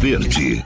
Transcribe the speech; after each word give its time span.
Verde. 0.00 0.64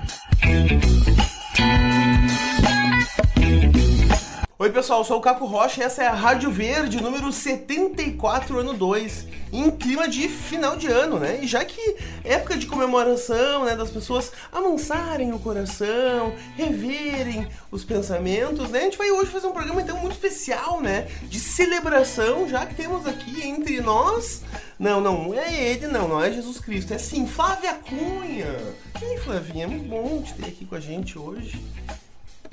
Oi 4.56 4.70
pessoal, 4.70 5.00
eu 5.00 5.04
sou 5.04 5.18
o 5.18 5.20
Caco 5.20 5.44
Rocha 5.44 5.80
e 5.80 5.82
essa 5.82 6.04
é 6.04 6.06
a 6.06 6.14
Rádio 6.14 6.52
Verde 6.52 7.02
número 7.02 7.32
74 7.32 8.60
ano 8.60 8.74
2, 8.74 9.26
em 9.52 9.72
clima 9.72 10.06
de 10.08 10.28
final 10.28 10.76
de 10.76 10.86
ano, 10.86 11.18
né? 11.18 11.40
E 11.42 11.48
já 11.48 11.64
que 11.64 11.96
época 12.24 12.56
de 12.56 12.66
comemoração, 12.66 13.64
né, 13.64 13.76
das 13.76 13.90
pessoas 13.90 14.32
amansarem 14.50 15.32
o 15.32 15.38
coração, 15.38 16.34
reverem 16.56 17.46
os 17.70 17.84
pensamentos, 17.84 18.70
né? 18.70 18.80
A 18.80 18.84
gente 18.84 18.98
vai 18.98 19.10
hoje 19.10 19.30
fazer 19.30 19.46
um 19.46 19.52
programa 19.52 19.82
então 19.82 19.98
muito 19.98 20.12
especial, 20.12 20.80
né, 20.80 21.06
de 21.24 21.38
celebração, 21.38 22.48
já 22.48 22.64
que 22.64 22.74
temos 22.74 23.06
aqui 23.06 23.46
entre 23.46 23.80
nós, 23.80 24.42
não, 24.78 25.00
não 25.00 25.34
é 25.34 25.52
ele, 25.52 25.86
não, 25.86 26.08
não 26.08 26.22
é 26.22 26.32
Jesus 26.32 26.58
Cristo, 26.58 26.94
é 26.94 26.98
sim 26.98 27.26
Flávia 27.26 27.74
Cunha. 27.74 28.56
E 29.00 29.04
aí, 29.04 29.18
Flavinha, 29.18 29.64
é 29.64 29.66
muito 29.66 29.88
bom 29.88 30.22
te 30.22 30.34
ter 30.34 30.46
aqui 30.46 30.64
com 30.64 30.74
a 30.74 30.80
gente 30.80 31.18
hoje. 31.18 31.62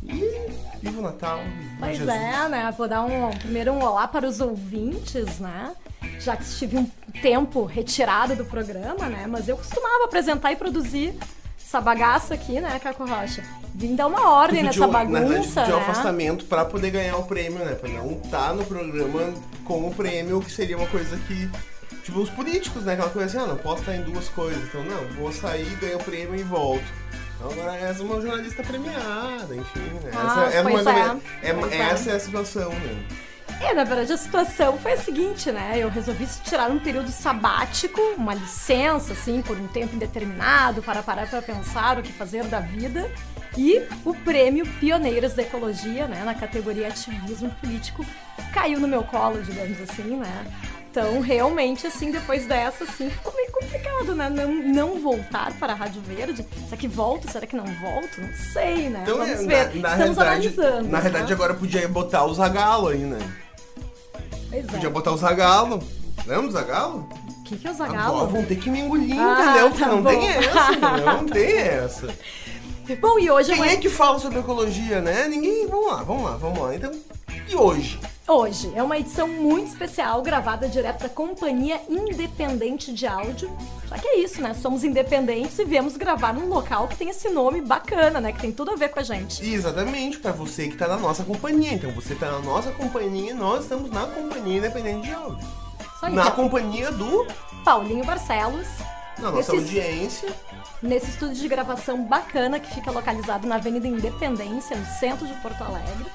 E 0.04 0.52
viva 0.82 1.00
o 1.00 1.04
Natal. 1.04 1.40
Pois 1.80 1.98
Jesus. 1.98 2.16
é, 2.16 2.50
né? 2.50 2.74
Vou 2.76 2.88
dar 2.88 3.04
um 3.04 3.30
primeiro 3.30 3.72
um 3.72 3.84
olá 3.84 4.08
para 4.08 4.28
os 4.28 4.40
ouvintes, 4.42 5.40
né? 5.40 5.74
Já 6.24 6.36
que 6.38 6.44
estive 6.44 6.78
um 6.78 6.86
tempo 7.22 7.66
retirado 7.66 8.36
do 8.36 8.46
programa, 8.46 9.08
né? 9.10 9.26
Mas 9.28 9.48
eu 9.48 9.58
costumava 9.58 10.06
apresentar 10.06 10.52
e 10.52 10.56
produzir 10.56 11.14
essa 11.60 11.82
bagaça 11.82 12.34
aqui, 12.34 12.60
né, 12.60 12.80
Caco 12.80 13.06
Rocha? 13.06 13.44
Vim 13.74 13.96
dar 13.96 14.08
uma 14.08 14.30
ordem 14.30 14.60
Tu 14.60 14.66
nessa 14.66 14.80
verdade, 14.88 15.12
bagunça, 15.12 15.62
pediu 15.62 15.76
um 15.76 15.80
né? 15.80 15.84
afastamento 15.86 16.46
pra 16.46 16.66
poder 16.66 16.92
ganhar 16.92 17.16
o 17.18 17.24
prêmio, 17.24 17.60
né? 17.60 17.74
Pra 17.76 17.90
não 17.90 18.12
estar 18.24 18.54
no 18.54 18.64
programa 18.66 19.34
com 19.66 19.88
o 19.88 19.94
prêmio, 19.94 20.42
que 20.42 20.52
seria 20.52 20.78
uma 20.78 20.88
coisa 20.88 21.18
que. 21.28 21.50
Tipo, 22.04 22.20
os 22.20 22.30
políticos, 22.30 22.84
né? 22.84 22.94
Aquela 22.94 23.10
coisa 23.10 23.28
assim, 23.28 23.38
ah, 23.38 23.48
não 23.54 23.58
posso 23.58 23.82
estar 23.82 23.96
em 23.96 24.02
duas 24.02 24.28
coisas. 24.30 24.62
Então, 24.64 24.84
não, 24.84 25.04
vou 25.16 25.32
sair, 25.32 25.66
ganho 25.80 25.98
o 25.98 26.04
prêmio 26.04 26.36
e 26.36 26.44
volto. 26.44 26.84
Então, 27.38 27.52
agora 27.52 27.76
essa 27.78 28.02
é 28.02 28.06
uma 28.06 28.20
jornalista 28.22 28.64
premiada, 28.64 29.56
enfim, 29.56 29.80
né? 30.04 30.12
Ah, 30.14 30.50
essa, 30.52 30.64
mais 30.64 30.86
ou 30.86 30.92
é. 30.92 30.96
menos- 30.96 31.24
é- 31.72 31.78
é. 31.78 31.82
essa 31.82 32.10
é 32.10 32.16
a 32.16 32.20
situação, 32.20 32.70
né? 32.70 33.04
É, 33.64 33.74
na 33.74 33.84
verdade, 33.84 34.12
a 34.12 34.18
situação 34.18 34.78
foi 34.80 34.94
a 34.94 34.98
seguinte, 34.98 35.52
né? 35.52 35.74
Eu 35.76 35.90
resolvi 35.90 36.28
tirar 36.44 36.70
um 36.72 36.80
período 36.80 37.10
sabático, 37.10 38.02
uma 38.18 38.34
licença, 38.34 39.14
assim, 39.14 39.42
por 39.42 39.58
um 39.58 39.68
tempo 39.68 39.96
indeterminado, 39.96 40.82
para 40.82 41.04
parar 41.04 41.30
para 41.30 41.42
pensar 41.42 42.00
o 42.00 42.02
que 42.02 42.12
fazer 42.12 42.44
da 42.46 42.60
vida. 42.60 43.10
E 43.58 43.82
o 44.04 44.14
prêmio 44.14 44.66
Pioneiras 44.80 45.34
da 45.34 45.44
Ecologia, 45.44 46.08
né, 46.08 46.24
na 46.24 46.34
categoria 46.34 46.88
Ativismo 46.88 47.50
Político, 47.62 48.06
caiu 48.54 48.80
no 48.80 48.88
meu 48.88 49.04
colo, 49.04 49.42
digamos 49.42 49.80
assim, 49.82 50.16
né? 50.18 50.46
Então, 50.90 51.22
realmente, 51.22 51.88
assim, 51.88 52.12
depois 52.12 52.46
dessa, 52.46 52.84
assim, 52.84 53.10
ficou 53.10 53.34
meio 53.34 53.50
complicado, 53.52 54.14
né? 54.14 54.30
Não, 54.30 54.52
não 54.52 55.00
voltar 55.00 55.54
para 55.54 55.72
a 55.72 55.76
Rádio 55.76 56.02
Verde. 56.02 56.46
Será 56.66 56.76
que 56.76 56.88
volto? 56.88 57.32
Será 57.32 57.48
que 57.48 57.56
não 57.56 57.66
volto? 57.66 58.20
Não 58.20 58.34
sei, 58.52 58.90
né? 58.90 59.00
Então, 59.04 59.18
Vamos 59.18 59.40
é, 59.40 59.46
ver. 59.46 59.76
na, 59.80 59.96
na 59.96 60.04
Estamos 60.04 60.18
realidade, 60.18 60.48
analisando. 60.48 60.90
na 60.90 60.98
né? 60.98 61.00
realidade, 61.00 61.32
agora 61.32 61.54
podia 61.54 61.88
botar 61.88 62.26
o 62.26 62.34
Zagalo 62.34 62.90
aí, 62.90 63.00
né? 63.00 63.20
É. 64.52 64.62
Podia 64.64 64.90
botar 64.90 65.12
o 65.12 65.18
Zagalo. 65.18 65.82
Lembra 66.26 66.48
do 66.48 66.52
Zagalo? 66.54 67.08
O 67.40 67.44
que, 67.44 67.58
que 67.58 67.68
é 67.68 67.72
o 67.72 67.74
Agora 67.74 67.90
Zagalo? 67.92 68.28
vão 68.28 68.46
ter 68.46 68.56
que 68.58 68.70
me 68.70 68.80
engolir, 68.82 69.16
Ah, 69.20 69.44
entendeu? 69.44 69.72
Tá 69.72 69.88
não 69.88 70.02
bom. 70.02 70.10
tem 70.10 70.28
essa? 70.30 70.72
Não 71.18 71.26
tem 71.26 71.58
essa. 71.58 72.08
Bom, 73.00 73.18
e 73.20 73.32
hoje 73.32 73.52
eu 73.52 73.56
Quem 73.56 73.68
é 73.70 73.78
que 73.78 73.90
fala 73.90 74.20
sobre 74.20 74.40
ecologia, 74.40 75.00
né? 75.02 75.28
Ninguém. 75.28 75.66
Vamos 75.68 75.88
lá, 75.92 76.04
vamos 76.04 76.24
lá, 76.24 76.32
vamos 76.38 76.60
lá. 76.60 76.76
Então, 76.76 76.92
e 77.52 77.56
hoje? 77.56 78.00
Hoje 78.28 78.72
é 78.76 78.82
uma 78.82 78.98
edição 78.98 79.28
muito 79.28 79.68
especial 79.68 80.22
gravada 80.22 80.70
direto 80.70 81.02
da 81.02 81.10
Companhia 81.10 81.82
Independente 81.90 82.94
de 82.94 83.06
Áudio. 83.06 83.52
Já 83.90 83.98
que 84.00 84.08
é 84.08 84.20
isso, 84.20 84.42
né? 84.42 84.54
Somos 84.54 84.86
independentes 84.86 85.60
e 85.60 85.66
viemos 85.66 85.98
gravar 85.98 86.34
num 86.34 86.48
local 86.48 86.88
que 86.88 86.96
tem 86.96 87.10
esse 87.10 87.30
nome 87.30 87.60
bacana, 87.60 88.22
né? 88.22 88.32
Que 88.32 88.40
tem 88.40 88.52
tudo 88.54 88.72
a 88.72 88.76
ver 88.76 88.90
com 88.90 89.00
a 89.00 89.04
gente. 89.04 89.46
Exatamente, 89.46 90.18
pra 90.20 90.32
você 90.32 90.70
que 90.70 90.78
tá 90.78 90.88
na 90.88 90.96
nossa 90.96 91.26
companhia. 91.26 91.74
Então, 91.74 91.92
você 91.92 92.16
tá 92.16 92.32
na 92.32 92.40
nossa 92.40 92.72
companhia 92.72 93.32
e 93.32 93.34
nós 93.34 93.64
estamos 93.64 93.92
na 93.92 94.06
Companhia 94.06 94.60
Independente 94.60 95.08
de 95.08 95.14
Áudio. 95.14 95.46
Isso 95.94 96.06
aí, 96.06 96.14
Na 96.14 96.32
companhia 96.32 96.90
do. 96.92 97.28
Paulinho 97.66 98.06
Barcelos, 98.06 98.68
Na 99.22 99.32
nossa 99.32 99.56
Esses- 99.56 99.66
audiência. 99.70 100.34
nesse 100.82 101.12
estúdio 101.12 101.36
de 101.36 101.48
gravação 101.48 102.04
bacana 102.06 102.60
que 102.60 102.74
fica 102.74 102.90
localizado 102.92 103.48
na 103.48 103.56
Avenida 103.56 103.88
Independência, 103.88 104.76
no 104.76 104.86
centro 105.00 105.28
de 105.28 105.34
Porto 105.36 105.64
Alegre. 105.64 106.06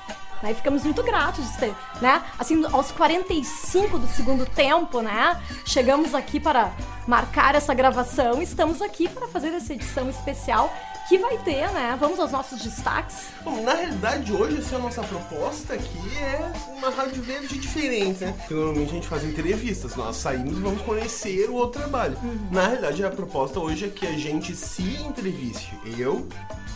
Né? 0.43 0.51
E 0.51 0.55
ficamos 0.55 0.83
muito 0.85 1.03
gratos 1.03 1.51
de 1.53 1.59
ter, 1.59 1.75
né? 2.03 2.23
Assim, 2.39 2.63
aos 2.71 2.93
45 2.93 3.99
do 3.99 4.07
segundo 4.09 4.45
tempo, 4.45 5.01
né? 5.01 5.41
Chegamos 5.65 6.15
aqui 6.15 6.39
para 6.39 6.73
marcar 7.07 7.55
essa 7.55 7.73
gravação. 7.73 8.43
Estamos 8.43 8.83
aqui 8.83 9.09
para 9.09 9.27
fazer 9.29 9.49
essa 9.55 9.73
edição 9.73 10.11
especial 10.11 10.71
que 11.09 11.19
vai 11.19 11.39
ter, 11.39 11.71
né? 11.73 11.97
Vamos 11.99 12.19
aos 12.19 12.33
nossos 12.33 12.61
destaques. 12.61 13.27
Bom, 13.45 13.63
na 13.63 13.75
realidade, 13.75 14.33
hoje, 14.33 14.59
assim, 14.59 14.75
a 14.75 14.79
nossa 14.79 15.03
proposta 15.03 15.75
aqui 15.75 16.19
é 16.19 16.53
uma 16.77 16.91
rádio 16.91 17.23
verde 17.23 17.59
diferente, 17.59 18.25
né? 18.25 18.35
Porque 18.37 18.55
normalmente 18.55 18.91
a 18.91 18.95
gente 18.95 19.09
faz 19.09 19.25
entrevistas, 19.25 19.95
nós 19.95 20.17
saímos 20.17 20.59
e 20.59 20.61
vamos 20.61 20.83
conhecer 20.83 21.49
o 21.49 21.55
outro 21.55 21.81
trabalho. 21.81 22.17
Na 22.51 22.67
realidade, 22.67 23.05
a 23.05 23.11
proposta 23.11 23.61
hoje 23.61 23.85
é 23.85 23.89
que 23.89 24.07
a 24.07 24.13
gente 24.13 24.55
se 24.57 24.83
entreviste. 24.83 25.79
Eu 25.97 26.27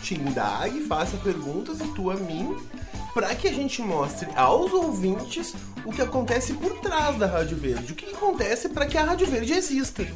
te 0.02 0.14
indague, 0.14 0.80
faça 0.82 1.16
perguntas 1.18 1.80
e 1.80 1.88
tu 1.88 2.10
a 2.10 2.16
mim, 2.16 2.56
para 3.12 3.34
que 3.34 3.48
a 3.48 3.52
gente 3.52 3.82
mostre 3.82 4.28
aos 4.36 4.72
ouvintes 4.72 5.54
o 5.84 5.92
que 5.92 6.02
acontece 6.02 6.52
por 6.54 6.78
trás 6.80 7.16
da 7.16 7.26
Rádio 7.26 7.56
Verde. 7.56 7.92
O 7.92 7.96
que 7.96 8.06
acontece 8.06 8.68
para 8.68 8.86
que 8.86 8.96
a 8.96 9.04
Rádio 9.04 9.26
Verde 9.26 9.52
exista 9.52 10.06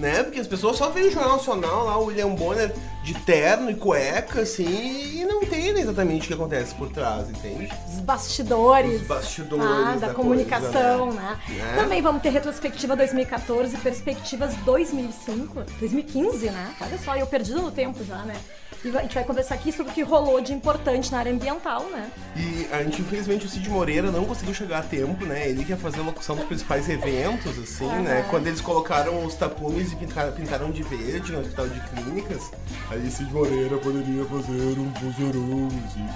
né? 0.00 0.22
Porque 0.22 0.40
as 0.40 0.46
pessoas 0.46 0.78
só 0.78 0.88
veem 0.88 1.08
o 1.08 1.10
Jornal 1.10 1.36
Nacional 1.36 1.84
lá, 1.84 1.98
o 1.98 2.06
William 2.06 2.30
Bonner 2.30 2.74
de 3.04 3.14
terno 3.14 3.70
e 3.70 3.74
cueca, 3.74 4.40
assim, 4.40 4.64
e 4.64 5.24
não 5.26 5.42
entendem 5.42 5.82
exatamente 5.82 6.24
o 6.24 6.28
que 6.28 6.34
acontece 6.34 6.74
por 6.74 6.90
trás, 6.90 7.28
entende? 7.28 7.70
Os 7.86 8.00
bastidores. 8.00 9.02
Os 9.02 9.06
bastidores 9.06 9.64
ah, 9.64 9.96
da, 10.00 10.08
da 10.08 10.14
comunicação, 10.14 11.08
coisa, 11.08 11.20
né? 11.20 11.38
Né? 11.48 11.76
Também 11.76 12.00
vamos 12.00 12.22
ter 12.22 12.30
retrospectiva 12.30 12.96
2014 12.96 13.76
e 13.76 13.78
perspectivas 13.78 14.54
2005, 14.64 15.64
2015, 15.78 16.50
né? 16.50 16.74
Olha 16.80 16.98
só, 16.98 17.16
eu 17.16 17.26
perdi 17.26 17.52
no 17.52 17.70
tempo 17.70 18.02
já, 18.02 18.18
né? 18.24 18.36
E 18.82 18.96
a 18.96 19.02
gente 19.02 19.14
vai 19.14 19.24
conversar 19.24 19.56
aqui 19.56 19.70
sobre 19.72 19.92
o 19.92 19.94
que 19.94 20.02
rolou 20.02 20.40
de 20.40 20.54
importante 20.54 21.12
na 21.12 21.18
área 21.18 21.30
ambiental, 21.32 21.84
né? 21.90 22.08
E 22.34 22.66
a 22.72 22.82
gente, 22.82 23.02
infelizmente, 23.02 23.44
o 23.44 23.48
Cid 23.48 23.68
Moreira 23.68 24.10
não 24.10 24.24
conseguiu 24.24 24.54
chegar 24.54 24.78
a 24.78 24.82
tempo, 24.82 25.26
né? 25.26 25.48
Ele 25.48 25.64
que 25.64 25.70
ia 25.70 25.76
fazer 25.76 26.00
a 26.00 26.02
locução 26.02 26.34
dos 26.34 26.46
principais 26.46 26.88
eventos, 26.88 27.58
assim, 27.58 27.86
né? 28.00 28.24
Quando 28.30 28.46
eles 28.46 28.60
colocaram 28.60 29.22
os 29.26 29.34
tapumes 29.34 29.92
e 29.92 29.96
pintaram, 29.96 30.32
pintaram 30.32 30.70
de 30.70 30.82
verde 30.82 31.30
no 31.32 31.40
hospital 31.40 31.68
de 31.68 31.78
clínicas, 31.90 32.50
aí 32.90 33.10
Cid 33.10 33.30
Moreira 33.32 33.76
poderia 33.76 34.24
fazer 34.24 34.78
um 34.78 34.90
vozeirão, 34.92 35.68
assim. 35.86 36.06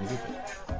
Mas 0.00 0.12
enfim. 0.12 0.34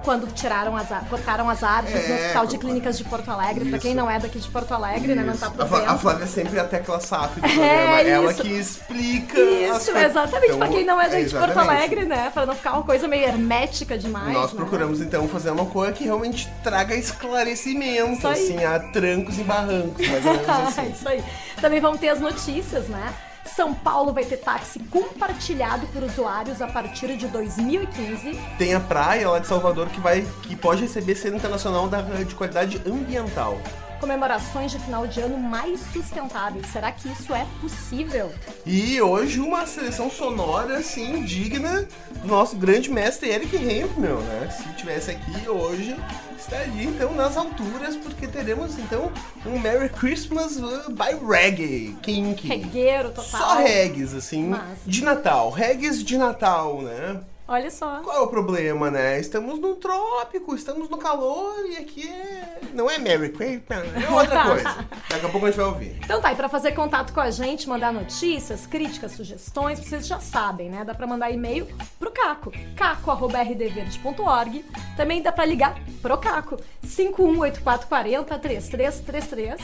Quando 0.05 0.31
tiraram 0.35 0.77
as, 0.77 0.93
ar- 0.93 1.07
cortaram 1.09 1.49
as 1.49 1.63
árvores 1.63 2.07
no 2.07 2.15
É, 2.15 2.21
Hospital 2.21 2.47
de 2.47 2.59
Clínicas 2.59 2.99
de 2.99 3.05
Porto 3.05 3.31
Alegre, 3.31 3.71
pra 3.71 3.79
quem 3.79 3.93
Isso. 3.93 4.01
não 4.01 4.11
é 4.11 4.19
daqui 4.19 4.39
de 4.39 4.49
Porto 4.51 4.73
Alegre, 4.75 5.15
né? 5.15 5.23
Não 5.23 5.35
tá 5.35 5.47
Isso. 5.47 5.57
por 5.57 5.63
a. 5.89 5.97
Flávia 5.97 6.25
é 6.25 6.27
sempre 6.27 6.59
a 6.61 6.65
tecla 6.65 7.01
SAP 7.01 7.37
do 7.37 7.47
É, 7.49 7.49
programa. 7.49 8.01
Ela 8.03 8.33
isso. 8.33 8.43
que 8.43 8.49
explica. 8.53 9.41
Isso, 9.41 9.91
exatamente, 9.97 10.47
Então, 10.47 10.59
pra 10.59 10.69
quem 10.69 10.85
não 10.85 11.01
é 11.01 11.09
daqui 11.15 11.27
de 11.27 11.35
Porto 11.35 11.51
exatamente. 11.51 11.77
Alegre, 11.77 12.05
né? 12.05 12.31
Pra 12.33 12.47
não 12.47 12.55
ficar 12.55 12.73
uma 12.73 12.83
coisa 12.83 13.09
meio 13.09 13.25
hermética 13.25 13.97
demais. 13.99 14.33
Nós 14.33 14.53
né? 14.53 14.57
procuramos 14.57 15.01
então 15.01 15.29
fazer 15.29 15.51
uma 15.51 15.67
coisa 15.67 15.93
que 15.93 16.05
realmente 16.05 16.51
traga 16.63 16.95
esclarecimento, 16.95 18.27
assim, 18.27 18.65
a 18.65 18.79
trancos 18.79 19.39
e 19.39 19.43
barrancos, 19.43 20.07
mais 20.07 20.27
ou 20.27 20.33
menos 20.33 20.49
assim. 20.49 20.91
Isso 20.91 21.09
aí. 21.09 21.25
Também 21.61 21.81
vamos 21.81 22.01
ter 22.01 22.09
as 22.09 22.21
notícias, 22.21 22.89
né? 22.89 23.15
São 23.45 23.75
Paulo 23.75 24.13
vai 24.13 24.25
ter 24.25 24.39
táxi 24.39 24.79
compartilhado 24.91 25.87
por 25.89 26.03
usuários 26.03 26.61
a 26.63 26.67
partir 26.67 27.17
de 27.17 27.29
2015. 27.29 28.41
Tem 28.59 28.75
a 28.75 28.81
praia 28.81 29.29
lá 29.29 29.39
de 29.39 29.47
Salvador 29.47 29.89
que 29.89 30.01
vai, 30.01 30.27
que 30.43 30.57
pode 30.57 30.83
receber 30.83 31.15
selo 31.15 31.37
internacional 31.37 31.89
da, 31.89 32.01
de 32.01 32.35
qualidade 32.35 32.81
ambiental. 32.87 33.61
Comemorações 34.01 34.71
de 34.71 34.79
final 34.79 35.07
de 35.07 35.21
ano 35.21 35.39
mais 35.39 35.81
sustentáveis. 35.93 36.67
Será 36.67 36.93
que 36.93 37.09
isso 37.09 37.35
é 37.35 37.47
possível? 37.61 38.33
E 38.67 39.01
hoje 39.01 39.41
uma 39.41 39.67
seleção 39.67 40.11
sonora, 40.11 40.79
assim, 40.79 41.25
digna 41.25 41.89
do 42.21 42.27
nosso 42.29 42.57
grande 42.57 42.91
mestre 42.91 43.31
Eric 43.31 43.57
Hempel, 43.57 44.21
né? 44.21 44.51
Se 44.51 44.77
tivesse 44.77 45.13
aqui 45.13 45.49
hoje, 45.49 45.97
estaria 46.39 46.85
então 46.85 47.15
nas 47.15 47.37
alturas, 47.37 47.97
porque 47.97 48.27
teremos 48.27 48.79
então 48.79 49.11
um 49.47 49.59
Merry 49.59 49.89
Christmas 49.89 50.57
uh, 50.57 50.91
by 50.91 51.17
Reggae, 51.27 51.97
Kink. 52.03 52.47
Regueiro 52.47 53.11
total. 53.11 53.41
Só 53.41 53.57
reggaes, 53.57 54.15
assim, 54.15 54.49
Massa. 54.49 54.81
de 54.87 55.03
Natal. 55.03 55.51
Reggaes 55.51 56.03
de 56.03 56.19
Natal, 56.19 56.83
né? 56.83 57.21
Olha 57.47 57.71
só. 57.71 58.01
Qual 58.01 58.17
é 58.17 58.21
o 58.21 58.27
problema, 58.27 58.91
né? 58.91 59.21
Estamos 59.21 59.59
no 59.61 59.75
trópico, 59.75 60.55
estamos 60.55 60.89
no 60.89 60.97
calor 60.97 61.55
e 61.67 61.77
aqui 61.77 62.09
é... 62.09 62.61
não 62.73 62.91
é 62.91 62.97
Merry 62.99 63.29
Christmas, 63.29 63.85
é 64.03 64.11
outra 64.11 64.45
coisa. 64.45 64.89
Daqui 65.11 65.27
a 65.27 65.29
pouco 65.29 65.45
a 65.45 65.51
gente 65.51 65.59
vai 65.59 65.67
ouvir. 65.67 65.99
Então 66.03 66.23
tá, 66.23 66.33
e 66.33 66.37
pra 66.37 66.49
fazer 66.49 66.73
contato 66.73 67.13
com 67.13 67.21
a 67.21 67.31
gente, 67.31 67.69
mandar 67.69 67.93
notícias, 67.93 68.67
críticas, 68.67 69.13
sugestões, 69.13 69.79
vocês 69.79 70.07
já 70.07 70.19
sabem, 70.21 70.71
né? 70.71 70.85
Dá 70.85 70.95
pra 70.95 71.07
mandar 71.07 71.31
e-mail 71.31 71.69
pro 71.99 72.11
Caco, 72.11 72.51
caco.rdverde.org. 72.75 74.65
Também 74.97 75.21
dá 75.21 75.31
pra 75.31 75.45
ligar 75.45 75.79
pro 76.01 76.17
Caco, 76.17 76.59
518440 76.83 78.39
3333. 78.39 79.61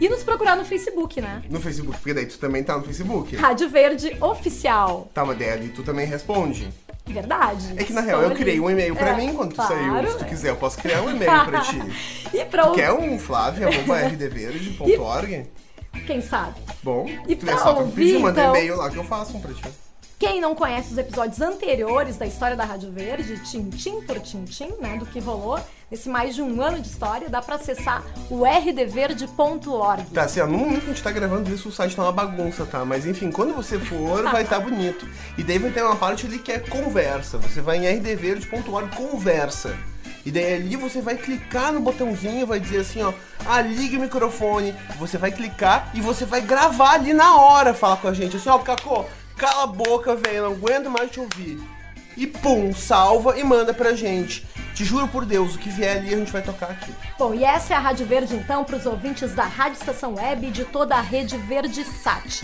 E 0.00 0.08
nos 0.08 0.24
procurar 0.24 0.56
no 0.56 0.64
Facebook, 0.64 1.20
né? 1.20 1.44
No 1.48 1.60
Facebook, 1.60 1.96
porque 1.98 2.12
daí 2.12 2.26
tu 2.26 2.36
também 2.36 2.64
tá 2.64 2.76
no 2.76 2.82
Facebook. 2.82 3.36
Rádio 3.36 3.68
Verde 3.68 4.16
Oficial. 4.20 5.08
Tá, 5.14 5.24
mas 5.24 5.38
daí 5.38 5.68
tu 5.68 5.84
também 5.84 6.04
responde. 6.04 6.68
Verdade. 7.12 7.74
É 7.76 7.84
que 7.84 7.92
na 7.92 8.00
real 8.00 8.22
eu 8.22 8.30
criei 8.32 8.58
um 8.60 8.70
e-mail 8.70 8.94
pra 8.96 9.10
É, 9.10 9.16
mim 9.16 9.34
quando 9.34 9.50
tu 9.50 9.56
claro, 9.56 9.74
saiu. 9.74 10.10
Se 10.12 10.18
tu 10.18 10.24
quiser, 10.24 10.48
eu 10.50 10.56
posso 10.56 10.78
criar 10.78 11.02
um 11.02 11.10
e-mail 11.10 11.44
pra 11.44 11.60
ti. 11.60 11.78
E 12.32 12.44
pra 12.46 12.70
Quer 12.70 12.92
um 12.92 13.18
flávia.rdverde.org? 13.18 15.46
quem 16.06 16.20
sabe? 16.22 16.54
Bom, 16.82 17.06
E 17.28 17.36
tu 17.36 17.48
é 17.48 17.56
só 17.58 17.74
tu 17.74 17.88
pedir, 17.90 18.18
manda 18.18 18.40
então? 18.40 18.56
e-mail 18.56 18.76
lá 18.76 18.88
que 18.90 18.96
eu 18.96 19.04
faço 19.04 19.36
um 19.36 19.40
pra 19.40 19.52
ti. 19.52 19.62
Quem 20.18 20.40
não 20.40 20.54
conhece 20.54 20.92
os 20.92 20.98
episódios 20.98 21.40
anteriores 21.40 22.16
da 22.16 22.24
história 22.26 22.56
da 22.56 22.64
Rádio 22.64 22.90
Verde, 22.92 23.38
tintim 23.44 24.00
por 24.02 24.18
tintim, 24.20 24.70
né, 24.80 24.96
do 24.96 25.04
que 25.04 25.18
rolou 25.20 25.58
nesse 25.92 26.08
mais 26.08 26.34
de 26.34 26.40
um 26.40 26.62
ano 26.62 26.80
de 26.80 26.88
história, 26.88 27.28
dá 27.28 27.42
pra 27.42 27.56
acessar 27.56 28.02
o 28.30 28.44
rdverde.org. 28.44 30.04
Tá, 30.14 30.22
assim, 30.22 30.40
ó, 30.40 30.46
no 30.46 30.56
momento 30.56 30.80
que 30.80 30.86
a 30.86 30.94
gente 30.94 31.02
tá 31.02 31.10
gravando 31.10 31.52
isso, 31.52 31.68
o 31.68 31.72
site 31.72 31.94
tá 31.94 32.02
uma 32.02 32.10
bagunça, 32.10 32.64
tá? 32.64 32.82
Mas 32.82 33.06
enfim, 33.06 33.30
quando 33.30 33.52
você 33.52 33.78
for, 33.78 34.22
vai 34.22 34.42
estar 34.42 34.58
bonito. 34.58 35.06
E 35.36 35.42
daí 35.42 35.58
vai 35.58 35.70
ter 35.70 35.82
uma 35.82 35.94
parte 35.94 36.24
ali 36.24 36.38
que 36.38 36.50
é 36.50 36.58
conversa. 36.58 37.36
Você 37.36 37.60
vai 37.60 37.76
em 37.76 37.98
rdverde.org, 37.98 38.96
conversa. 38.96 39.76
E 40.24 40.30
daí 40.30 40.54
ali 40.54 40.76
você 40.76 41.02
vai 41.02 41.16
clicar 41.16 41.70
no 41.74 41.80
botãozinho, 41.80 42.46
vai 42.46 42.58
dizer 42.58 42.78
assim, 42.78 43.02
ó, 43.02 43.12
ah, 43.44 43.60
ligue 43.60 43.98
o 43.98 44.00
microfone. 44.00 44.74
Você 44.98 45.18
vai 45.18 45.30
clicar 45.30 45.90
e 45.92 46.00
você 46.00 46.24
vai 46.24 46.40
gravar 46.40 46.92
ali 46.92 47.12
na 47.12 47.36
hora, 47.36 47.74
falar 47.74 47.98
com 47.98 48.08
a 48.08 48.14
gente. 48.14 48.38
Assim, 48.38 48.48
ó, 48.48 48.58
Cacô, 48.60 49.04
cala 49.36 49.64
a 49.64 49.66
boca, 49.66 50.16
velho, 50.16 50.44
não 50.44 50.52
aguento 50.52 50.88
mais 50.88 51.10
te 51.10 51.20
ouvir. 51.20 51.60
E 52.16 52.26
pum, 52.26 52.72
salva 52.74 53.38
e 53.38 53.44
manda 53.44 53.74
pra 53.74 53.92
gente. 53.92 54.46
Te 54.74 54.84
juro 54.84 55.06
por 55.08 55.24
Deus, 55.24 55.54
o 55.54 55.58
que 55.58 55.68
vier 55.68 55.98
ali 55.98 56.14
a 56.14 56.18
gente 56.18 56.32
vai 56.32 56.42
tocar 56.42 56.70
aqui. 56.70 56.92
Bom, 57.18 57.34
e 57.34 57.44
essa 57.44 57.74
é 57.74 57.76
a 57.76 57.80
Rádio 57.80 58.06
Verde, 58.06 58.34
então, 58.34 58.64
para 58.64 58.76
os 58.76 58.86
ouvintes 58.86 59.34
da 59.34 59.44
Rádio 59.44 59.78
Estação 59.78 60.14
Web 60.14 60.46
e 60.46 60.50
de 60.50 60.64
toda 60.64 60.96
a 60.96 61.00
rede 61.00 61.36
Verde 61.36 61.84
Sat. 61.84 62.42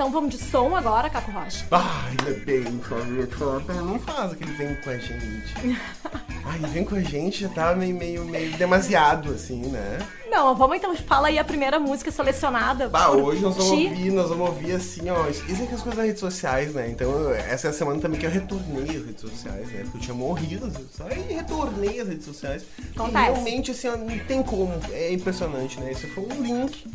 Então 0.00 0.10
vamos 0.10 0.30
de 0.34 0.42
som 0.42 0.74
agora, 0.74 1.10
Caco 1.10 1.30
Rocha. 1.30 1.66
Ai, 1.70 2.10
ainda 2.10 2.44
bem. 2.44 2.80
Flávia, 2.80 3.82
Não 3.82 3.98
faz 3.98 4.32
aquele 4.32 4.52
vem 4.52 4.74
com 4.76 4.90
a 4.90 4.96
gente. 4.96 5.54
Ai, 6.44 6.58
vem 6.70 6.84
com 6.84 6.94
a 6.94 7.00
gente 7.02 7.42
já 7.42 7.48
tá 7.50 7.74
meio, 7.74 7.94
meio, 7.94 8.24
meio 8.24 8.56
demasiado, 8.56 9.30
assim, 9.32 9.60
né? 9.66 9.98
Não, 10.30 10.54
vamos 10.56 10.76
então, 10.78 10.94
fala 10.96 11.28
aí 11.28 11.38
a 11.38 11.44
primeira 11.44 11.78
música 11.78 12.10
selecionada. 12.10 12.88
Bah, 12.88 13.10
hoje 13.10 13.42
nós 13.42 13.56
vamos 13.56 13.70
ti. 13.78 13.86
ouvir, 13.88 14.10
nós 14.10 14.28
vamos 14.30 14.48
ouvir 14.48 14.72
assim, 14.72 15.10
ó. 15.10 15.28
Isso 15.28 15.42
aqui 15.42 15.70
é 15.70 15.74
as 15.74 15.82
coisas 15.82 15.96
das 15.96 16.06
redes 16.06 16.20
sociais, 16.20 16.72
né? 16.74 16.88
Então, 16.88 17.30
essa 17.34 17.66
é 17.66 17.70
a 17.70 17.72
semana 17.72 18.00
também 18.00 18.18
que 18.18 18.24
eu 18.24 18.30
retornei 18.30 18.96
às 18.96 19.04
redes 19.04 19.20
sociais, 19.20 19.68
né? 19.68 19.80
Porque 19.82 19.98
eu 19.98 20.00
tinha 20.00 20.14
morrido 20.14 20.66
às 20.66 20.72
redes 20.76 20.90
sociais 20.92 21.24
e 21.28 21.34
retornei 21.34 22.00
às 22.00 22.08
redes 22.08 22.24
sociais. 22.24 22.64
Acontece. 22.94 23.18
E 23.18 23.20
realmente, 23.20 23.70
assim, 23.72 23.88
ó, 23.88 23.96
não 23.96 24.18
tem 24.20 24.42
como. 24.42 24.72
É 24.92 25.12
impressionante, 25.12 25.78
né? 25.78 25.92
Esse 25.92 26.06
foi 26.06 26.24
um 26.24 26.42
link. 26.42 26.86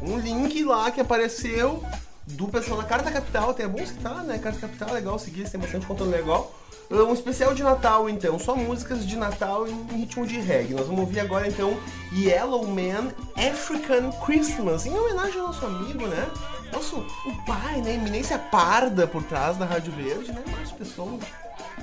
Um 0.00 0.18
link 0.18 0.64
lá 0.64 0.90
que 0.90 1.00
apareceu 1.00 1.84
do 2.26 2.48
pessoal 2.48 2.80
da 2.80 2.88
Carta 2.88 3.10
Capital. 3.10 3.50
Até 3.50 3.64
é 3.64 3.68
bom 3.68 3.84
citar, 3.84 4.22
né? 4.24 4.38
Carta 4.38 4.60
Capital 4.60 4.88
é 4.90 4.92
legal 4.92 5.18
seguir, 5.18 5.48
têm 5.48 5.60
bastante 5.60 5.86
conteúdo 5.86 6.10
legal. 6.10 6.54
Um 6.90 7.14
especial 7.14 7.54
de 7.54 7.62
Natal, 7.62 8.10
então, 8.10 8.38
só 8.38 8.54
músicas 8.54 9.06
de 9.06 9.16
Natal 9.16 9.66
em 9.66 10.00
ritmo 10.00 10.26
de 10.26 10.38
reggae. 10.38 10.74
Nós 10.74 10.86
vamos 10.86 11.00
ouvir 11.00 11.20
agora, 11.20 11.48
então, 11.48 11.76
Yellow 12.12 12.66
Man 12.66 13.10
African 13.36 14.12
Christmas, 14.24 14.84
em 14.84 14.96
homenagem 14.96 15.40
ao 15.40 15.46
nosso 15.46 15.64
amigo, 15.64 16.06
né? 16.06 16.30
Nosso 16.70 16.98
o 16.98 17.46
pai, 17.46 17.80
né? 17.80 17.94
Eminência 17.94 18.38
parda 18.38 19.06
por 19.06 19.22
trás 19.22 19.56
da 19.56 19.64
Rádio 19.64 19.92
Verde, 19.92 20.30
né? 20.30 20.42
Márcio 20.50 20.76
Pessoa. 20.76 21.18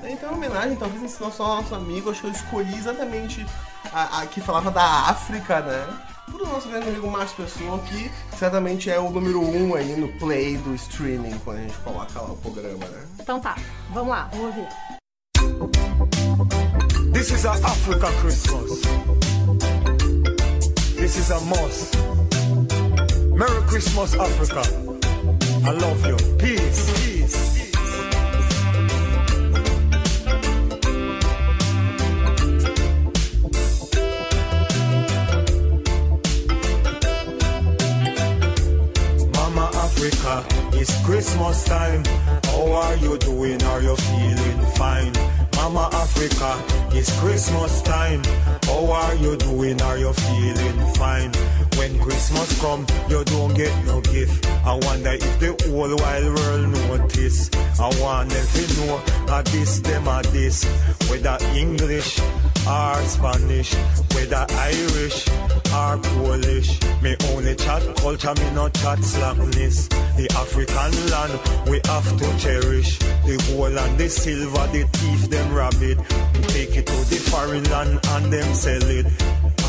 Então, 0.04 0.32
em 0.32 0.36
homenagem, 0.36 0.76
talvez 0.76 1.04
esse 1.04 1.22
nosso, 1.22 1.42
nosso 1.44 1.74
amigo, 1.74 2.12
acho 2.12 2.22
que 2.22 2.28
eu 2.28 2.32
escolhi 2.32 2.76
exatamente 2.76 3.46
a, 3.92 4.22
a 4.22 4.28
que 4.28 4.40
falava 4.40 4.70
da 4.70 4.84
África, 4.84 5.62
né? 5.62 6.11
Pro 6.26 6.46
nosso 6.46 6.70
grande 6.70 6.90
amigo 6.90 7.10
Márcio 7.10 7.38
Pessoa, 7.38 7.80
que 7.80 8.12
certamente 8.38 8.90
é 8.90 9.00
o 9.00 9.10
número 9.10 9.42
um 9.42 9.76
aí 9.76 9.96
no 9.96 10.08
play 10.20 10.58
do 10.58 10.74
streaming, 10.76 11.38
quando 11.40 11.58
a 11.58 11.62
gente 11.62 11.78
coloca 11.80 12.22
lá 12.22 12.32
o 12.32 12.38
programa, 12.38 12.86
né? 12.86 13.08
Então 13.20 13.40
tá, 13.40 13.58
vamos 13.92 14.10
lá, 14.10 14.30
vamos 14.32 14.48
ouvir. 14.48 14.68
This 17.14 17.32
is 17.32 17.46
a 17.46 17.52
Africa 17.52 18.08
Christmas. 18.22 18.82
This 20.96 21.18
is 21.18 21.32
a 21.32 21.40
must. 21.42 21.98
Merry 23.36 23.62
Christmas, 23.68 24.14
Africa. 24.16 24.62
I 25.66 25.72
love 25.72 26.08
you. 26.08 26.18
Peace. 26.38 27.11
Africa, 40.02 40.44
it's 40.74 41.06
Christmas 41.06 41.64
time. 41.64 42.04
How 42.46 42.72
are 42.72 42.96
you 42.96 43.20
doing? 43.20 43.62
Are 43.62 43.84
you 43.84 43.96
feeling 43.96 44.66
fine? 44.74 45.14
Mama 45.56 45.90
Africa, 45.94 46.58
it's 46.98 47.20
Christmas 47.20 47.84
time. 47.84 48.24
How 48.64 48.92
are 48.92 49.14
you 49.14 49.38
doing? 49.38 49.80
Are 49.80 50.00
you 50.00 50.12
feeling 50.12 50.94
fine? 50.96 51.32
When 51.78 52.00
Christmas 52.00 52.60
come, 52.60 52.88
you 53.10 53.24
don't 53.26 53.54
get 53.54 53.86
no 53.86 54.02
gift. 54.02 54.48
I 54.66 54.74
wonder 54.74 55.12
if 55.12 55.40
the 55.40 55.70
whole 55.70 55.96
wide 55.96 56.26
world 56.26 57.00
notice. 57.00 57.52
I 57.80 57.88
want 58.02 58.32
them 58.32 58.48
to 58.48 58.78
know 58.78 59.04
a 59.38 59.44
this, 59.44 59.82
them 59.82 60.08
a 60.08 60.24
this. 60.32 60.64
Whether 61.12 61.38
English 61.54 62.20
or 62.68 62.96
Spanish, 63.06 63.76
whether 64.16 64.48
Irish 64.50 65.28
or 65.74 65.98
Polish. 65.98 66.80
Me 67.02 67.16
only 67.30 67.56
chat 67.56 67.84
culture, 67.98 68.34
me 68.36 68.52
not 68.52 68.74
chat 68.74 69.04
slackness. 69.04 69.88
The 69.88 70.28
African 70.36 70.92
land 71.12 71.34
we 71.70 71.82
have 71.86 72.10
to 72.18 72.28
cherish. 72.40 73.00
The 73.26 73.38
gold 73.48 73.78
and 73.78 73.98
the 73.98 74.10
silver, 74.10 74.68
the 74.68 74.84
thief 74.94 75.30
them 75.30 75.54
rabbit. 75.54 75.82
it. 75.82 75.98
Take 76.50 76.78
it 76.78 76.88
to 76.88 77.10
the 77.10 77.20
foreign 77.30 77.64
land 77.66 78.00
and 78.04 78.34
them 78.34 78.54
sell 78.54 78.84
it. 78.84 79.06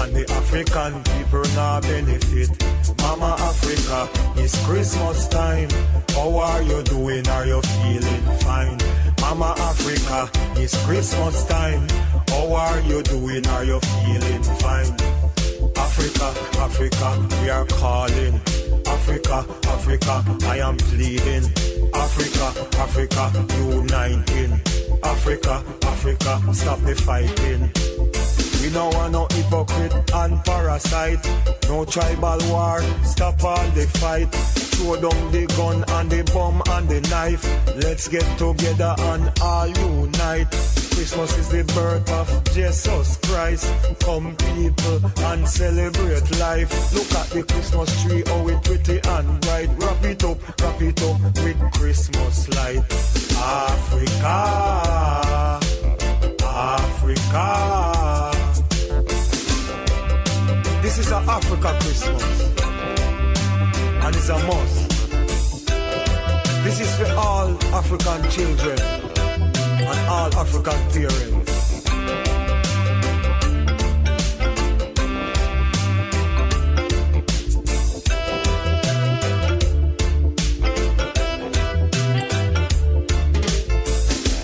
And 0.00 0.14
the 0.16 0.26
African 0.30 1.02
people 1.04 1.44
now 1.54 1.80
benefit. 1.80 2.50
Mama 2.98 3.36
Africa, 3.38 4.08
it's 4.36 4.56
Christmas 4.66 5.28
time. 5.28 5.68
How 6.10 6.36
are 6.36 6.62
you 6.62 6.82
doing? 6.82 7.28
Are 7.28 7.46
you 7.46 7.60
feeling 7.62 8.22
fine? 8.40 8.78
Mama 9.20 9.54
Africa, 9.58 10.30
it's 10.56 10.76
Christmas 10.84 11.44
time. 11.46 11.86
How 12.28 12.52
are 12.54 12.80
you 12.80 13.02
doing? 13.02 13.46
Are 13.46 13.64
you 13.64 13.80
feeling 13.80 14.42
fine? 14.42 15.21
Africa, 15.92 16.32
Africa, 16.58 17.28
we 17.42 17.50
are 17.50 17.66
calling. 17.66 18.40
Africa, 18.86 19.44
Africa, 19.66 20.24
I 20.46 20.58
am 20.60 20.78
pleading. 20.78 21.44
Africa, 21.92 22.46
Africa, 22.78 23.46
uniting. 23.58 24.52
Africa, 25.04 25.62
Africa, 25.82 26.40
stop 26.54 26.80
the 26.80 26.94
fighting. 26.94 27.70
We 28.62 28.70
don't 28.70 28.94
want 28.94 29.12
no 29.12 29.26
hypocrite 29.28 29.92
and 30.14 30.44
parasite. 30.44 31.24
No 31.68 31.84
tribal 31.84 32.38
war, 32.48 32.80
stop 33.02 33.42
all 33.42 33.68
the 33.70 33.86
fight. 33.98 34.32
Throw 34.32 34.94
down 34.94 35.32
the 35.32 35.46
gun 35.56 35.84
and 35.96 36.08
the 36.08 36.22
bomb 36.32 36.62
and 36.70 36.88
the 36.88 37.00
knife. 37.10 37.44
Let's 37.82 38.06
get 38.06 38.22
together 38.38 38.94
and 38.98 39.32
all 39.40 39.66
unite. 39.66 40.46
Christmas 40.94 41.36
is 41.38 41.48
the 41.48 41.64
birth 41.74 42.08
of 42.12 42.44
Jesus 42.54 43.16
Christ. 43.24 43.66
Come 44.04 44.36
people 44.36 45.00
and 45.24 45.48
celebrate 45.48 46.38
life. 46.38 46.70
Look 46.94 47.12
at 47.18 47.30
the 47.30 47.42
Christmas 47.42 48.02
tree, 48.04 48.22
how 48.26 48.46
it 48.46 48.62
pretty 48.62 49.00
and 49.08 49.40
bright. 49.40 49.70
Wrap 49.78 50.04
it 50.04 50.22
up, 50.22 50.38
wrap 50.60 50.80
it 50.80 51.02
up 51.02 51.20
with 51.20 51.72
Christmas 51.72 52.48
light. 52.54 52.84
Africa, 53.42 54.38
Africa. 56.44 58.41
This 60.82 60.98
is 60.98 61.12
an 61.12 61.28
Africa 61.28 61.78
Christmas. 61.80 62.40
And 64.04 64.16
it's 64.16 64.28
a 64.28 64.38
must. 64.48 64.88
This 66.64 66.80
is 66.80 66.96
for 66.96 67.12
all 67.14 67.50
African 67.72 68.28
children 68.28 68.80
and 68.80 70.08
all 70.08 70.34
African 70.34 70.80
parents. 70.90 71.86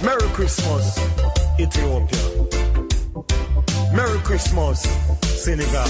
Merry 0.04 0.28
Christmas, 0.34 0.98
Ethiopia. 1.58 2.28
Merry 3.92 4.18
Christmas, 4.20 4.82
Senegal. 5.22 5.88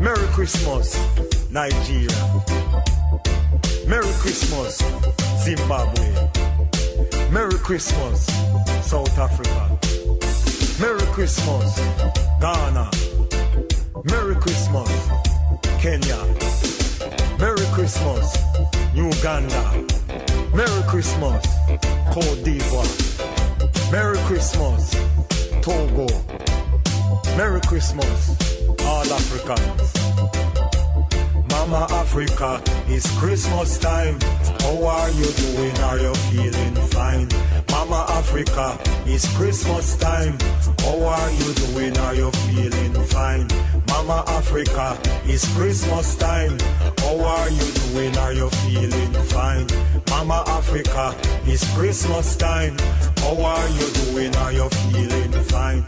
Merry 0.00 0.26
Christmas, 0.28 0.96
Nigeria. 1.50 2.08
Merry 3.86 4.12
Christmas, 4.18 4.78
Zimbabwe. 5.44 6.28
Merry 7.30 7.58
Christmas, 7.58 8.26
South 8.82 9.16
Africa. 9.18 9.78
Merry 10.80 11.06
Christmas, 11.12 11.78
Ghana. 12.40 12.90
Merry 14.04 14.34
Christmas, 14.36 14.90
Kenya. 15.78 16.18
Merry 17.38 17.66
Christmas, 17.72 18.36
Uganda. 18.94 19.86
Merry 20.54 20.82
Christmas, 20.88 21.46
Cote 22.12 22.42
d'Ivoire. 22.42 23.92
Merry 23.92 24.18
Christmas, 24.26 24.94
Togo. 25.62 26.06
Merry 27.36 27.60
Christmas, 27.60 28.36
all 28.80 29.04
Africans. 29.12 29.92
Mama 31.50 31.86
Africa, 31.90 32.62
it's 32.88 33.10
Christmas 33.18 33.78
time. 33.78 34.18
How 34.60 34.84
are 34.86 35.10
you 35.10 35.26
doing? 35.32 35.76
Are 35.80 35.98
you 35.98 36.14
feeling 36.30 36.74
fine? 36.88 37.28
Mama 37.70 38.06
Africa, 38.08 38.78
it's 39.04 39.28
Christmas 39.36 39.96
time. 39.96 40.38
How 40.80 41.04
are 41.04 41.30
you 41.30 41.52
doing? 41.54 41.96
Are 41.98 42.14
you 42.14 42.30
feeling 42.30 42.94
fine? 43.04 43.46
Mama 43.88 44.24
Africa, 44.28 44.98
it's 45.24 45.46
Christmas 45.54 46.16
time. 46.16 46.58
How 46.98 47.20
are 47.20 47.50
you 47.50 47.72
doing? 47.72 48.16
Are 48.16 48.32
you 48.32 48.48
feeling 48.64 49.12
fine? 49.24 49.66
Mama 50.08 50.42
Africa, 50.46 51.14
it's 51.44 51.70
Christmas 51.74 52.36
time. 52.36 52.76
How 53.22 53.36
are 53.44 53.68
you 53.68 53.86
doing? 53.92 54.34
Are 54.36 54.52
you 54.52 54.68
feeling 54.70 55.32
fine? 55.44 55.84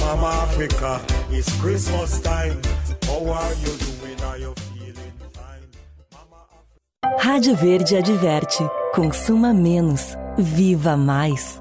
Mama 0.00 0.28
Africa, 0.44 1.00
it's 1.30 1.50
Christmas 1.60 2.20
time. 2.20 2.60
How 3.06 3.28
are 3.28 3.54
you 3.54 3.72
doing? 3.76 4.20
Are 4.22 4.38
you 4.38 4.54
feeling 4.54 5.12
fine? 5.32 5.66
Mama 6.12 6.46
Africa. 6.48 7.28
Rádio 7.28 7.56
Verde 7.56 7.96
adverte. 7.96 8.62
Consuma 8.94 9.52
menos. 9.52 10.16
Viva 10.38 10.96
mais. 10.96 11.60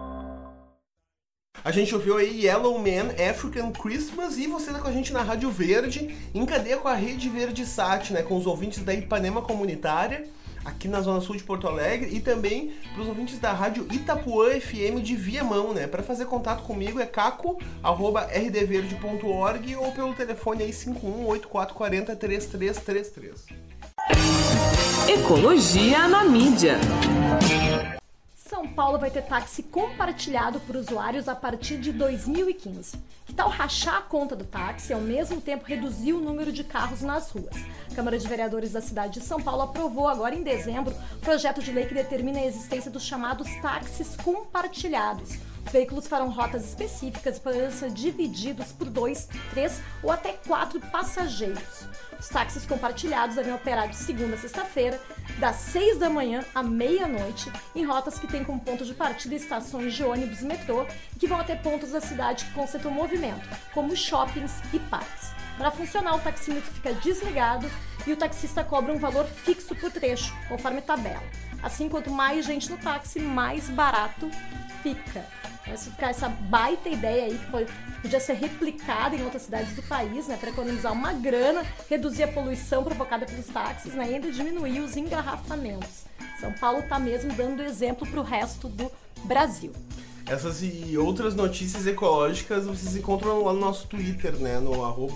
A 1.64 1.72
gente 1.72 1.96
ouviu 1.96 2.18
aí 2.18 2.46
Yellow 2.46 2.78
Man, 2.78 3.16
African 3.30 3.72
Christmas 3.72 4.38
e 4.38 4.46
você 4.46 4.72
tá 4.72 4.80
com 4.80 4.88
a 4.88 4.92
gente 4.92 5.12
na 5.12 5.24
Rádio 5.24 5.50
Verde, 5.50 6.16
em 6.34 6.46
cadeia 6.46 6.78
com 6.78 6.88
a 6.88 6.94
Rede 6.94 7.28
Verde 7.28 7.66
Sat, 7.66 8.14
né? 8.14 8.22
Com 8.22 8.38
os 8.38 8.46
ouvintes 8.46 8.84
da 8.84 8.94
Ipanema 8.94 9.42
Comunitária, 9.42 10.28
aqui 10.66 10.88
na 10.88 11.02
Zona 11.02 11.22
Sul 11.22 11.38
de 11.38 11.44
Porto 11.44 11.68
Alegre, 11.68 12.10
e 12.14 12.20
também 12.20 12.74
para 12.94 13.04
os 13.04 13.08
ouvintes 13.08 13.40
da 13.40 13.54
Rádio 13.54 13.88
Itapuã 13.92 14.60
FM 14.60 15.02
de 15.02 15.16
Viamão, 15.16 15.74
né? 15.74 15.88
Para 15.88 16.04
fazer 16.04 16.26
contato 16.26 16.64
comigo 16.64 17.00
é 17.00 17.06
caco.rdverde.org 17.06 19.76
ou 19.76 19.92
pelo 19.92 20.14
telefone 20.14 20.64
aí 20.64 20.74
518440 20.74 22.16
3333. 22.16 23.46
Ecologia 25.08 26.08
na 26.08 26.24
mídia. 26.24 26.80
São 28.56 28.66
Paulo 28.70 28.98
vai 28.98 29.12
ter 29.12 29.22
táxi 29.22 29.62
compartilhado 29.62 30.62
por 30.62 30.78
usuários 30.78 31.28
a 31.28 31.36
partir 31.36 31.76
de 31.76 31.92
2015. 31.92 32.98
Que 33.26 33.34
tal 33.34 33.50
rachar 33.50 33.98
a 33.98 34.02
conta 34.02 34.34
do 34.34 34.46
táxi 34.46 34.94
e 34.94 34.96
ao 34.96 35.02
mesmo 35.02 35.42
tempo 35.42 35.66
reduzir 35.66 36.14
o 36.14 36.22
número 36.22 36.54
de 36.54 36.64
carros 36.64 37.02
nas 37.02 37.30
ruas? 37.32 37.54
A 37.92 37.94
Câmara 37.94 38.18
de 38.18 38.26
Vereadores 38.26 38.72
da 38.72 38.80
cidade 38.80 39.20
de 39.20 39.26
São 39.26 39.42
Paulo 39.42 39.64
aprovou 39.64 40.08
agora 40.08 40.34
em 40.34 40.42
dezembro 40.42 40.96
projeto 41.20 41.62
de 41.62 41.70
lei 41.70 41.86
que 41.86 41.94
determina 41.94 42.40
a 42.40 42.46
existência 42.46 42.90
dos 42.90 43.04
chamados 43.04 43.50
táxis 43.62 44.16
compartilhados. 44.24 45.32
Os 45.66 45.72
veículos 45.72 46.08
farão 46.08 46.30
rotas 46.30 46.64
específicas 46.64 47.40
poderão 47.40 47.72
ser 47.72 47.90
divididos 47.90 48.72
por 48.72 48.90
dois, 48.90 49.28
três 49.50 49.82
ou 50.04 50.12
até 50.12 50.34
quatro 50.34 50.80
passageiros. 50.80 51.88
Os 52.20 52.30
táxis 52.30 52.66
compartilhados 52.66 53.36
devem 53.36 53.54
operar 53.54 53.90
de 53.90 53.96
segunda 53.96 54.36
a 54.36 54.38
sexta-feira, 54.38 55.02
das 55.40 55.56
6 55.58 55.98
da 55.98 56.10
manhã 56.10 56.46
à 56.54 56.64
meia-noite, 56.64 57.52
em 57.76 57.84
rotas 57.84 58.18
que 58.18 58.28
têm 58.28 58.44
como 58.44 58.60
ponto 58.60 58.86
de 58.86 58.94
partida 58.94 59.36
estações 59.36 59.94
de 59.94 60.04
ônibus 60.04 60.42
e 60.42 60.46
metrô 60.46 60.86
que 61.20 61.28
vão 61.28 61.40
até 61.40 61.56
pontos 61.56 61.92
da 61.92 62.00
cidade 62.00 62.46
que 62.46 62.54
concentram 62.54 62.92
movimento, 62.92 63.48
como 63.74 63.96
shoppings 63.96 64.54
e 64.72 64.80
parques. 64.80 65.32
Para 65.58 65.72
funcionar, 65.72 66.16
o 66.16 66.20
taxímetro 66.20 66.72
fica 66.72 66.94
desligado 66.94 67.70
e 68.06 68.14
o 68.14 68.18
taxista 68.18 68.64
cobra 68.64 68.94
um 68.94 69.00
valor 69.00 69.26
fixo 69.26 69.76
por 69.76 69.92
trecho, 69.92 70.34
conforme 70.48 70.82
tabela. 70.82 71.24
Assim, 71.64 71.90
quanto 71.90 72.12
mais 72.12 72.46
gente 72.46 72.70
no 72.70 72.78
táxi, 72.78 73.20
mais 73.20 73.70
barato 73.70 74.30
fica. 74.84 75.26
Essa, 75.68 75.90
ficar 75.90 76.10
essa 76.10 76.30
baita 76.30 76.90
ideia 76.90 77.26
aí 77.26 77.38
que 77.38 77.52
pode, 77.52 77.72
podia 78.02 78.20
ser 78.20 78.34
replicada 78.34 79.16
em 79.16 79.24
outras 79.24 79.44
cidades 79.44 79.76
do 79.76 79.82
país, 79.84 80.28
né, 80.28 80.38
para 80.38 80.50
economizar 80.50 80.94
uma 80.94 81.12
grana, 81.14 81.66
reduzir 81.90 82.24
a 82.24 82.28
poluição 82.28 82.84
provocada 82.84 83.26
pelos 83.26 83.48
táxis, 83.48 83.94
né, 83.94 84.12
e 84.12 84.16
ainda 84.16 84.32
diminuir 84.32 84.80
os 84.82 84.96
engarrafamentos. 84.96 86.06
São 86.40 86.54
Paulo 86.54 86.80
está 86.80 87.00
mesmo 87.00 87.34
dando 87.34 87.64
exemplo 87.64 88.08
para 88.08 88.20
o 88.20 88.24
resto 88.24 88.68
do 88.68 88.92
Brasil. 89.24 89.72
Essas 90.28 90.62
e 90.64 90.98
outras 90.98 91.36
notícias 91.36 91.86
ecológicas 91.86 92.66
vocês 92.66 92.96
encontram 92.96 93.44
lá 93.44 93.54
no 93.54 93.60
nosso 93.60 93.88
Twitter, 93.88 94.34
né? 94.38 94.60
No 94.60 94.84
arroba, 94.84 95.14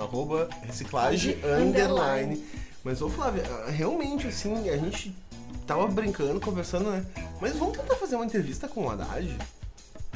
arroba 0.00 0.48
reciclagem 0.62 1.36
Underline. 1.36 1.68
underline. 1.68 2.44
Mas, 2.82 3.02
ô 3.02 3.10
Flávia, 3.10 3.42
realmente, 3.68 4.26
assim, 4.26 4.70
a 4.70 4.76
gente 4.78 5.14
tava 5.66 5.86
brincando, 5.88 6.40
conversando, 6.40 6.90
né? 6.90 7.04
Mas 7.40 7.56
vamos 7.56 7.76
tentar 7.76 7.96
fazer 7.96 8.16
uma 8.16 8.24
entrevista 8.24 8.66
com 8.66 8.86
o 8.86 8.90
Haddad? 8.90 9.36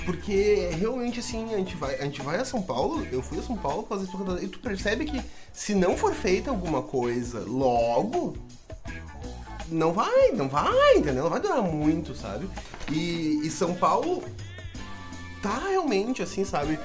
Porque 0.04 0.70
realmente, 0.78 1.20
assim, 1.20 1.52
a 1.52 1.58
gente, 1.58 1.76
vai, 1.76 1.96
a 1.96 2.04
gente 2.04 2.22
vai 2.22 2.38
a 2.38 2.44
São 2.44 2.62
Paulo, 2.62 3.06
eu 3.12 3.22
fui 3.22 3.38
a 3.38 3.42
São 3.42 3.56
Paulo 3.56 3.86
fazer 3.88 4.06
tour 4.06 4.42
e 4.42 4.48
tu 4.48 4.58
percebe 4.58 5.04
que 5.04 5.20
se 5.52 5.74
não 5.74 5.96
for 5.96 6.14
feita 6.14 6.50
alguma 6.50 6.82
coisa 6.82 7.40
logo, 7.46 8.36
não 9.68 9.92
vai, 9.92 10.32
não 10.32 10.48
vai, 10.48 10.96
entendeu? 10.96 11.24
Não 11.24 11.30
vai 11.30 11.40
durar 11.40 11.62
muito, 11.62 12.14
sabe? 12.14 12.48
E, 12.90 13.40
e 13.44 13.50
São 13.50 13.74
Paulo 13.74 14.22
tá 15.42 15.58
realmente 15.68 16.22
assim, 16.22 16.44
sabe? 16.44 16.78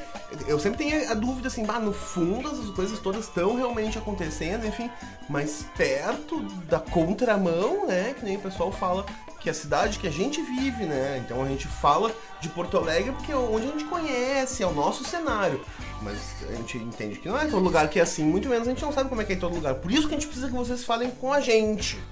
Eu 0.47 0.59
sempre 0.59 0.77
tenho 0.77 1.11
a 1.11 1.13
dúvida 1.13 1.47
assim, 1.47 1.65
bah, 1.65 1.79
no 1.79 1.93
fundo 1.93 2.49
as 2.49 2.69
coisas 2.71 2.99
todas 2.99 3.25
estão 3.25 3.55
realmente 3.55 3.97
acontecendo, 3.97 4.65
enfim, 4.65 4.89
mas 5.29 5.65
perto 5.77 6.41
da 6.67 6.79
contramão, 6.79 7.87
né? 7.87 8.13
Que 8.17 8.25
nem 8.25 8.37
o 8.37 8.41
pessoal 8.41 8.71
fala 8.71 9.05
que 9.45 9.49
é 9.49 9.51
a 9.51 9.55
cidade 9.55 9.99
que 9.99 10.07
a 10.07 10.11
gente 10.11 10.41
vive, 10.41 10.85
né? 10.85 11.21
Então 11.23 11.43
a 11.43 11.47
gente 11.47 11.67
fala 11.67 12.11
de 12.41 12.49
Porto 12.49 12.77
Alegre 12.79 13.11
porque 13.11 13.31
é 13.31 13.35
onde 13.35 13.67
a 13.67 13.69
gente 13.69 13.85
conhece, 13.85 14.63
é 14.63 14.65
o 14.65 14.73
nosso 14.73 15.03
cenário. 15.03 15.63
Mas 16.01 16.17
a 16.49 16.55
gente 16.55 16.79
entende 16.79 17.19
que 17.19 17.29
não 17.29 17.37
é 17.37 17.45
todo 17.45 17.63
lugar 17.63 17.87
que 17.87 17.99
é 17.99 18.01
assim, 18.01 18.23
muito 18.23 18.49
menos 18.49 18.67
a 18.67 18.71
gente 18.71 18.81
não 18.81 18.91
sabe 18.91 19.07
como 19.07 19.21
é 19.21 19.23
que 19.23 19.33
é 19.33 19.35
em 19.35 19.39
todo 19.39 19.53
lugar. 19.53 19.75
Por 19.75 19.91
isso 19.91 20.07
que 20.07 20.15
a 20.15 20.17
gente 20.17 20.25
precisa 20.25 20.47
que 20.47 20.55
vocês 20.55 20.83
falem 20.83 21.11
com 21.11 21.31
a 21.31 21.41
gente. 21.41 22.03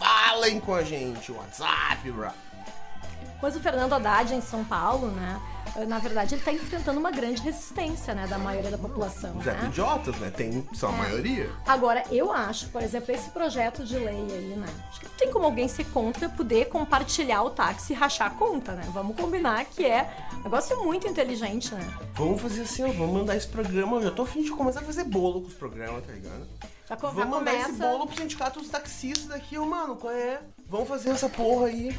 Falem 0.00 0.58
com 0.58 0.74
a 0.74 0.82
gente, 0.82 1.30
WhatsApp, 1.30 2.10
bro. 2.10 2.32
Pois 3.40 3.54
o 3.54 3.60
Fernando 3.60 3.92
Haddad 3.92 4.34
em 4.34 4.40
São 4.40 4.64
Paulo, 4.64 5.12
né? 5.12 5.40
Na 5.88 5.98
verdade, 5.98 6.34
ele 6.34 6.40
está 6.40 6.52
enfrentando 6.52 6.98
uma 6.98 7.10
grande 7.10 7.40
resistência, 7.42 8.14
né, 8.14 8.26
da 8.26 8.38
maioria 8.38 8.70
da 8.70 8.78
população, 8.78 9.36
Os 9.38 9.44
né? 9.44 9.58
idiotas, 9.66 10.16
né? 10.18 10.30
Tem, 10.30 10.66
são 10.74 10.88
a 10.88 10.92
maioria. 10.92 11.50
Agora, 11.66 12.02
eu 12.10 12.32
acho, 12.32 12.68
por 12.68 12.82
exemplo, 12.82 13.14
esse 13.14 13.30
projeto 13.30 13.84
de 13.84 13.98
lei 13.98 14.08
aí, 14.30 14.54
né? 14.56 14.66
Acho 14.88 15.00
que 15.00 15.06
não 15.06 15.14
tem 15.14 15.30
como 15.32 15.44
alguém 15.44 15.68
ser 15.68 15.84
contra 15.86 16.28
poder 16.28 16.66
compartilhar 16.68 17.42
o 17.42 17.50
táxi 17.50 17.92
e 17.92 17.96
rachar 17.96 18.28
a 18.28 18.30
conta, 18.30 18.72
né? 18.72 18.82
Vamos 18.92 19.16
combinar 19.16 19.64
que 19.64 19.84
é 19.84 20.08
um 20.40 20.42
negócio 20.44 20.82
muito 20.84 21.06
inteligente, 21.06 21.74
né? 21.74 21.86
Vamos 22.14 22.40
fazer 22.40 22.62
assim, 22.62 22.82
ó, 22.84 22.88
vamos 22.92 23.12
mandar 23.14 23.36
esse 23.36 23.46
programa. 23.48 23.96
Eu 23.96 24.02
já 24.02 24.10
tô 24.10 24.22
afim 24.22 24.42
de 24.42 24.50
começar 24.50 24.80
a 24.80 24.84
fazer 24.84 25.04
bolo 25.04 25.40
com 25.42 25.48
os 25.48 25.54
programas, 25.54 26.04
tá 26.04 26.12
ligado? 26.12 26.46
Já, 26.88 26.96
co- 26.96 27.08
já 27.08 27.12
Vamos 27.12 27.30
mandar 27.30 27.50
começa. 27.52 27.70
esse 27.70 27.78
bolo 27.80 28.06
pro 28.06 28.16
sindicato 28.16 28.60
dos 28.60 28.68
taxistas 28.70 29.26
daqui, 29.26 29.58
ô 29.58 29.66
mano, 29.66 29.96
qual 29.96 30.12
é? 30.12 30.40
Vamos 30.68 30.88
fazer 30.88 31.10
essa 31.10 31.28
porra 31.28 31.66
aí. 31.66 31.96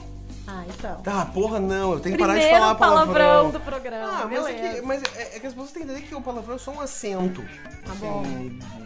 Ah, 0.52 0.64
então. 0.68 0.96
Tá, 1.02 1.26
porra 1.28 1.60
não, 1.60 1.94
eu 1.94 2.00
tenho 2.00 2.16
que 2.16 2.22
parar 2.22 2.34
de 2.34 2.40
Primeiro 2.40 2.64
falar 2.66 2.76
palavrão, 2.76 3.14
palavrão. 3.14 3.52
do 3.52 3.60
programa. 3.60 4.08
Ah, 4.24 4.28
mas 4.28 4.46
é, 4.48 4.54
beleza. 4.54 4.76
que, 4.76 4.82
mas 4.82 5.04
é, 5.16 5.36
é 5.36 5.40
que 5.40 5.46
as 5.48 5.54
pessoas 5.54 5.72
têm 5.72 5.84
que 5.86 5.92
entender 5.92 6.08
que 6.08 6.16
o 6.16 6.22
palavrão 6.22 6.56
é 6.56 6.58
só 6.58 6.72
um 6.72 6.82
acento. 6.82 7.42
Tá 7.86 7.92
assim, 7.92 8.00
bom. 8.00 8.24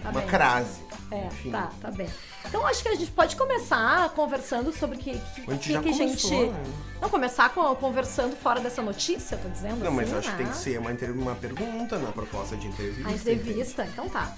Tá 0.02 0.10
uma 0.10 0.20
bem. 0.20 0.28
crase. 0.30 0.82
É, 1.10 1.28
Enfim. 1.28 1.52
tá, 1.52 1.70
tá 1.82 1.92
bem. 1.92 2.10
Então 2.46 2.66
acho 2.68 2.82
que 2.82 2.90
a 2.90 2.96
gente 2.96 3.12
pode 3.12 3.36
começar 3.36 4.10
conversando 4.10 4.74
sobre 4.74 4.98
o 4.98 5.00
que, 5.00 5.12
que, 5.18 5.42
A 5.48 5.54
gente 5.54 5.68
que, 5.68 5.74
já 5.74 5.82
que 5.82 5.90
a 5.90 5.92
começou, 5.94 6.30
gente. 6.30 6.52
né? 6.52 6.64
Não, 7.02 7.10
começar 7.10 7.50
com- 7.50 7.76
conversando 7.76 8.36
fora 8.36 8.60
dessa 8.60 8.82
notícia, 8.82 9.38
tô 9.38 9.48
dizendo 9.50 9.78
Não, 9.80 9.88
assim, 9.88 9.96
mas 9.96 10.14
acho 10.14 10.32
que 10.32 10.38
tem 10.38 10.46
né? 10.48 10.52
que 10.52 10.58
ser 10.58 10.80
uma, 10.80 10.92
inter- 10.92 11.12
uma 11.12 11.36
pergunta 11.36 11.98
na 12.00 12.12
proposta 12.12 12.58
de 12.58 12.68
entrevista. 12.68 13.08
A 13.08 13.12
entrevista, 13.14 13.86
então 13.86 14.10
tá. 14.10 14.34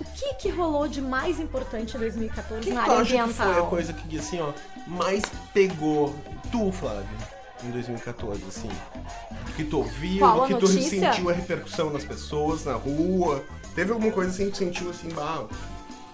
O 0.00 0.04
que 0.04 0.34
que 0.34 0.48
rolou 0.50 0.88
de 0.88 1.00
mais 1.02 1.38
importante 1.38 1.96
em 1.96 2.00
2014 2.00 2.60
O 2.60 2.64
que 2.64 2.72
na 2.72 2.84
tu 2.84 2.90
área 2.90 3.02
acha 3.02 3.12
que 3.14 3.18
ambiental? 3.20 3.52
foi 3.54 3.62
a 3.62 3.66
coisa 3.66 3.92
que, 3.92 4.18
assim, 4.18 4.40
ó, 4.40 4.52
mais 4.86 5.22
pegou 5.52 6.14
tu, 6.54 6.70
Flávio, 6.70 7.04
em 7.64 7.70
2014, 7.72 8.40
assim? 8.46 8.68
Do 8.68 9.52
que 9.54 9.64
tu 9.64 9.78
ouviu, 9.78 10.20
Qual 10.20 10.40
do 10.42 10.46
que 10.46 10.54
tu 10.54 10.68
notícia? 10.72 11.12
sentiu 11.12 11.28
a 11.28 11.32
repercussão 11.32 11.90
nas 11.90 12.04
pessoas, 12.04 12.64
na 12.64 12.74
rua? 12.74 13.42
Teve 13.74 13.90
alguma 13.92 14.12
coisa 14.12 14.30
assim 14.30 14.44
que 14.46 14.52
tu 14.52 14.58
sentiu, 14.58 14.88
assim, 14.90 15.08
bah, 15.08 15.46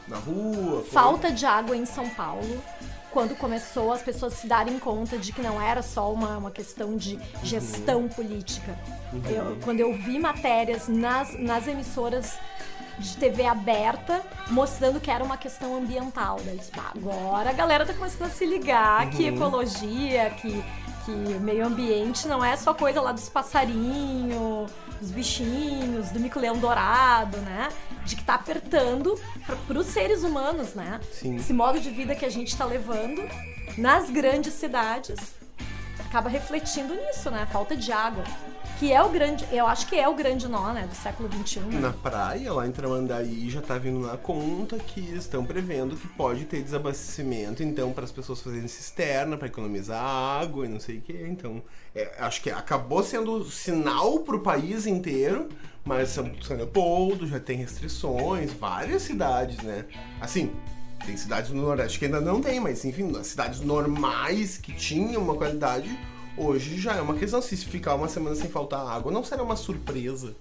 na 0.08 0.16
rua? 0.16 0.80
foi- 0.80 0.90
Falta 0.90 1.30
de 1.30 1.44
água 1.44 1.76
em 1.76 1.84
São 1.84 2.08
Paulo. 2.08 2.62
Quando 3.10 3.34
começou 3.36 3.92
as 3.92 4.00
pessoas 4.00 4.32
se 4.34 4.46
darem 4.46 4.78
conta 4.78 5.18
de 5.18 5.30
que 5.32 5.42
não 5.42 5.60
era 5.60 5.82
só 5.82 6.10
uma, 6.12 6.38
uma 6.38 6.50
questão 6.50 6.96
de 6.96 7.18
gestão 7.42 8.08
política. 8.08 8.78
Eu- 9.28 9.58
quando 9.62 9.80
eu 9.80 9.92
vi 9.92 10.18
matérias 10.18 10.88
nas, 10.88 11.38
nas 11.38 11.66
emissoras 11.66 12.38
de 13.00 13.16
TV 13.16 13.46
aberta 13.46 14.22
mostrando 14.50 15.00
que 15.00 15.10
era 15.10 15.24
uma 15.24 15.36
questão 15.36 15.76
ambiental. 15.76 16.38
Daí, 16.44 16.56
disse, 16.58 16.70
"Pá, 16.70 16.92
agora 16.94 17.50
a 17.50 17.52
galera 17.52 17.84
tá 17.86 17.92
começando 17.94 18.28
a 18.28 18.30
se 18.30 18.44
ligar 18.46 19.10
que 19.10 19.26
ecologia, 19.26 20.30
que 20.30 20.62
Que 21.06 21.12
meio 21.12 21.66
ambiente 21.66 22.28
não 22.28 22.44
é 22.44 22.54
só 22.58 22.74
coisa 22.74 23.00
lá 23.00 23.10
dos 23.10 23.26
passarinhos, 23.30 24.70
dos 25.00 25.10
bichinhos, 25.10 26.10
do 26.10 26.20
mico-leão 26.20 26.58
dourado, 26.58 27.38
né? 27.38 27.70
De 28.04 28.14
que 28.14 28.22
tá 28.22 28.34
apertando 28.34 29.18
para 29.66 29.78
os 29.78 29.86
seres 29.86 30.22
humanos, 30.22 30.74
né? 30.74 31.00
Sim. 31.10 31.36
Esse 31.36 31.54
modo 31.54 31.80
de 31.80 31.88
vida 31.90 32.14
que 32.14 32.24
a 32.24 32.28
gente 32.28 32.54
tá 32.54 32.66
levando 32.66 33.22
nas 33.78 34.10
grandes 34.10 34.52
cidades 34.52 35.18
acaba 35.98 36.28
refletindo 36.28 36.94
nisso, 36.94 37.30
né? 37.30 37.48
Falta 37.50 37.74
de 37.74 37.90
água. 37.90 38.22
Que 38.80 38.94
é 38.94 39.02
o 39.02 39.10
grande, 39.10 39.46
eu 39.52 39.66
acho 39.66 39.86
que 39.86 39.94
é 39.94 40.08
o 40.08 40.14
grande 40.14 40.48
nó, 40.48 40.72
né, 40.72 40.86
do 40.86 40.94
século 40.94 41.28
XXI. 41.30 41.60
né? 41.60 41.80
Na 41.80 41.92
praia, 41.92 42.50
lá 42.50 42.66
em 42.66 42.72
Tramandaí, 42.72 43.50
já 43.50 43.60
tá 43.60 43.76
vindo 43.76 44.00
na 44.06 44.16
conta 44.16 44.78
que 44.78 45.02
estão 45.14 45.44
prevendo 45.44 45.94
que 45.96 46.08
pode 46.08 46.46
ter 46.46 46.62
desabastecimento, 46.62 47.62
então, 47.62 47.92
para 47.92 48.04
as 48.04 48.10
pessoas 48.10 48.40
fazerem 48.40 48.66
cisterna, 48.68 49.36
para 49.36 49.48
economizar 49.48 50.02
água 50.02 50.64
e 50.64 50.68
não 50.70 50.80
sei 50.80 50.96
o 50.96 51.00
que. 51.02 51.12
Então, 51.12 51.62
é, 51.94 52.10
acho 52.20 52.40
que 52.40 52.50
acabou 52.50 53.02
sendo 53.02 53.44
sinal 53.44 54.20
pro 54.20 54.40
país 54.40 54.86
inteiro, 54.86 55.50
mas 55.84 56.08
São, 56.08 56.32
São 56.40 56.56
Leopoldo 56.56 57.26
já 57.26 57.38
tem 57.38 57.58
restrições, 57.58 58.50
várias 58.54 59.02
cidades, 59.02 59.58
né? 59.58 59.84
Assim, 60.22 60.50
tem 61.04 61.18
cidades 61.18 61.50
no 61.50 61.60
Nordeste 61.60 61.98
que 61.98 62.06
ainda 62.06 62.22
não 62.22 62.40
tem, 62.40 62.58
mas 62.58 62.82
enfim, 62.86 63.12
cidades 63.24 63.60
normais 63.60 64.56
que 64.56 64.72
tinham 64.72 65.22
uma 65.22 65.34
qualidade, 65.34 65.90
hoje 66.42 66.78
já 66.80 66.94
é 66.96 67.00
uma 67.00 67.14
questão. 67.14 67.40
Se 67.42 67.56
ficar 67.56 67.94
uma 67.94 68.08
semana 68.08 68.34
sem 68.36 68.48
faltar 68.48 68.86
água, 68.86 69.12
não 69.12 69.22
será 69.24 69.42
uma 69.42 69.56
surpresa 69.56 70.34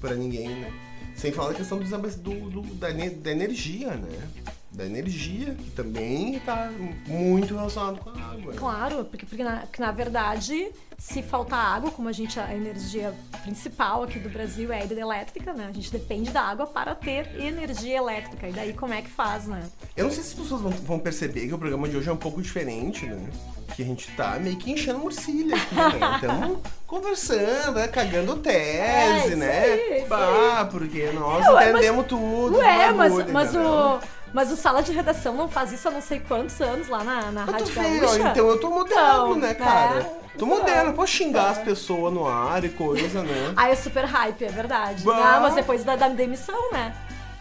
pra 0.00 0.14
ninguém, 0.14 0.48
né? 0.48 0.72
Sem 1.16 1.32
falar 1.32 1.48
da 1.50 1.54
questão 1.56 1.78
do, 1.78 2.50
do- 2.50 2.74
da, 2.76 2.88
da 2.90 3.30
energia, 3.30 3.90
né? 3.94 4.28
Da 4.72 4.86
energia, 4.86 5.54
que 5.54 5.70
também 5.72 6.38
tá 6.38 6.70
muito 7.06 7.54
relacionado 7.56 7.98
com 7.98 8.08
a 8.10 8.12
água. 8.14 8.54
Claro, 8.54 9.04
porque, 9.04 9.26
porque, 9.26 9.42
na, 9.42 9.64
na 9.78 9.90
verdade, 9.90 10.70
se 10.96 11.22
faltar 11.22 11.58
água, 11.76 11.90
como 11.90 12.08
a 12.08 12.12
gente, 12.12 12.38
a 12.38 12.54
energia 12.54 13.12
principal 13.42 14.04
aqui 14.04 14.18
do 14.20 14.30
Brasil 14.30 14.72
é 14.72 14.80
a 14.80 14.84
hidrelétrica, 14.84 15.52
né? 15.52 15.66
A 15.68 15.72
gente 15.72 15.90
depende 15.90 16.30
da 16.30 16.42
água 16.42 16.66
para 16.68 16.94
ter 16.94 17.28
energia 17.40 17.96
elétrica. 17.98 18.48
E 18.48 18.52
daí 18.52 18.72
como 18.72 18.94
é 18.94 19.02
que 19.02 19.10
faz, 19.10 19.46
né? 19.46 19.68
Eu 19.96 20.04
não 20.04 20.12
sei 20.12 20.22
se 20.22 20.30
as 20.30 20.34
pessoas 20.40 20.60
vão, 20.62 20.70
vão 20.70 20.98
perceber 21.00 21.48
que 21.48 21.52
o 21.52 21.58
programa 21.58 21.88
de 21.88 21.96
hoje 21.96 22.08
é 22.08 22.12
um 22.12 22.16
pouco 22.16 22.40
diferente, 22.40 23.04
né? 23.06 23.28
Que 23.80 23.84
a 23.84 23.86
gente 23.86 24.10
tá 24.10 24.36
meio 24.38 24.56
que 24.58 24.70
enchendo 24.70 24.98
murcilha 24.98 25.56
aqui, 25.56 25.74
né? 25.74 26.10
Estamos 26.20 26.58
conversando, 26.86 27.76
né? 27.76 27.88
cagando 27.88 28.36
tese, 28.36 29.32
É, 29.32 29.36
né? 29.36 29.62
aí, 29.62 30.04
bah, 30.06 30.68
porque 30.70 31.10
nós 31.14 31.46
É, 31.46 31.50
ué, 31.50 31.70
entendemos 31.70 32.06
tudo. 32.06 32.58
Ué, 32.58 32.88
do 32.90 32.94
mas, 32.98 33.30
mas, 33.30 33.54
o, 33.56 33.98
mas 34.34 34.52
o 34.52 34.56
sala 34.56 34.82
de 34.82 34.92
redação 34.92 35.34
não 35.34 35.48
faz 35.48 35.72
isso 35.72 35.88
há 35.88 35.90
não 35.90 36.02
sei 36.02 36.20
quantos 36.20 36.60
anos 36.60 36.88
lá 36.88 37.02
na, 37.02 37.32
na 37.32 37.40
Eu 37.40 37.46
tô 37.46 37.52
Rádio 37.52 37.74
Gaúcha. 38.00 38.28
então 38.32 38.48
eu 38.50 38.60
tô 38.60 38.68
moderno, 38.68 39.02
Então, 39.28 39.34
né, 39.36 39.54
cara? 39.54 40.02
Tô 40.02 40.10
Então, 40.36 40.48
moderno, 40.48 40.92
posso 40.92 41.12
xingar 41.12 41.48
as 41.48 41.58
pessoas 41.58 42.12
no 42.12 42.28
ar 42.28 42.62
e 42.62 42.68
coisa, 42.68 43.22
né? 43.22 43.52
Ah, 43.56 43.70
é 43.70 43.74
super 43.74 44.04
hype, 44.04 44.44
é 44.44 44.48
verdade. 44.50 45.02
Bah. 45.04 45.36
Ah, 45.36 45.40
mas 45.40 45.54
depois 45.54 45.82
da, 45.84 45.96
da 45.96 46.08
demissão, 46.08 46.70
né? 46.70 46.94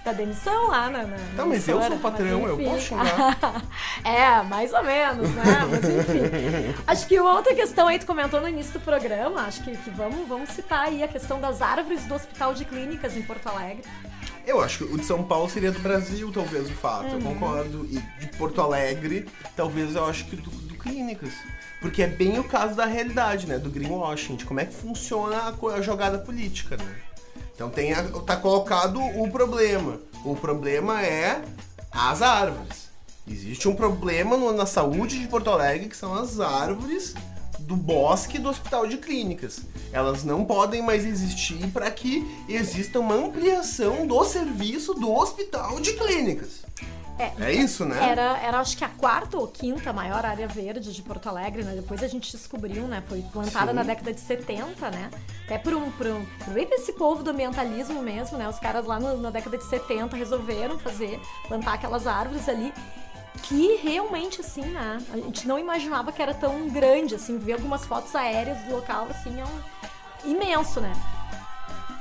Da 0.04 0.14
demissão 0.14 0.68
lá 0.68 0.90
na. 0.90 1.04
na 1.04 1.18
Tá, 1.36 1.46
mas 1.46 1.68
eu 1.68 1.82
sou 1.82 1.96
o 1.96 2.00
patrão, 2.00 2.48
eu 2.48 2.58
posso 2.58 2.80
xingar. 2.80 3.64
é, 4.04 4.42
mais 4.44 4.74
ou 4.74 4.84
menos, 4.84 5.30
né? 5.32 5.44
Mas 5.70 5.84
enfim. 5.84 6.84
Acho 6.88 7.08
que 7.08 7.20
outra 7.20 7.54
questão 7.54 7.88
aí, 7.88 8.00
tu 8.00 8.06
comentou 8.06 8.40
no 8.40 8.48
início 8.48 8.74
do 8.74 8.80
programa, 8.80 9.42
acho 9.42 9.62
que, 9.64 9.76
que 9.76 9.90
vamos, 9.90 10.28
vamos 10.28 10.50
citar 10.52 10.88
aí 10.88 11.04
a 11.04 11.08
questão 11.08 11.42
das 11.42 11.62
árvores 11.62 12.06
do 12.06 12.16
Hospital 12.16 12.54
de 12.54 12.64
Clínicas 12.64 13.18
em 13.18 13.22
Porto 13.22 13.48
Alegre. 13.48 13.84
Eu 14.48 14.62
acho 14.62 14.80
que 14.80 14.94
o 14.96 14.98
de 14.98 15.06
São 15.06 15.24
Paulo 15.24 15.50
seria 15.50 15.72
do 15.72 15.80
Brasil, 15.80 16.32
talvez, 16.32 16.70
o 16.70 16.74
fato. 16.74 17.08
Uhum. 17.08 17.16
Eu 17.16 17.22
concordo. 17.22 17.86
E 17.86 18.00
de 18.20 18.28
Porto 18.38 18.62
Alegre, 18.62 19.28
talvez 19.56 19.96
eu 19.96 20.06
acho 20.06 20.26
que 20.26 20.36
do, 20.36 20.50
do 20.50 20.76
Clínicas. 20.76 21.34
Porque 21.80 22.02
é 22.02 22.08
bem 22.08 22.40
o 22.40 22.44
caso 22.44 22.76
da 22.76 22.86
realidade, 22.86 23.48
né? 23.48 23.58
Do 23.58 23.70
greenwashing, 23.70 24.36
de 24.36 24.46
como 24.46 24.60
é 24.60 24.66
que 24.66 24.74
funciona 24.74 25.38
a, 25.38 25.74
a 25.74 25.82
jogada 25.82 26.18
política, 26.18 26.78
né? 26.78 26.96
Então 27.60 27.70
tem 27.70 27.92
a- 27.92 28.04
tá 28.26 28.38
colocado 28.38 29.02
o 29.02 29.30
problema. 29.30 30.00
O 30.24 30.34
problema 30.34 31.06
é 31.06 31.44
as 31.92 32.22
árvores. 32.22 32.88
Existe 33.28 33.68
um 33.68 33.76
problema 33.76 34.38
no- 34.38 34.54
na 34.54 34.66
saúde 34.66 35.20
de 35.20 35.28
Porto 35.28 35.50
Alegre 35.50 35.90
que 35.90 35.98
são 35.98 36.14
as 36.14 36.40
árvores 36.40 37.14
do 37.60 37.76
bosque 37.76 38.40
do 38.40 38.48
Hospital 38.48 38.88
de 38.88 38.96
Clínicas. 38.96 39.60
Elas 39.92 40.24
não 40.24 40.46
podem 40.46 40.82
mais 40.82 41.06
existir 41.06 41.68
para 41.74 41.92
que 41.92 42.26
exista 42.48 42.98
uma 42.98 43.16
ampliação 43.16 44.08
do 44.08 44.24
serviço 44.24 44.94
do 44.94 45.12
Hospital 45.14 45.82
de 45.82 45.92
Clínicas. 45.96 46.62
É, 47.20 47.52
isso, 47.52 47.84
né? 47.84 47.98
Era, 48.12 48.38
era 48.38 48.60
acho 48.60 48.78
que 48.78 48.84
a 48.86 48.90
quarta 48.90 49.38
ou 49.38 49.46
quinta 49.48 49.92
maior 49.92 50.26
área 50.26 50.48
verde 50.48 50.94
de 50.94 51.02
Porto 51.02 51.28
Alegre, 51.28 51.64
né? 51.64 51.74
Depois 51.76 52.02
a 52.02 52.08
gente 52.08 52.32
descobriu, 52.32 52.84
né? 52.88 53.04
Foi 53.08 53.22
plantada 53.34 53.72
Sim. 53.72 53.74
na 53.76 53.84
década 53.84 54.14
de 54.14 54.22
70, 54.22 54.90
né? 54.90 55.10
Até 55.44 55.58
por 55.58 55.74
um, 55.74 55.92
por 55.92 56.08
um 56.08 56.26
por 56.46 56.58
esse 56.58 56.94
povo 56.94 57.22
do 57.22 57.32
ambientalismo 57.32 58.02
mesmo, 58.02 58.38
né? 58.38 58.48
Os 58.48 58.58
caras 58.58 58.86
lá 58.86 59.00
no- 59.00 59.18
na 59.18 59.30
década 59.32 59.58
de 59.58 59.66
70 59.66 60.16
resolveram 60.16 60.80
fazer, 60.80 61.20
plantar 61.48 61.74
aquelas 61.74 62.08
árvores 62.08 62.48
ali. 62.48 62.74
Que 63.44 63.76
realmente, 63.84 64.42
assim, 64.42 64.62
né? 64.62 64.98
A 65.14 65.18
gente 65.18 65.48
não 65.48 65.60
imaginava 65.60 66.12
que 66.12 66.22
era 66.22 66.34
tão 66.34 66.68
grande, 66.70 67.16
assim, 67.16 67.38
ver 67.38 67.54
algumas 67.54 67.86
fotos 67.86 68.16
aéreas 68.16 68.58
do 68.64 68.72
local, 68.76 69.08
assim, 69.10 69.40
é 69.40 69.46
um 69.46 70.30
imenso, 70.32 70.80
né? 70.82 70.92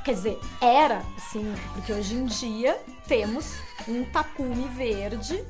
Quer 0.03 0.13
dizer, 0.13 0.39
era, 0.61 1.01
assim, 1.17 1.53
porque 1.73 1.91
hoje 1.93 2.15
em 2.15 2.25
dia 2.25 2.79
temos 3.07 3.55
um 3.87 4.03
tapume 4.05 4.67
verde 4.69 5.43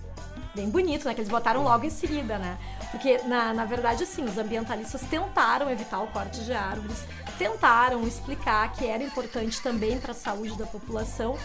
bem 0.56 0.70
bonito, 0.70 1.06
né? 1.06 1.14
Que 1.14 1.22
eles 1.22 1.30
botaram 1.30 1.64
logo 1.64 1.86
em 1.86 1.90
seguida, 1.90 2.38
né? 2.38 2.58
Porque, 2.92 3.20
na, 3.20 3.54
na 3.54 3.66
verdade, 3.66 4.04
assim, 4.04 4.24
os 4.24 4.38
ambientalistas 4.38 5.02
tentaram 5.02 5.70
evitar 5.70 6.02
o 6.02 6.08
corte 6.08 6.44
de 6.44 6.54
árvores, 6.54 7.06
tentaram 7.38 8.06
explicar 8.08 8.72
que 8.74 8.86
era 8.86 9.04
importante 9.04 9.62
também 9.62 10.00
para 10.00 10.12
a 10.12 10.16
saúde 10.16 10.58
da 10.58 10.66
população 10.66 11.38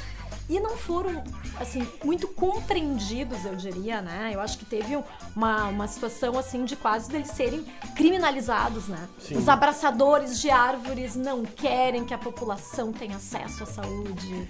e 0.49 0.61
não 0.61 0.77
foram, 0.77 1.23
assim, 1.59 1.87
muito 2.05 2.29
compreendidos, 2.29 3.45
eu 3.45 3.55
diria, 3.55 4.03
né? 4.03 4.31
Eu 4.33 4.41
acho 4.41 4.59
que 4.59 4.65
teve 4.65 4.99
uma, 5.35 5.69
uma 5.69 5.89
situação, 5.89 6.39
assim, 6.39 6.65
de 6.65 6.77
quase 6.77 7.11
deles 7.11 7.29
serem 7.29 7.65
criminalizados, 7.97 8.89
né? 8.89 9.09
Sim. 9.19 9.37
Os 9.37 9.49
abraçadores 9.49 10.41
de 10.41 10.51
árvores 10.51 11.17
não 11.17 11.45
querem 11.45 12.05
que 12.05 12.15
a 12.15 12.19
população 12.19 12.93
tenha 12.93 13.17
acesso 13.17 13.63
à 13.63 13.67
saúde. 13.67 14.49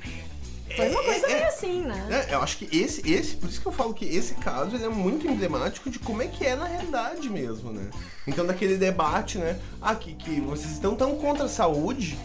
Foi 0.76 0.90
uma 0.90 1.04
coisa 1.04 1.26
meio 1.26 1.46
assim, 1.46 1.82
né? 1.82 2.26
É, 2.28 2.34
eu 2.34 2.42
acho 2.42 2.58
que 2.58 2.76
esse, 2.76 3.08
esse, 3.08 3.36
por 3.36 3.48
isso 3.48 3.60
que 3.60 3.66
eu 3.66 3.72
falo 3.72 3.94
que 3.94 4.04
esse 4.04 4.34
caso 4.34 4.74
ele 4.74 4.84
é 4.84 4.88
muito 4.88 5.26
emblemático 5.26 5.88
de 5.88 5.98
como 5.98 6.22
é 6.22 6.26
que 6.26 6.44
é 6.44 6.56
na 6.56 6.64
realidade 6.64 7.28
mesmo, 7.30 7.70
né? 7.70 7.90
Então 8.26 8.44
daquele 8.44 8.76
debate, 8.76 9.38
né? 9.38 9.60
Ah, 9.80 9.94
que, 9.94 10.14
que 10.14 10.40
vocês 10.40 10.72
estão 10.72 10.96
tão 10.96 11.16
contra 11.16 11.44
a 11.44 11.48
saúde, 11.48 12.18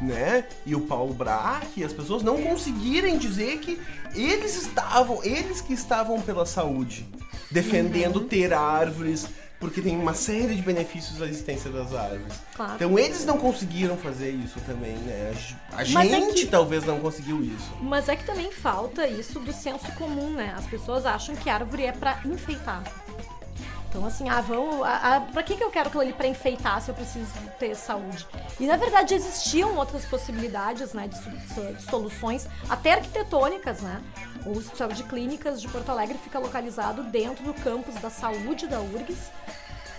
né? 0.00 0.44
E 0.66 0.74
o 0.74 0.80
Paulo 0.82 1.12
Braque 1.14 1.80
e 1.80 1.84
as 1.84 1.92
pessoas 1.92 2.22
não 2.22 2.40
conseguirem 2.42 3.18
dizer 3.18 3.58
que 3.58 3.80
eles 4.14 4.56
estavam, 4.56 5.22
eles 5.24 5.60
que 5.60 5.72
estavam 5.72 6.20
pela 6.20 6.46
saúde, 6.46 7.06
defendendo 7.50 8.20
Uhum. 8.20 8.28
ter 8.28 8.52
árvores, 8.52 9.26
porque 9.60 9.80
tem 9.82 9.96
uma 9.96 10.14
série 10.14 10.54
de 10.54 10.62
benefícios 10.62 11.18
da 11.18 11.26
existência 11.26 11.68
das 11.70 11.92
árvores. 11.92 12.32
Claro. 12.54 12.74
Então 12.76 12.96
eles 12.98 13.24
não 13.24 13.38
conseguiram 13.38 13.96
fazer 13.96 14.30
isso 14.30 14.60
também, 14.60 14.96
né? 14.98 15.34
A, 15.72 15.82
é 15.82 15.84
gente 15.84 16.42
que- 16.42 16.46
talvez 16.46 16.84
não 16.84 17.00
conseguiu 17.00 17.42
isso. 17.42 17.68
Mas 17.82 18.08
é 18.08 18.14
que 18.14 18.24
também 18.24 18.52
falta 18.52 19.06
isso 19.08 19.40
do 19.40 19.52
senso 19.52 19.90
comum, 19.92 20.30
né? 20.30 20.54
As 20.56 20.64
pessoas 20.66 21.04
acham 21.04 21.34
que 21.34 21.50
árvore 21.50 21.86
é 21.86 21.92
pra 21.92 22.20
enfeitar. 22.24 22.84
Então, 23.88 24.04
assim, 24.04 24.28
ah, 24.28 24.40
vão. 24.40 24.84
A, 24.84 25.16
a, 25.16 25.20
pra 25.20 25.42
que, 25.42 25.56
que 25.56 25.64
eu 25.64 25.70
quero 25.70 25.88
aquilo 25.88 26.02
ali 26.02 26.12
pra 26.12 26.26
enfeitar 26.26 26.80
se 26.82 26.90
eu 26.90 26.94
preciso 26.94 27.32
ter 27.58 27.74
saúde? 27.74 28.26
E 28.60 28.66
na 28.66 28.76
verdade 28.76 29.14
existiam 29.14 29.76
outras 29.76 30.04
possibilidades, 30.04 30.92
né, 30.92 31.08
de, 31.08 31.74
de 31.74 31.82
soluções, 31.84 32.46
até 32.68 32.94
arquitetônicas, 32.94 33.80
né? 33.80 34.02
O 34.44 34.56
Hospital 34.56 34.88
de 34.88 35.02
Clínicas 35.04 35.60
de 35.60 35.68
Porto 35.68 35.88
Alegre 35.90 36.18
fica 36.18 36.38
localizado 36.38 37.02
dentro 37.04 37.42
do 37.44 37.54
campus 37.54 37.94
da 37.96 38.10
saúde 38.10 38.66
da 38.66 38.80
URGS. 38.80 39.30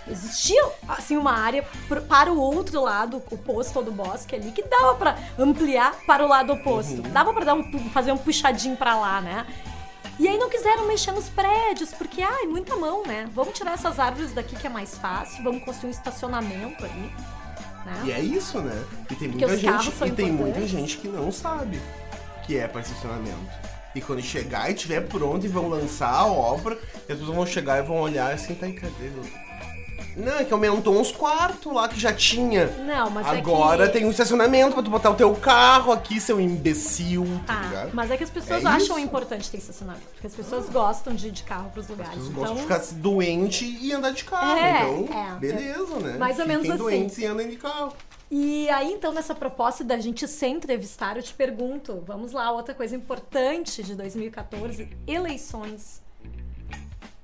Existia, 0.08 0.64
assim, 0.88 1.16
uma 1.16 1.32
área 1.32 1.64
para 2.08 2.32
o 2.32 2.40
outro 2.40 2.82
lado, 2.82 3.22
oposto 3.30 3.78
ao 3.78 3.84
do 3.84 3.92
bosque 3.92 4.34
ali, 4.34 4.50
que 4.50 4.62
dava 4.62 4.94
pra 4.94 5.18
ampliar 5.38 5.94
para 6.06 6.24
o 6.24 6.28
lado 6.28 6.52
oposto. 6.52 7.02
Dava 7.02 7.32
pra 7.32 7.44
dar 7.44 7.54
um, 7.54 7.90
fazer 7.90 8.10
um 8.10 8.16
puxadinho 8.16 8.76
pra 8.76 8.96
lá, 8.96 9.20
né? 9.20 9.46
E 10.20 10.28
aí 10.28 10.36
não 10.36 10.50
quiseram 10.50 10.86
mexer 10.86 11.12
nos 11.12 11.30
prédios, 11.30 11.94
porque, 11.94 12.20
ai, 12.20 12.44
muita 12.44 12.76
mão, 12.76 13.02
né? 13.06 13.26
Vamos 13.34 13.54
tirar 13.54 13.72
essas 13.72 13.98
árvores 13.98 14.32
daqui 14.32 14.54
que 14.54 14.66
é 14.66 14.70
mais 14.70 14.98
fácil, 14.98 15.42
vamos 15.42 15.64
construir 15.64 15.88
um 15.88 15.92
estacionamento 15.92 16.84
ali, 16.84 17.10
né? 17.86 18.02
E 18.04 18.12
é 18.12 18.20
isso, 18.20 18.60
né? 18.60 18.84
E 19.10 19.14
tem 19.14 19.30
Porque 19.30 19.46
muita 19.46 19.56
gente, 19.56 20.04
e 20.04 20.10
tem 20.10 20.30
muita 20.30 20.66
gente 20.66 20.98
que 20.98 21.08
não 21.08 21.32
sabe 21.32 21.80
que 22.46 22.58
é 22.58 22.68
para 22.68 22.82
estacionamento. 22.82 23.50
E 23.94 24.02
quando 24.02 24.20
chegar 24.20 24.70
e 24.70 24.74
tiver 24.74 25.00
pronto 25.08 25.46
e 25.46 25.48
vão 25.48 25.70
lançar 25.70 26.12
a 26.12 26.26
obra, 26.26 26.74
as 26.74 27.02
pessoas 27.06 27.34
vão 27.34 27.46
chegar 27.46 27.82
e 27.82 27.86
vão 27.86 27.96
olhar 27.96 28.30
assim, 28.30 28.54
tá 28.54 28.66
aí, 28.66 28.74
cadê? 28.74 29.10
Não, 30.16 30.38
é 30.38 30.44
que 30.44 30.52
aumentou 30.52 30.98
uns 30.98 31.12
quartos 31.12 31.72
lá 31.72 31.88
que 31.88 31.98
já 31.98 32.12
tinha. 32.12 32.66
Não, 32.86 33.10
mas 33.10 33.26
Agora 33.26 33.84
é 33.84 33.86
que... 33.86 33.92
tem 33.94 34.04
um 34.04 34.10
estacionamento 34.10 34.74
pra 34.74 34.82
tu 34.82 34.90
botar 34.90 35.10
o 35.10 35.14
teu 35.14 35.34
carro 35.34 35.92
aqui, 35.92 36.20
seu 36.20 36.40
imbecil, 36.40 37.24
tá 37.46 37.58
Ah, 37.58 37.66
ligado? 37.66 37.90
mas 37.94 38.10
é 38.10 38.16
que 38.16 38.24
as 38.24 38.30
pessoas 38.30 38.64
É 38.64 38.68
acham 38.68 38.96
isso. 38.96 39.06
importante 39.06 39.50
ter 39.50 39.58
estacionamento. 39.58 40.06
Porque 40.12 40.26
as 40.26 40.34
pessoas 40.34 40.68
gostam 40.68 41.14
de 41.14 41.28
ir 41.28 41.30
de 41.32 41.42
carro 41.42 41.70
pros 41.70 41.88
lugares. 41.88 42.14
Vocês 42.14 42.26
então, 42.28 42.40
gostam 42.40 42.56
de 42.56 42.62
ficar 42.62 43.00
doente 43.00 43.64
e 43.80 43.92
andar 43.92 44.10
de 44.12 44.24
carro. 44.24 44.58
É, 44.58 44.82
então, 44.82 45.16
é. 45.16 45.38
beleza, 45.38 45.96
né? 46.00 46.18
Mais 46.18 46.38
ou 46.38 46.46
menos 46.46 46.62
Fiquem 46.62 46.74
assim. 46.74 46.82
doentes 46.84 47.18
e 47.18 47.26
andem 47.26 47.48
de 47.48 47.56
carro. 47.56 47.92
E 48.32 48.68
aí, 48.70 48.92
então, 48.92 49.12
nessa 49.12 49.34
proposta 49.34 49.82
da 49.82 49.98
gente 49.98 50.28
ser 50.28 50.46
entrevistar, 50.48 51.16
eu 51.16 51.22
te 51.22 51.34
pergunto, 51.34 52.00
vamos 52.06 52.30
lá, 52.30 52.52
outra 52.52 52.72
coisa 52.74 52.94
importante 52.94 53.82
de 53.82 53.94
2014, 53.96 54.88
eleições. 55.06 56.00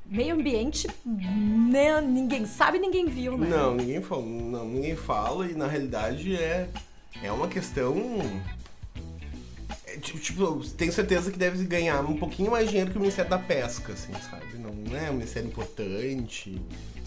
Meio 0.09 0.35
ambiente, 0.35 0.87
né, 1.05 2.01
ninguém 2.01 2.47
sabe, 2.47 2.79
ninguém 2.79 3.07
viu, 3.07 3.37
né? 3.37 3.49
Não, 3.49 3.75
ninguém 3.75 4.01
fala, 4.01 4.23
não, 4.23 4.65
ninguém 4.67 4.95
fala 4.97 5.47
e 5.47 5.55
na 5.55 5.67
realidade 5.67 6.37
é, 6.37 6.69
é 7.23 7.33
uma 7.33 7.49
questão. 7.49 7.95
é, 9.87 9.97
tipo, 9.99 10.19
tipo, 10.19 10.65
tenho 10.77 10.93
certeza 10.93 11.31
que 11.33 11.39
deve 11.39 11.65
ganhar 11.65 12.01
um 12.09 12.17
pouquinho 12.17 12.51
mais 12.53 12.69
dinheiro 12.69 12.91
que 12.91 12.97
o 12.97 13.01
Ministério 13.01 13.31
da 13.31 13.39
Pesca, 13.39 13.93
assim, 13.93 14.13
sabe? 14.31 14.47
Não 14.59 14.97
é 14.97 15.11
um 15.11 15.15
ministério 15.15 15.49
importante, 15.49 16.61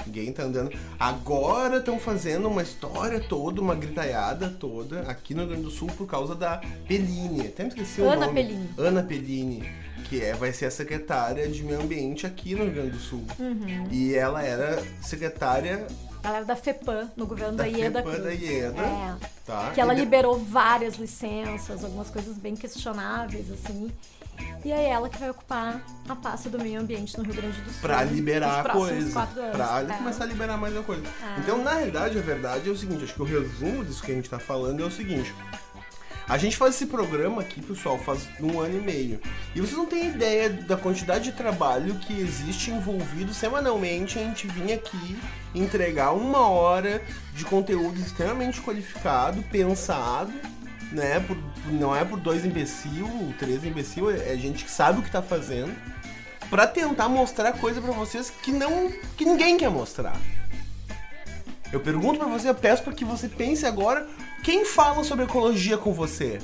ninguém 0.06 0.34
tá 0.34 0.44
andando. 0.44 0.72
Agora 1.00 1.78
estão 1.78 1.98
fazendo 1.98 2.48
uma 2.50 2.62
história 2.62 3.20
toda, 3.22 3.62
uma 3.62 3.74
gritaiada 3.76 4.50
toda 4.50 5.02
aqui 5.02 5.34
no 5.34 5.42
Rio 5.42 5.50
Grande 5.50 5.64
do 5.64 5.72
Sul 5.72 5.88
por 5.98 6.06
causa 6.06 6.36
da 6.36 6.62
Peline. 6.88 7.42
Até 7.42 7.64
me 7.64 7.70
esqueci 7.70 8.02
o 8.02 8.10
Ana 8.10 8.26
nome. 8.28 8.44
Peline. 8.44 8.70
Ana 8.78 9.04
Peline, 9.04 9.64
que 10.10 10.22
é, 10.24 10.34
vai 10.34 10.52
ser 10.52 10.66
a 10.66 10.72
secretária 10.72 11.48
de 11.48 11.64
Meio 11.64 11.82
Ambiente 11.82 12.26
aqui 12.26 12.56
no 12.56 12.64
Rio 12.64 12.74
Grande 12.74 12.90
do 12.92 13.00
Sul. 13.00 13.24
Uhum. 13.40 13.88
E 13.92 14.16
ela 14.16 14.44
era 14.44 14.82
secretária 15.02 15.86
Galera 16.22 16.44
da 16.44 16.56
FEPAM, 16.56 17.10
no 17.16 17.26
governo 17.26 17.56
da, 17.56 17.64
da 17.64 17.70
Ieda 17.70 18.00
FEPAM 18.04 18.12
Cruz. 18.12 18.24
da 18.26 18.32
Ieda, 18.32 18.82
É. 18.82 19.16
tá? 19.46 19.72
Que 19.74 19.80
ela 19.80 19.94
liberou 19.94 20.38
várias 20.38 20.96
licenças, 20.96 21.82
algumas 21.84 22.10
coisas 22.10 22.36
bem 22.36 22.56
questionáveis, 22.58 23.50
assim. 23.52 23.90
E 24.66 24.72
é 24.72 24.90
ela 24.90 25.08
que 25.10 25.18
vai 25.18 25.30
ocupar 25.30 25.82
a 26.08 26.16
pasta 26.16 26.50
do 26.50 26.60
meio 26.60 26.80
ambiente 26.82 27.18
no 27.18 27.24
Rio 27.24 27.34
Grande 27.36 27.62
do 27.62 27.70
Sul. 27.72 27.82
Pra 27.82 28.04
liberar 28.04 28.66
a 28.66 28.70
coisa. 28.74 29.12
quatro 29.14 29.42
anos. 29.42 29.56
Pra 29.56 29.82
É. 29.94 29.98
começar 29.98 30.24
a 30.26 30.28
liberar 30.28 30.58
mais 30.58 30.76
a 30.76 30.82
coisa. 30.82 31.04
É. 31.08 31.40
Então, 31.40 31.64
na 31.64 31.74
realidade, 31.76 32.18
a 32.18 32.22
verdade 32.22 32.68
é 32.70 32.72
o 32.72 32.78
seguinte: 32.78 33.04
acho 33.06 33.14
que 33.14 33.22
o 33.22 33.26
resumo 33.26 33.86
disso 33.86 34.04
que 34.04 34.12
a 34.12 34.16
gente 34.16 34.30
tá 34.30 34.40
falando 34.40 34.82
é 34.84 34.86
o 34.86 34.92
seguinte. 34.92 35.34
A 36.30 36.38
gente 36.38 36.56
faz 36.58 36.76
esse 36.76 36.86
programa 36.86 37.42
aqui, 37.42 37.60
pessoal, 37.60 37.98
faz 37.98 38.30
um 38.40 38.60
ano 38.60 38.78
e 38.78 38.82
meio. 38.82 39.20
E 39.56 39.60
vocês 39.60 39.76
não 39.76 39.88
têm 39.88 40.10
ideia 40.10 40.48
da 40.48 40.78
quantidade 40.78 41.24
de 41.24 41.32
trabalho 41.32 41.96
que 41.96 42.14
existe 42.22 42.70
envolvido 42.70 43.34
semanalmente 43.34 44.20
a 44.20 44.22
gente 44.22 44.46
vir 44.46 44.74
aqui 44.74 45.18
entregar 45.56 46.12
uma 46.12 46.48
hora 46.48 47.02
de 47.34 47.44
conteúdo 47.46 48.00
extremamente 48.00 48.62
qualificado, 48.62 49.42
pensado, 49.52 50.32
né? 50.92 51.20
Por- 51.20 51.38
não 51.72 51.96
é 51.96 52.06
por 52.06 52.20
dois 52.20 52.46
imbecil, 52.46 53.08
três 53.40 53.64
imbecil, 53.66 54.12
é 54.12 54.34
é 54.34 54.38
gente 54.38 54.64
que 54.66 54.72
sabe 54.72 55.00
o 55.00 55.02
que 55.02 55.10
tá 55.12 55.24
fazendo. 55.24 55.74
Pra 56.48 56.68
tentar 56.68 57.10
mostrar 57.10 57.54
coisa 57.54 57.82
pra 57.82 57.92
vocês 57.92 58.30
que 58.30 58.52
não. 58.52 58.92
que 59.18 59.26
ninguém 59.26 59.58
quer 59.58 59.70
mostrar. 59.72 60.16
Eu 61.74 61.80
pergunto 61.80 62.20
pra 62.20 62.28
você, 62.28 62.50
eu 62.50 62.56
peço 62.56 62.84
pra 62.84 62.94
que 62.94 63.06
você 63.06 63.28
pense 63.28 63.66
agora 63.66 64.08
quem 64.44 64.66
fala 64.66 65.04
sobre 65.04 65.26
ecologia 65.26 65.78
com 65.78 65.94
você. 65.94 66.40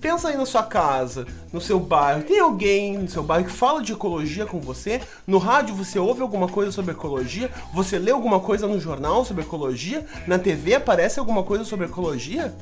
Pensa 0.00 0.28
aí 0.28 0.36
na 0.36 0.46
sua 0.46 0.62
casa, 0.62 1.26
no 1.52 1.60
seu 1.60 1.80
bairro. 1.80 2.22
Tem 2.22 2.38
alguém 2.38 2.96
no 2.96 3.08
seu 3.08 3.22
bairro 3.22 3.46
que 3.46 3.52
fala 3.52 3.82
de 3.82 3.92
ecologia 3.92 4.46
com 4.46 4.60
você? 4.60 5.00
No 5.26 5.38
rádio 5.38 5.74
você 5.74 5.98
ouve 5.98 6.22
alguma 6.22 6.48
coisa 6.48 6.70
sobre 6.70 6.92
ecologia? 6.92 7.50
Você 7.74 7.98
lê 7.98 8.12
alguma 8.12 8.38
coisa 8.38 8.68
no 8.68 8.78
jornal 8.78 9.24
sobre 9.24 9.42
ecologia? 9.42 10.06
Na 10.26 10.38
TV 10.38 10.74
aparece 10.74 11.18
alguma 11.18 11.42
coisa 11.42 11.64
sobre 11.64 11.86
ecologia? 11.86 12.54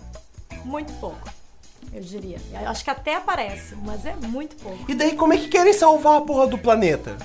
Muito 0.65 0.95
pouco, 0.95 1.29
eu 1.93 2.01
diria. 2.01 2.39
Eu 2.53 2.69
acho 2.71 2.83
que 2.83 2.91
até 2.91 3.17
aparece, 3.17 3.77
mas 3.85 4.07
é 4.07 4.15
muito 4.17 4.57
pouco. 4.57 4.91
E 4.91 4.95
daí 4.95 5.15
como 5.15 5.35
é 5.35 5.37
que 5.37 5.49
querem 5.49 5.75
salvar 5.75 6.17
a 6.17 6.21
porra 6.23 6.47
do 6.47 6.57
planeta? 6.57 7.19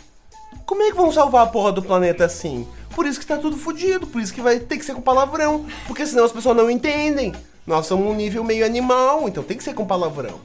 Como 0.72 0.84
é 0.84 0.90
que 0.90 0.96
vão 0.96 1.12
salvar 1.12 1.44
a 1.44 1.50
porra 1.50 1.74
do 1.74 1.82
planeta 1.82 2.24
assim? 2.24 2.66
Por 2.96 3.06
isso 3.06 3.20
que 3.20 3.26
tá 3.26 3.36
tudo 3.36 3.58
fodido, 3.58 4.08
por 4.08 4.22
isso 4.22 4.34
que 4.34 4.40
vai 4.40 4.58
ter 4.58 4.78
que 4.78 4.86
ser 4.86 4.94
com 4.94 5.02
palavrão, 5.02 5.66
porque 5.86 6.06
senão 6.08 6.24
as 6.24 6.32
pessoas 6.32 6.56
não 6.56 6.72
entendem. 6.72 7.34
Nós 7.68 7.88
somos 7.88 8.08
um 8.08 8.16
nível 8.16 8.42
meio 8.42 8.66
animal, 8.66 9.28
então 9.28 9.44
tem 9.44 9.58
que 9.58 9.66
ser 9.66 9.74
com 9.74 9.86
palavrão. 9.86 10.40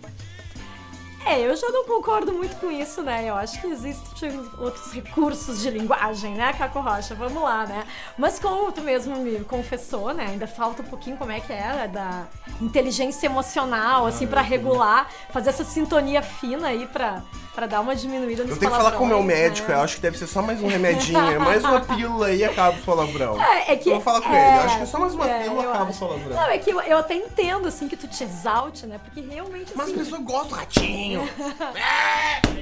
É, 1.26 1.40
eu 1.40 1.56
já 1.56 1.68
não 1.70 1.84
concordo 1.84 2.32
muito 2.32 2.54
com 2.56 2.70
isso, 2.70 3.02
né? 3.02 3.28
Eu 3.28 3.34
acho 3.34 3.60
que 3.60 3.66
existem 3.66 4.40
outros 4.58 4.92
recursos 4.92 5.60
de 5.60 5.70
linguagem, 5.70 6.34
né, 6.34 6.52
Caco 6.52 6.78
Rocha? 6.78 7.16
Vamos 7.16 7.42
lá, 7.42 7.66
né? 7.66 7.84
Mas 8.16 8.38
como 8.38 8.70
tu 8.70 8.80
mesmo 8.80 9.16
me 9.16 9.40
confessou, 9.40 10.14
né? 10.14 10.26
Ainda 10.28 10.46
falta 10.46 10.82
um 10.82 10.86
pouquinho 10.86 11.16
como 11.16 11.32
é 11.32 11.40
que 11.40 11.52
é, 11.52 11.88
da 11.88 12.26
inteligência 12.60 13.26
emocional, 13.26 14.06
assim, 14.06 14.24
pra 14.26 14.40
regular, 14.40 15.08
fazer 15.30 15.50
essa 15.50 15.64
sintonia 15.64 16.22
fina 16.22 16.68
aí 16.68 16.86
pra, 16.86 17.22
pra 17.56 17.66
dar 17.66 17.80
uma 17.80 17.96
diminuída 17.96 18.44
nos 18.44 18.52
Eu 18.52 18.58
tenho 18.58 18.70
que 18.70 18.76
falar 18.76 18.92
com 18.92 19.04
o 19.04 19.06
meu 19.06 19.22
médico, 19.22 19.68
né? 19.68 19.76
eu 19.76 19.80
acho 19.80 19.96
que 19.96 20.02
deve 20.02 20.16
ser 20.16 20.26
só 20.26 20.42
mais 20.42 20.62
um 20.62 20.68
remedinho, 20.68 21.18
é 21.18 21.38
mais 21.38 21.64
uma 21.64 21.80
pílula 21.96 22.30
e 22.30 22.44
acaba 22.44 22.78
o 22.78 22.82
palavrão. 22.82 23.42
É, 23.42 23.72
é 23.72 23.76
que, 23.76 23.88
Eu 23.88 23.94
vou 23.94 24.02
falar 24.02 24.20
com 24.20 24.32
é, 24.32 24.48
ele, 24.48 24.58
eu 24.58 24.62
acho 24.62 24.76
que 24.76 24.82
é 24.82 24.86
só 24.86 24.98
mais 25.00 25.14
uma 25.14 25.28
é, 25.28 25.42
pílula 25.42 25.62
e 25.62 25.66
acaba 25.66 25.84
o 25.84 25.88
acho. 25.88 25.98
palavrão. 25.98 26.36
Não, 26.36 26.50
é 26.50 26.58
que 26.58 26.70
eu, 26.70 26.80
eu 26.82 26.98
até 26.98 27.14
entendo, 27.14 27.66
assim, 27.66 27.88
que 27.88 27.96
tu 27.96 28.06
te 28.06 28.22
exalte, 28.22 28.86
né? 28.86 29.00
Porque 29.02 29.20
realmente, 29.20 29.72
Mas 29.74 29.86
as 29.86 29.92
assim... 29.92 30.04
pessoas 30.04 30.22
gostam 30.22 30.50
do 30.50 30.54
ratinho. 31.24 32.56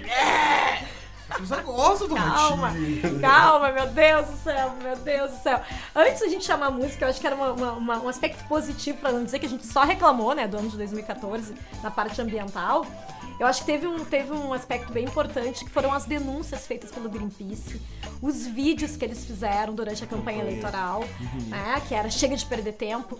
Gostam 1.64 2.08
do 2.08 2.14
Calma, 2.14 2.68
ratinho. 2.68 3.20
calma, 3.20 3.72
meu 3.72 3.86
Deus 3.88 4.26
do 4.28 4.36
céu, 4.36 4.72
meu 4.82 4.96
Deus 4.96 5.30
do 5.32 5.42
céu. 5.42 5.60
Antes 5.94 6.20
da 6.20 6.28
gente 6.28 6.44
chamar 6.44 6.66
a 6.66 6.70
música, 6.70 7.04
eu 7.04 7.08
acho 7.08 7.20
que 7.20 7.26
era 7.26 7.34
uma- 7.34 7.72
uma- 7.72 7.98
um 8.02 8.08
aspecto 8.08 8.44
positivo, 8.46 8.98
pra 8.98 9.10
não 9.10 9.24
dizer 9.24 9.38
que 9.40 9.46
a 9.46 9.48
gente 9.48 9.66
só 9.66 9.82
reclamou, 9.82 10.34
né, 10.34 10.46
do 10.46 10.56
ano 10.58 10.68
de 10.68 10.76
2014, 10.76 11.54
na 11.82 11.90
parte 11.90 12.20
ambiental. 12.20 12.86
Eu 13.40 13.48
acho 13.48 13.60
que 13.60 13.66
teve 13.66 13.86
um, 13.86 14.04
teve 14.04 14.32
um 14.32 14.52
aspecto 14.52 14.92
bem 14.92 15.06
importante, 15.06 15.64
que 15.64 15.70
foram 15.70 15.92
as 15.92 16.04
denúncias 16.04 16.66
feitas 16.68 16.92
pelo 16.92 17.08
Greenpeace, 17.08 17.82
os 18.22 18.46
vídeos 18.46 18.96
que 18.96 19.04
eles 19.04 19.24
fizeram 19.24 19.74
durante 19.74 20.04
a 20.04 20.06
campanha 20.06 20.40
eleitoral, 20.40 21.02
né, 21.48 21.82
que 21.88 21.94
era 21.96 22.08
chega 22.10 22.36
de 22.36 22.46
perder 22.46 22.72
tempo. 22.74 23.18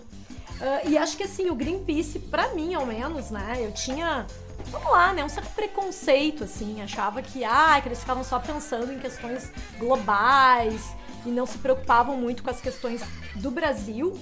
Ah, 0.61 0.81
e 0.87 0.97
acho 0.97 1.17
que 1.17 1.23
assim, 1.23 1.49
o 1.49 1.55
Greenpeace, 1.55 2.17
pra 2.17 2.53
mim 2.53 2.73
ao 2.75 2.85
menos, 2.85 3.29
né, 3.29 3.57
eu 3.59 3.73
tinha, 3.73 4.25
vamos 4.69 4.91
lá, 4.91 5.13
né, 5.13 5.23
um 5.23 5.29
certo 5.29 5.53
preconceito, 5.53 6.43
assim, 6.43 6.81
achava 6.81 7.21
que, 7.21 7.43
ah, 7.43 7.79
que 7.81 7.87
eles 7.87 7.99
ficavam 7.99 8.23
só 8.23 8.39
pensando 8.39 8.91
em 8.91 8.99
questões 8.99 9.51
globais 9.77 10.95
e 11.25 11.29
não 11.29 11.45
se 11.45 11.57
preocupavam 11.57 12.17
muito 12.17 12.43
com 12.43 12.49
as 12.49 12.61
questões 12.61 13.01
do 13.35 13.51
Brasil. 13.51 14.17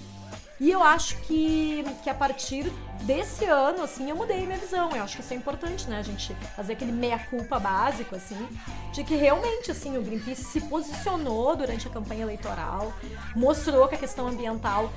E 0.60 0.72
eu 0.72 0.82
acho 0.82 1.18
que, 1.24 1.84
que 2.04 2.10
a 2.10 2.14
partir 2.14 2.72
desse 3.02 3.44
ano, 3.44 3.84
assim, 3.84 4.10
eu 4.10 4.16
mudei 4.16 4.46
minha 4.46 4.58
visão. 4.58 4.90
Eu 4.96 5.04
acho 5.04 5.18
que 5.18 5.22
isso 5.22 5.34
é 5.34 5.36
importante, 5.36 5.90
né? 5.90 5.98
A 6.00 6.04
gente 6.04 6.34
fazer 6.56 6.74
aquele 6.74 6.92
meia-culpa 6.92 7.60
básico, 7.60 8.16
assim, 8.16 8.48
de 8.94 9.04
que 9.04 9.16
realmente, 9.16 9.72
assim, 9.72 9.98
o 9.98 10.02
Greenpeace 10.02 10.44
se 10.44 10.62
posicionou 10.62 11.56
durante 11.56 11.88
a 11.88 11.92
campanha 11.92 12.22
eleitoral, 12.22 12.94
mostrou 13.36 13.88
que 13.90 13.96
a 13.96 13.98
questão 13.98 14.28
ambiental 14.28 14.90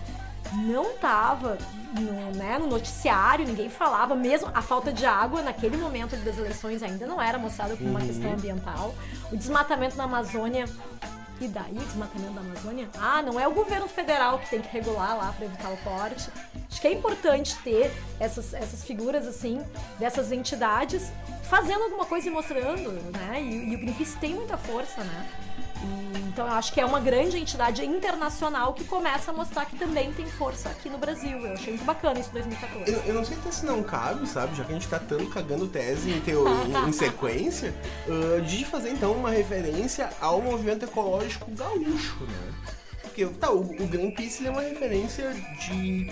não 0.52 0.92
estava 0.92 1.58
no, 1.92 2.36
né, 2.36 2.58
no 2.58 2.66
noticiário, 2.66 3.46
ninguém 3.46 3.68
falava, 3.68 4.14
mesmo 4.14 4.50
a 4.54 4.62
falta 4.62 4.92
de 4.92 5.04
água 5.06 5.42
naquele 5.42 5.76
momento 5.76 6.16
das 6.16 6.38
eleições 6.38 6.82
ainda 6.82 7.06
não 7.06 7.20
era 7.20 7.38
mostrada 7.38 7.76
como 7.76 7.90
uma 7.90 8.00
questão 8.00 8.32
ambiental. 8.32 8.94
O 9.32 9.36
desmatamento 9.36 9.96
na 9.96 10.04
Amazônia 10.04 10.66
e 11.40 11.48
daí, 11.48 11.74
desmatamento 11.74 12.32
da 12.32 12.40
Amazônia? 12.40 12.88
Ah, 12.98 13.22
não 13.22 13.38
é 13.38 13.46
o 13.46 13.52
governo 13.52 13.86
federal 13.86 14.38
que 14.38 14.48
tem 14.48 14.62
que 14.62 14.68
regular 14.68 15.16
lá 15.16 15.32
para 15.32 15.44
evitar 15.44 15.70
o 15.70 15.76
corte. 15.78 16.30
Acho 16.70 16.80
que 16.80 16.88
é 16.88 16.92
importante 16.92 17.56
ter 17.58 17.92
essas, 18.18 18.54
essas 18.54 18.84
figuras, 18.84 19.26
assim, 19.26 19.62
dessas 19.98 20.32
entidades 20.32 21.12
fazendo 21.42 21.84
alguma 21.84 22.06
coisa 22.06 22.28
e 22.28 22.30
mostrando, 22.30 22.90
né? 23.12 23.40
E, 23.40 23.70
e 23.70 23.74
o 23.74 23.78
Greenpeace 23.78 24.16
tem 24.16 24.34
muita 24.34 24.56
força, 24.56 25.04
né? 25.04 25.28
Então 26.28 26.46
eu 26.46 26.52
acho 26.52 26.72
que 26.72 26.80
é 26.80 26.84
uma 26.84 27.00
grande 27.00 27.38
entidade 27.38 27.84
internacional 27.84 28.74
que 28.74 28.84
começa 28.84 29.30
a 29.30 29.34
mostrar 29.34 29.64
que 29.64 29.76
também 29.76 30.12
tem 30.12 30.26
força 30.26 30.68
aqui 30.68 30.90
no 30.90 30.98
Brasil. 30.98 31.38
Eu 31.38 31.54
achei 31.54 31.72
muito 31.72 31.84
bacana 31.84 32.20
isso 32.20 32.28
em 32.30 32.34
2014. 32.34 32.92
Eu, 32.92 32.98
eu 33.06 33.14
não 33.14 33.24
sei 33.24 33.36
até 33.38 33.50
se 33.50 33.64
não 33.64 33.82
cabe, 33.82 34.28
sabe? 34.28 34.54
Já 34.54 34.64
que 34.64 34.70
a 34.70 34.74
gente 34.74 34.88
tá 34.88 34.98
tanto 34.98 35.28
cagando 35.30 35.66
tese 35.66 36.10
em, 36.10 36.20
teo, 36.20 36.44
em, 36.46 36.88
em 36.88 36.92
sequência, 36.92 37.74
ah, 38.08 38.40
de 38.40 38.64
fazer 38.64 38.90
então 38.90 39.12
uma 39.12 39.30
referência 39.30 40.10
ao 40.20 40.42
movimento 40.42 40.84
ecológico 40.84 41.50
gaúcho, 41.52 42.24
né? 42.24 42.54
Porque 43.02 43.24
tá, 43.26 43.50
o, 43.50 43.60
o 43.60 43.86
Greenpeace 43.86 44.46
é 44.46 44.50
uma 44.50 44.60
referência 44.60 45.32
de 45.58 46.10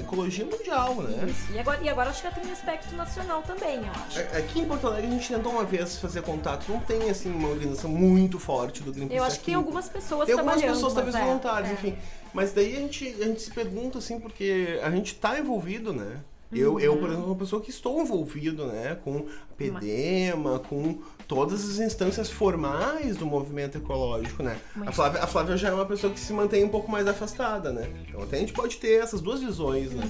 ecologia 0.00 0.44
mundial, 0.44 0.94
né? 0.96 1.28
Isso. 1.28 1.52
E 1.52 1.58
agora, 1.58 1.80
e 1.82 1.88
agora 1.88 2.10
acho 2.10 2.22
que 2.22 2.34
tem 2.34 2.48
um 2.48 2.52
aspecto 2.52 2.94
nacional 2.94 3.42
também, 3.42 3.78
eu 3.78 3.92
acho. 4.06 4.20
Aqui 4.36 4.60
em 4.60 4.64
Porto 4.64 4.86
Alegre 4.86 5.08
a 5.08 5.10
gente 5.10 5.28
tentou 5.28 5.52
uma 5.52 5.64
vez 5.64 5.98
fazer 5.98 6.22
contato, 6.22 6.70
não 6.70 6.80
tem 6.80 7.10
assim 7.10 7.30
uma 7.30 7.48
organização 7.48 7.90
muito 7.90 8.38
forte 8.38 8.82
do 8.82 8.92
Greenpeace. 8.92 9.18
Eu 9.18 9.24
acho 9.24 9.38
que 9.38 9.46
tem 9.46 9.54
algumas 9.54 9.88
pessoas 9.88 10.26
Tem 10.26 10.38
algumas 10.38 10.62
pessoas, 10.62 10.94
talvez 10.94 11.14
é, 11.14 11.24
voluntárias, 11.24 11.70
é. 11.70 11.72
enfim. 11.74 11.96
Mas 12.32 12.52
daí 12.52 12.76
a 12.76 12.80
gente, 12.80 13.06
a 13.20 13.24
gente 13.26 13.42
se 13.42 13.50
pergunta, 13.50 13.98
assim, 13.98 14.18
porque 14.18 14.80
a 14.82 14.90
gente 14.90 15.14
tá 15.14 15.38
envolvido, 15.38 15.92
né? 15.92 16.20
Eu, 16.54 16.78
eu, 16.80 16.96
por 16.96 17.04
exemplo, 17.08 17.22
sou 17.22 17.26
uma 17.32 17.36
pessoa 17.38 17.62
que 17.62 17.70
estou 17.70 18.00
envolvido, 18.02 18.66
né, 18.66 18.96
com 19.04 19.26
a 19.50 19.54
PEDEMA, 19.56 20.58
com 20.60 20.98
todas 21.26 21.68
as 21.68 21.78
instâncias 21.78 22.30
formais 22.30 23.16
do 23.16 23.26
movimento 23.26 23.78
ecológico, 23.78 24.42
né? 24.42 24.58
A 24.86 24.92
Flávia, 24.92 25.22
a 25.22 25.26
Flávia 25.26 25.56
já 25.56 25.68
é 25.68 25.72
uma 25.72 25.86
pessoa 25.86 26.12
que 26.12 26.20
se 26.20 26.32
mantém 26.32 26.64
um 26.64 26.68
pouco 26.68 26.90
mais 26.90 27.06
afastada, 27.06 27.72
né? 27.72 27.88
Então 28.06 28.22
até 28.22 28.36
a 28.36 28.40
gente 28.40 28.52
pode 28.52 28.76
ter 28.76 29.02
essas 29.02 29.20
duas 29.20 29.40
visões, 29.40 29.92
né? 29.92 30.08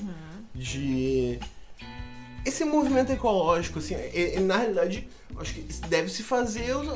De 0.54 1.38
esse 2.44 2.64
movimento 2.64 3.10
ecológico, 3.10 3.78
assim, 3.78 3.94
é- 3.94 4.34
é- 4.36 4.40
na 4.40 4.58
realidade, 4.58 5.08
acho 5.38 5.54
que 5.54 5.62
deve 5.88 6.10
se 6.10 6.22
fazer 6.22 6.76
os, 6.76 6.88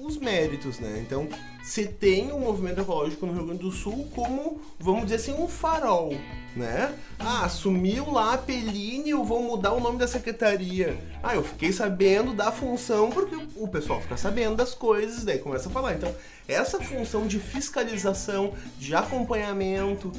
os 0.00 0.16
méritos, 0.16 0.78
né? 0.78 1.04
Então, 1.06 1.28
você 1.66 1.84
tem 1.84 2.30
o 2.30 2.38
movimento 2.38 2.80
ecológico 2.80 3.26
no 3.26 3.32
Rio 3.32 3.46
Grande 3.46 3.62
do 3.62 3.72
Sul 3.72 4.08
como, 4.14 4.60
vamos 4.78 5.02
dizer 5.06 5.16
assim, 5.16 5.32
um 5.34 5.48
farol, 5.48 6.14
né? 6.54 6.94
Ah, 7.18 7.44
assumiu 7.44 8.10
lá 8.12 8.34
a 8.34 8.38
Peline, 8.38 9.10
eu 9.10 9.24
vou 9.24 9.42
mudar 9.42 9.72
o 9.72 9.80
nome 9.80 9.98
da 9.98 10.06
secretaria. 10.06 10.96
Ah, 11.22 11.34
eu 11.34 11.42
fiquei 11.42 11.72
sabendo 11.72 12.32
da 12.32 12.52
função 12.52 13.10
porque 13.10 13.36
o 13.56 13.66
pessoal 13.66 14.00
fica 14.00 14.16
sabendo 14.16 14.54
das 14.54 14.74
coisas, 14.74 15.24
daí 15.24 15.38
começa 15.40 15.68
a 15.68 15.72
falar. 15.72 15.94
Então, 15.94 16.14
essa 16.46 16.80
função 16.80 17.26
de 17.26 17.40
fiscalização, 17.40 18.52
de 18.78 18.94
acompanhamento, 18.94 20.12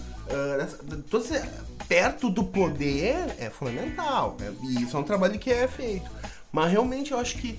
esse- 1.17 1.41
perto 1.87 2.29
do 2.29 2.43
poder 2.43 3.15
é 3.39 3.49
fundamental. 3.49 4.35
né? 4.39 4.53
E 4.63 4.83
isso 4.83 4.97
é 4.97 4.99
um 4.99 5.03
trabalho 5.03 5.39
que 5.39 5.49
é 5.49 5.65
feito. 5.67 6.09
Mas 6.51 6.71
realmente 6.71 7.11
eu 7.11 7.19
acho 7.19 7.37
que 7.37 7.57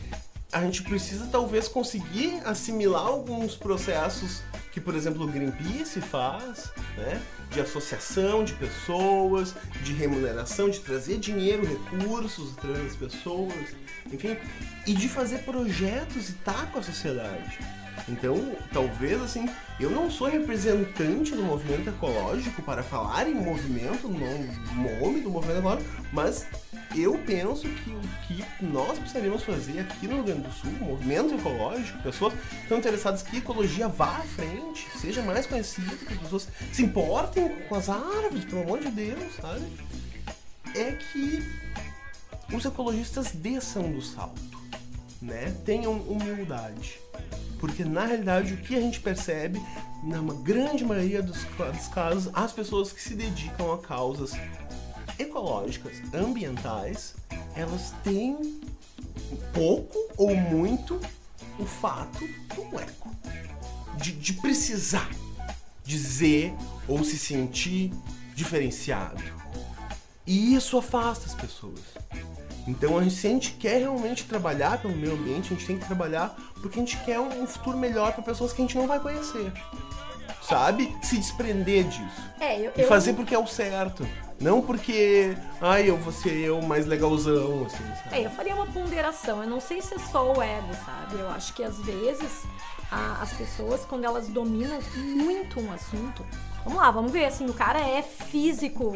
a 0.52 0.62
gente 0.62 0.82
precisa 0.82 1.26
talvez 1.26 1.68
conseguir 1.68 2.40
assimilar 2.44 3.06
alguns 3.06 3.54
processos 3.54 4.42
que, 4.72 4.80
por 4.80 4.94
exemplo, 4.94 5.24
o 5.24 5.26
Greenpeace 5.26 6.00
faz, 6.00 6.72
né? 6.96 7.20
De 7.50 7.60
associação 7.60 8.44
de 8.44 8.54
pessoas, 8.54 9.54
de 9.82 9.92
remuneração, 9.92 10.70
de 10.70 10.80
trazer 10.80 11.18
dinheiro, 11.18 11.66
recursos 11.66 12.52
através 12.56 12.84
das 12.84 12.96
pessoas, 12.96 13.76
enfim, 14.10 14.36
e 14.86 14.94
de 14.94 15.08
fazer 15.08 15.38
projetos 15.38 16.28
e 16.28 16.32
estar 16.32 16.70
com 16.72 16.78
a 16.78 16.82
sociedade. 16.82 17.58
Então, 18.08 18.56
talvez 18.72 19.20
assim, 19.20 19.48
eu 19.78 19.90
não 19.90 20.10
sou 20.10 20.28
representante 20.28 21.34
do 21.34 21.42
movimento 21.42 21.88
ecológico 21.90 22.62
para 22.62 22.82
falar 22.82 23.28
em 23.28 23.34
movimento, 23.34 24.08
no 24.08 24.18
nome 24.98 25.20
do 25.20 25.30
movimento 25.30 25.58
ecológico, 25.58 25.90
mas 26.12 26.46
eu 26.96 27.18
penso 27.26 27.68
que 27.68 27.90
o 27.90 28.00
que 28.26 28.64
nós 28.64 28.98
precisaríamos 28.98 29.42
fazer 29.42 29.80
aqui 29.80 30.08
no 30.08 30.16
Rio 30.16 30.24
Grande 30.24 30.42
do 30.42 30.52
Sul, 30.52 30.70
movimento 30.80 31.34
ecológico, 31.34 32.02
pessoas 32.02 32.32
que 32.32 32.56
estão 32.62 32.78
interessadas 32.78 33.22
que 33.22 33.36
a 33.36 33.38
ecologia 33.38 33.88
vá 33.88 34.16
à 34.16 34.22
frente, 34.22 34.88
seja 34.98 35.22
mais 35.22 35.46
conhecida, 35.46 35.94
que 35.96 36.14
as 36.14 36.18
pessoas 36.18 36.48
se 36.72 36.82
importem 36.82 37.48
com 37.68 37.74
as 37.74 37.88
árvores, 37.88 38.44
pelo 38.44 38.62
amor 38.62 38.80
de 38.80 38.90
Deus, 38.90 39.34
sabe? 39.40 39.64
É 40.74 40.92
que 40.92 41.42
os 42.52 42.64
ecologistas 42.64 43.32
desçam 43.32 43.90
do 43.92 44.00
salto, 44.00 44.40
né? 45.20 45.54
Tenham 45.64 45.92
humildade. 45.92 46.98
Porque 47.58 47.84
na 47.84 48.04
realidade 48.04 48.54
o 48.54 48.56
que 48.58 48.76
a 48.76 48.80
gente 48.80 49.00
percebe, 49.00 49.60
na 50.02 50.20
grande 50.42 50.84
maioria 50.84 51.22
dos, 51.22 51.38
dos 51.44 51.88
casos, 51.88 52.30
as 52.32 52.52
pessoas 52.52 52.92
que 52.92 53.02
se 53.02 53.14
dedicam 53.14 53.72
a 53.72 53.78
causas 53.78 54.32
ecológicas, 55.18 56.00
ambientais, 56.14 57.14
elas 57.54 57.92
têm 58.04 58.60
pouco 59.52 59.98
ou 60.16 60.34
muito 60.36 61.00
o 61.58 61.66
fato 61.66 62.26
do 62.54 62.78
eco. 62.78 63.14
De, 63.96 64.12
de 64.12 64.32
precisar 64.34 65.10
dizer 65.84 66.54
ou 66.86 67.02
se 67.02 67.18
sentir 67.18 67.92
diferenciado. 68.34 69.22
E 70.26 70.54
isso 70.54 70.76
afasta 70.78 71.26
as 71.26 71.34
pessoas. 71.34 71.80
Então, 72.68 72.98
a 72.98 73.02
gente, 73.02 73.14
se 73.14 73.26
a 73.26 73.30
gente 73.30 73.52
quer 73.52 73.78
realmente 73.78 74.24
trabalhar 74.26 74.76
pelo 74.78 74.94
meio 74.94 75.14
ambiente, 75.14 75.46
a 75.52 75.56
gente 75.56 75.66
tem 75.66 75.78
que 75.78 75.86
trabalhar 75.86 76.36
porque 76.60 76.78
a 76.78 76.82
gente 76.82 76.98
quer 76.98 77.18
um, 77.18 77.46
futuro 77.46 77.78
melhor 77.78 78.12
para 78.12 78.22
pessoas 78.22 78.52
que 78.52 78.60
a 78.60 78.64
gente 78.64 78.76
não 78.76 78.86
vai 78.86 79.00
conhecer. 79.00 79.50
Sabe? 80.42 80.94
Se 81.02 81.16
desprender 81.16 81.84
disso. 81.84 82.22
É, 82.38 82.58
eu, 82.58 82.72
E 82.76 82.82
eu- 82.82 82.88
fazer 82.88 83.14
porque 83.14 83.34
é 83.34 83.38
o 83.38 83.46
certo. 83.46 84.06
Não 84.40 84.60
porque, 84.60 85.34
ai, 85.60 85.88
eu 85.88 85.96
vou 85.96 86.12
ser 86.12 86.32
eu 86.38 86.60
mais 86.62 86.86
legalzão, 86.86 87.64
assim, 87.66 87.84
sabe? 88.04 88.16
É, 88.16 88.26
eu 88.26 88.30
faria 88.30 88.54
uma 88.54 88.66
ponderação. 88.66 89.42
Eu 89.42 89.48
não 89.48 89.60
sei 89.60 89.80
se 89.82 89.94
é 89.94 89.98
só 89.98 90.32
o 90.32 90.40
ego, 90.42 90.68
sabe? 90.86 91.18
Eu 91.20 91.28
acho 91.30 91.52
que 91.54 91.62
às 91.64 91.76
vezes 91.78 92.44
a- 92.92 93.18
as 93.22 93.32
pessoas, 93.32 93.84
quando 93.86 94.04
elas 94.04 94.28
dominam 94.28 94.78
muito 94.96 95.58
um 95.60 95.72
assunto. 95.72 96.24
Vamos 96.64 96.78
lá, 96.82 96.90
vamos 96.90 97.10
ver 97.12 97.24
assim, 97.24 97.46
o 97.46 97.54
cara 97.54 97.80
é 97.80 98.02
físico, 98.02 98.94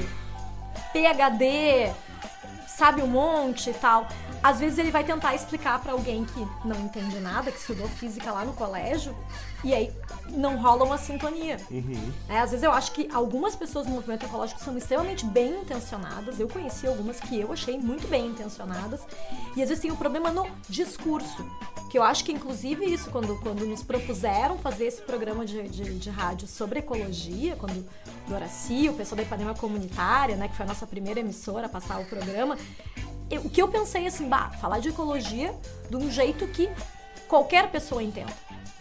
PhD, 0.92 1.90
sabe 2.76 3.02
um 3.02 3.06
monte 3.06 3.70
e 3.70 3.74
tal. 3.74 4.08
Às 4.42 4.58
vezes 4.58 4.78
ele 4.78 4.90
vai 4.90 5.04
tentar 5.04 5.34
explicar 5.34 5.78
pra 5.80 5.92
alguém 5.92 6.24
que 6.24 6.48
não 6.64 6.76
entende 6.80 7.20
nada, 7.20 7.50
que 7.50 7.58
estudou 7.58 7.88
física 7.88 8.32
lá 8.32 8.44
no 8.44 8.52
colégio, 8.52 9.14
e 9.64 9.72
aí 9.74 9.92
não 10.30 10.56
rola 10.60 10.84
uma 10.84 10.98
sintonia. 10.98 11.58
É, 12.28 12.38
às 12.40 12.50
vezes 12.50 12.64
eu 12.64 12.72
acho 12.72 12.92
que 12.92 13.08
algumas 13.12 13.54
pessoas 13.54 13.86
no 13.86 13.92
movimento 13.92 14.24
ecológico 14.24 14.60
são 14.60 14.76
extremamente 14.76 15.24
bem 15.26 15.60
intencionadas. 15.60 16.40
Eu 16.40 16.48
conheci 16.48 16.86
algumas 16.86 17.20
que 17.20 17.38
eu 17.40 17.52
achei 17.52 17.78
muito 17.78 18.08
bem 18.08 18.26
intencionadas. 18.28 19.00
E 19.56 19.62
às 19.62 19.68
vezes 19.68 19.80
tem 19.80 19.90
um 19.92 19.96
problema 19.96 20.30
no 20.30 20.46
discurso. 20.68 21.44
Que 21.90 21.98
eu 21.98 22.02
acho 22.02 22.24
que, 22.24 22.32
inclusive, 22.32 22.86
isso, 22.86 23.10
quando, 23.10 23.38
quando 23.42 23.66
nos 23.66 23.82
propuseram 23.82 24.56
fazer 24.58 24.86
esse 24.86 25.02
programa 25.02 25.44
de, 25.44 25.68
de, 25.68 25.98
de 25.98 26.10
rádio 26.10 26.48
sobre 26.48 26.78
ecologia, 26.78 27.54
quando 27.56 27.86
o 28.28 28.32
Horaci, 28.34 28.88
o 28.88 28.94
pessoal 28.94 29.18
da 29.18 29.22
Ipanema 29.24 29.54
Comunitária, 29.54 30.34
né, 30.36 30.48
que 30.48 30.56
foi 30.56 30.64
a 30.64 30.68
nossa 30.68 30.86
primeira 30.86 31.20
emissora 31.20 31.66
a 31.66 31.68
passar 31.68 32.00
o 32.00 32.06
programa, 32.06 32.56
eu- 33.30 33.42
o 33.42 33.50
que 33.50 33.60
eu 33.60 33.68
pensei 33.68 34.06
assim, 34.06 34.26
bah, 34.26 34.50
falar 34.58 34.78
de 34.78 34.88
ecologia 34.88 35.54
de 35.90 35.96
um 35.96 36.10
jeito 36.10 36.46
que 36.48 36.70
qualquer 37.28 37.70
pessoa 37.70 38.02
entenda. 38.02 38.32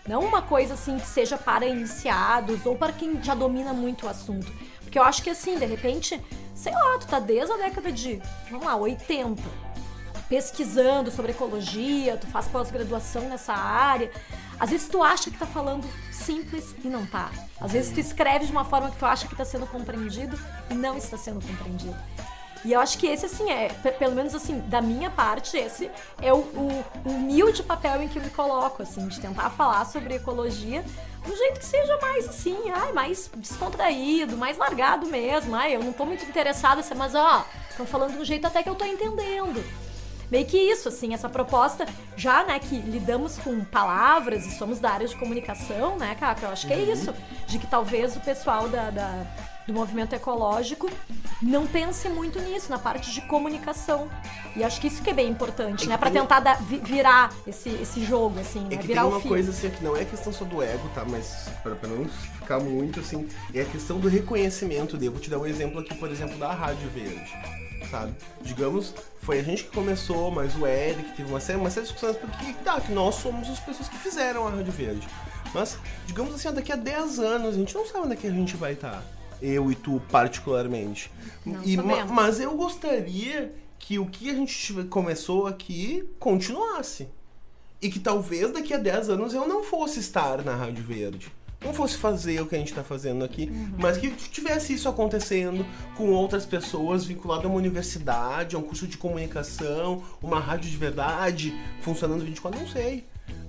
Não 0.07 0.21
uma 0.21 0.41
coisa 0.41 0.73
assim 0.73 0.97
que 0.97 1.05
seja 1.05 1.37
para 1.37 1.65
iniciados 1.65 2.65
ou 2.65 2.75
para 2.75 2.91
quem 2.91 3.21
já 3.21 3.35
domina 3.35 3.71
muito 3.71 4.05
o 4.05 4.09
assunto. 4.09 4.51
Porque 4.81 4.97
eu 4.97 5.03
acho 5.03 5.21
que 5.21 5.29
assim, 5.29 5.57
de 5.57 5.65
repente, 5.65 6.19
sei 6.55 6.73
lá, 6.73 6.97
tu 6.99 7.07
tá 7.07 7.19
desde 7.19 7.53
a 7.53 7.57
década 7.57 7.91
de, 7.91 8.21
vamos 8.49 8.65
lá, 8.65 8.75
80, 8.75 9.41
pesquisando 10.27 11.11
sobre 11.11 11.31
ecologia, 11.31 12.17
tu 12.17 12.25
faz 12.27 12.47
pós-graduação 12.47 13.29
nessa 13.29 13.53
área. 13.53 14.11
Às 14.59 14.69
vezes 14.69 14.87
tu 14.87 15.03
acha 15.03 15.29
que 15.29 15.37
tá 15.37 15.45
falando 15.45 15.87
simples 16.11 16.75
e 16.83 16.87
não 16.87 17.05
tá. 17.05 17.29
Às 17.59 17.73
vezes 17.73 17.93
tu 17.93 17.99
escreve 17.99 18.45
de 18.45 18.51
uma 18.51 18.63
forma 18.65 18.89
que 18.91 18.97
tu 18.97 19.05
acha 19.05 19.27
que 19.27 19.35
tá 19.35 19.43
sendo 19.43 19.67
compreendido 19.67 20.39
e 20.69 20.73
não 20.73 20.97
está 20.97 21.17
sendo 21.17 21.45
compreendido. 21.45 21.95
E 22.63 22.73
eu 22.73 22.79
acho 22.79 22.97
que 22.97 23.07
esse, 23.07 23.25
assim, 23.25 23.49
é, 23.49 23.69
pe- 23.69 23.91
pelo 23.93 24.13
menos 24.13 24.35
assim, 24.35 24.59
da 24.67 24.81
minha 24.81 25.09
parte, 25.09 25.57
esse 25.57 25.89
é 26.21 26.31
o, 26.31 26.37
o, 26.37 26.85
o 27.05 27.09
humilde 27.09 27.63
papel 27.63 28.03
em 28.03 28.07
que 28.07 28.19
eu 28.19 28.23
me 28.23 28.29
coloco, 28.29 28.83
assim, 28.83 29.07
de 29.07 29.19
tentar 29.19 29.49
falar 29.49 29.83
sobre 29.85 30.13
ecologia 30.15 30.83
do 31.25 31.35
jeito 31.35 31.59
que 31.59 31.65
seja 31.65 31.97
mais 32.01 32.27
assim, 32.29 32.57
ai, 32.73 32.91
mais 32.93 33.29
descontraído, 33.35 34.37
mais 34.37 34.57
largado 34.57 35.07
mesmo. 35.07 35.55
Ai, 35.55 35.75
eu 35.75 35.83
não 35.83 35.91
tô 35.93 36.05
muito 36.05 36.23
interessada, 36.25 36.81
assim, 36.81 36.93
mas 36.95 37.15
ó, 37.15 37.45
estão 37.69 37.85
falando 37.85 38.13
de 38.13 38.19
um 38.19 38.25
jeito 38.25 38.45
até 38.45 38.61
que 38.61 38.69
eu 38.69 38.75
tô 38.75 38.85
entendendo. 38.85 39.63
Meio 40.29 40.45
que 40.45 40.57
isso, 40.57 40.87
assim, 40.87 41.13
essa 41.13 41.27
proposta, 41.27 41.85
já, 42.15 42.43
né, 42.45 42.57
que 42.57 42.77
lidamos 42.77 43.37
com 43.37 43.65
palavras 43.65 44.45
e 44.45 44.51
somos 44.57 44.79
da 44.79 44.89
área 44.91 45.07
de 45.07 45.15
comunicação, 45.17 45.97
né, 45.97 46.15
Caco? 46.17 46.45
Eu 46.45 46.49
acho 46.51 46.65
que 46.67 46.73
é 46.73 46.79
isso. 46.79 47.13
De 47.47 47.59
que 47.59 47.67
talvez 47.67 48.15
o 48.15 48.19
pessoal 48.21 48.69
da, 48.69 48.89
da- 48.91 49.25
do 49.71 49.79
movimento 49.79 50.13
ecológico 50.13 50.89
não 51.41 51.65
pense 51.65 52.07
muito 52.09 52.39
nisso, 52.39 52.69
na 52.69 52.77
parte 52.77 53.11
de 53.11 53.21
comunicação. 53.21 54.07
E 54.55 54.63
acho 54.63 54.79
que 54.79 54.87
isso 54.87 55.01
que 55.01 55.09
é 55.09 55.13
bem 55.13 55.29
importante, 55.29 55.85
É 55.85 55.87
né? 55.89 55.97
tem- 55.97 56.11
tentar 56.11 56.39
dar- 56.41 56.61
virar 56.61 57.33
esse, 57.47 57.69
esse 57.69 58.03
jogo, 58.05 58.39
assim, 58.39 58.59
É 58.67 58.75
né? 58.75 58.77
que 58.77 58.85
Virar 58.87 59.01
tem 59.03 59.09
o 59.09 59.13
uma 59.13 59.21
fio. 59.21 59.29
coisa 59.29 59.49
assim, 59.49 59.69
que 59.71 59.83
não 59.83 59.95
é 59.97 60.05
questão 60.05 60.31
só 60.31 60.45
do 60.45 60.61
ego, 60.61 60.87
tá? 60.93 61.03
Mas 61.07 61.47
pra, 61.63 61.73
pra 61.73 61.89
não 61.89 62.07
ficar 62.07 62.59
muito 62.59 62.99
assim, 62.99 63.27
é 63.55 63.61
a 63.61 63.65
questão 63.65 63.97
do 63.97 64.07
reconhecimento 64.07 64.97
dele. 64.97 65.11
Vou 65.11 65.19
te 65.19 65.29
dar 65.29 65.39
um 65.39 65.45
exemplo 65.47 65.79
aqui, 65.79 65.95
por 65.95 66.11
exemplo, 66.11 66.37
da 66.37 66.51
Rádio 66.53 66.87
Verde, 66.89 67.31
sabe? 67.89 68.13
Digamos, 68.41 68.93
foi 69.21 69.39
a 69.39 69.43
gente 69.43 69.63
que 69.63 69.71
começou, 69.71 70.29
mas 70.29 70.55
o 70.55 70.67
Eric 70.67 71.11
teve 71.15 71.29
uma 71.29 71.39
série, 71.39 71.57
uma 71.59 71.69
série 71.71 71.87
de 71.87 71.93
discussões, 71.93 72.17
porque 72.17 72.53
tá, 72.63 72.79
que 72.81 72.91
nós 72.91 73.15
somos 73.15 73.49
as 73.49 73.59
pessoas 73.59 73.87
que 73.89 73.97
fizeram 73.97 74.45
a 74.47 74.51
Rádio 74.51 74.71
Verde. 74.73 75.07
Mas, 75.55 75.77
digamos 76.05 76.35
assim, 76.35 76.53
daqui 76.53 76.71
a 76.71 76.75
10 76.75 77.17
anos, 77.19 77.55
a 77.55 77.57
gente 77.57 77.73
não 77.73 77.85
sabe 77.85 77.99
onde 78.05 78.13
é 78.13 78.15
que 78.15 78.27
a 78.27 78.31
gente 78.31 78.55
vai 78.55 78.73
estar. 78.73 79.01
Eu 79.41 79.71
e 79.71 79.75
tu, 79.75 80.01
particularmente. 80.11 81.11
Não 81.45 81.63
E, 81.63 81.75
ma- 81.77 82.05
mas 82.05 82.39
eu 82.39 82.55
gostaria 82.55 83.53
que 83.79 83.97
o 83.97 84.05
que 84.05 84.29
a 84.29 84.35
gente 84.35 84.73
começou 84.85 85.47
aqui 85.47 86.07
continuasse. 86.19 87.07
E 87.81 87.89
que 87.89 87.99
talvez 87.99 88.51
daqui 88.51 88.73
a 88.73 88.77
10 88.77 89.09
anos 89.09 89.33
eu 89.33 89.47
não 89.47 89.63
fosse 89.63 89.99
estar 89.99 90.43
na 90.43 90.55
Rádio 90.55 90.83
Verde. 90.83 91.31
Não 91.63 91.73
fosse 91.73 91.95
fazer 91.97 92.41
o 92.41 92.47
que 92.47 92.55
a 92.55 92.57
gente 92.57 92.69
está 92.71 92.83
fazendo 92.83 93.23
aqui, 93.23 93.43
Uhum. 93.51 93.73
mas 93.77 93.95
que 93.97 94.09
tivesse 94.11 94.73
isso 94.73 94.89
acontecendo 94.89 95.63
com 95.95 96.09
outras 96.11 96.43
pessoas 96.45 97.05
vinculadas 97.05 97.45
a 97.45 97.47
uma 97.47 97.57
universidade, 97.57 98.55
a 98.55 98.59
um 98.59 98.63
curso 98.63 98.87
de 98.87 98.97
comunicação, 98.97 100.03
uma 100.23 100.39
rádio 100.39 100.69
de 100.71 100.77
verdade, 100.77 101.53
funcionando 101.81 102.23
24, 102.25 102.59
não 102.59 102.67
sei. 102.67 103.03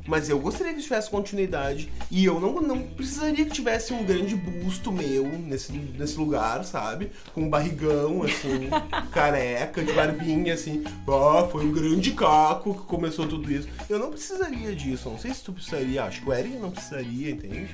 Mas 0.06 0.28
eu 0.28 0.38
gostaria 0.38 0.74
que 0.74 0.82
tivesse 0.82 1.08
continuidade. 1.08 1.90
E 2.10 2.24
eu 2.24 2.40
não, 2.40 2.60
não 2.60 2.82
precisaria 2.82 3.44
que 3.44 3.52
tivesse 3.52 3.92
um 3.92 4.04
grande 4.04 4.34
busto 4.34 4.90
meu 4.90 5.24
nesse, 5.24 5.72
nesse 5.72 6.16
lugar, 6.18 6.64
sabe? 6.64 7.12
Com 7.32 7.42
um 7.42 7.50
barrigão, 7.50 8.22
assim, 8.22 8.68
careca, 9.12 9.82
de 9.82 9.92
barbinha, 9.92 10.54
assim. 10.54 10.84
Ah, 11.06 11.46
foi 11.50 11.64
um 11.64 11.72
grande 11.72 12.12
caco 12.12 12.74
que 12.74 12.86
começou 12.86 13.26
tudo 13.28 13.50
isso. 13.50 13.68
Eu 13.88 13.98
não 13.98 14.10
precisaria 14.10 14.74
disso. 14.74 15.08
Não 15.08 15.18
sei 15.18 15.32
se 15.32 15.42
tu 15.42 15.52
precisaria. 15.52 16.04
Acho 16.04 16.22
que 16.22 16.28
o 16.28 16.32
Eric 16.32 16.56
não 16.56 16.70
precisaria, 16.70 17.30
entende? 17.30 17.70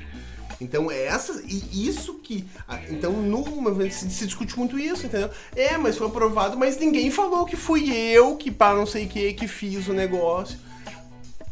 Então, 0.60 0.90
essa, 0.90 1.40
e 1.46 1.88
isso 1.88 2.14
que. 2.14 2.44
Então, 2.90 3.12
no 3.12 3.44
movimento 3.46 3.92
se, 3.94 4.10
se, 4.10 4.26
discute 4.26 4.58
muito 4.58 4.78
isso, 4.78 5.06
entendeu? 5.06 5.30
É, 5.54 5.78
mas 5.78 5.96
foi 5.96 6.08
aprovado, 6.08 6.56
mas 6.56 6.76
ninguém 6.78 7.10
falou 7.10 7.46
que 7.46 7.54
fui 7.54 7.90
eu 7.92 8.36
que, 8.36 8.50
para 8.50 8.76
não 8.76 8.84
sei 8.84 9.04
o 9.04 9.08
que, 9.08 9.32
que 9.34 9.46
fiz 9.46 9.86
o 9.86 9.92
negócio. 9.92 10.58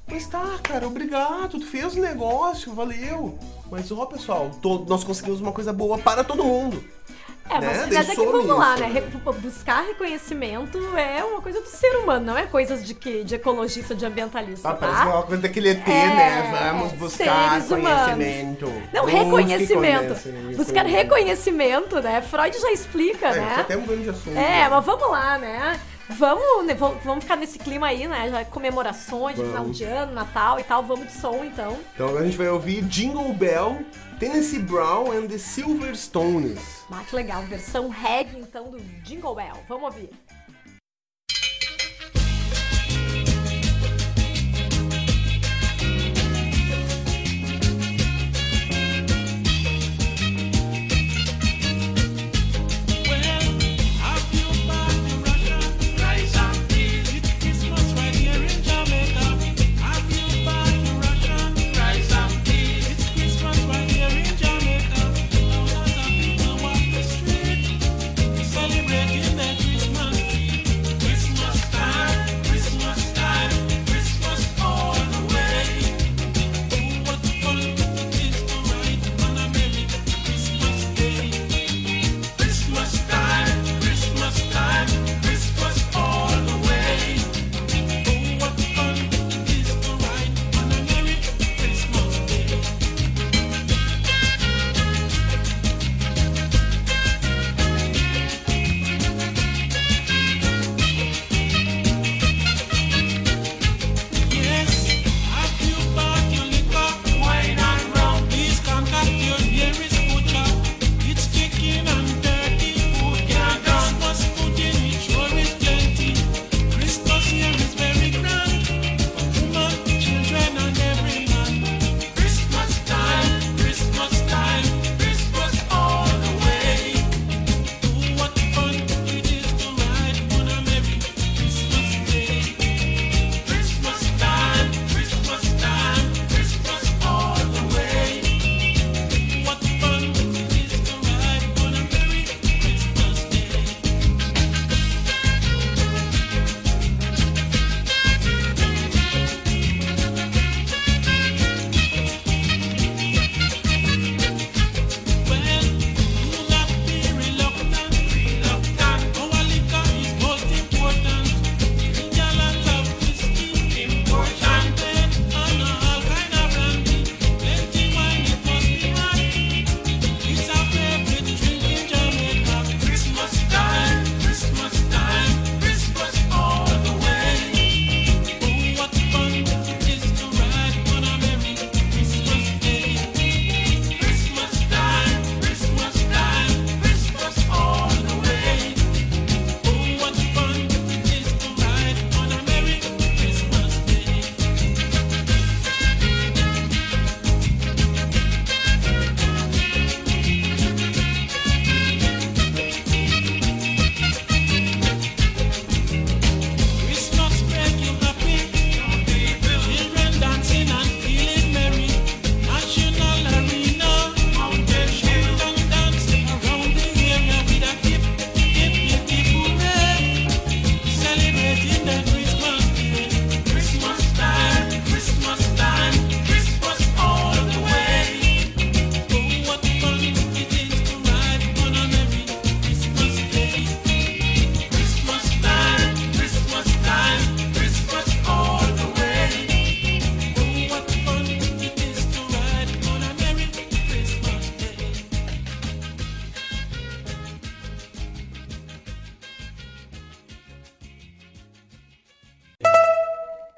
Mas 0.09 0.27
tá, 0.27 0.59
cara, 0.63 0.87
obrigado, 0.87 1.59
tu 1.59 1.67
fez 1.67 1.95
o 1.95 2.01
negócio, 2.01 2.73
valeu. 2.73 3.39
Mas 3.71 3.91
ó, 3.91 4.07
pessoal, 4.07 4.51
nós 4.87 5.03
conseguimos 5.03 5.41
uma 5.41 5.53
coisa 5.53 5.73
boa 5.73 5.99
para 5.99 6.23
todo 6.23 6.45
mundo. 6.45 6.83
É, 7.49 7.61
mas, 7.61 7.79
né? 7.79 7.89
mas 7.93 8.09
é 8.09 8.15
que 8.15 8.27
vamos 8.27 8.47
lá, 8.47 8.77
né? 8.77 9.03
Buscar 9.41 9.83
reconhecimento 9.83 10.79
é 10.97 11.23
uma 11.23 11.41
coisa 11.41 11.61
do 11.61 11.69
ser 11.69 11.97
humano, 11.97 12.27
não 12.27 12.39
é 12.39 12.45
coisa 12.45 12.77
de, 12.77 12.93
que, 12.93 13.23
de 13.23 13.37
ecologista, 13.37 13.95
de 13.95 14.05
ambientalista. 14.05 14.69
Ah, 14.69 14.75
tá? 14.75 14.79
parece 14.79 15.03
uma 15.03 15.23
coisa 15.23 15.43
daquele 15.43 15.71
ET, 15.71 15.89
é, 15.89 15.91
né? 15.91 16.73
Vamos 16.73 16.93
buscar 16.93 17.63
conhecimento. 17.69 18.73
Não, 18.93 19.05
reconhecimento. 19.05 20.57
Buscar 20.57 20.87
reconhecimento, 20.87 22.01
né? 22.01 22.21
Freud 22.21 22.59
já 22.59 22.73
explica, 22.73 23.29
é, 23.29 23.41
né? 23.41 23.57
Até 23.61 23.77
um 23.77 23.87
grande 23.87 24.11
assunto. 24.11 24.37
É, 24.37 24.63
né? 24.63 24.69
mas 24.69 24.85
vamos 24.85 25.11
lá, 25.11 25.39
né? 25.39 25.81
Vamos, 26.09 26.65
né, 26.65 26.75
vamos 26.75 27.25
ficar 27.25 27.37
nesse 27.37 27.59
clima 27.59 27.89
aí, 27.89 28.07
né? 28.07 28.31
Já 28.31 28.45
comemorações 28.45 29.37
de 29.37 29.43
final 29.43 29.69
de 29.71 29.85
ano, 29.85 30.13
Natal 30.13 30.61
e 30.61 30.65
tal. 30.65 30.83
Vamos 30.83 31.09
de 31.09 31.13
som, 31.13 31.45
então. 31.45 31.77
Então 31.95 32.09
agora 32.09 32.23
a 32.23 32.27
gente 32.27 32.39
vai 32.39 32.49
ouvir 32.49 32.83
Jingle 32.85 33.33
Bell, 33.35 33.85
Tennessee 34.19 34.61
Brown 34.61 35.11
and 35.11 35.27
the 35.27 35.39
Silverstones. 35.39 36.85
Ah, 36.91 37.03
que 37.09 37.15
legal. 37.15 37.43
Versão 37.43 37.89
reggae, 37.89 38.39
então, 38.39 38.71
do 38.71 38.79
Jingle 39.03 39.35
Bell. 39.35 39.57
Vamos 39.69 39.85
ouvir. 39.85 40.11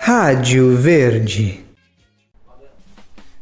Rádio 0.08 0.74
Verde. 0.74 1.62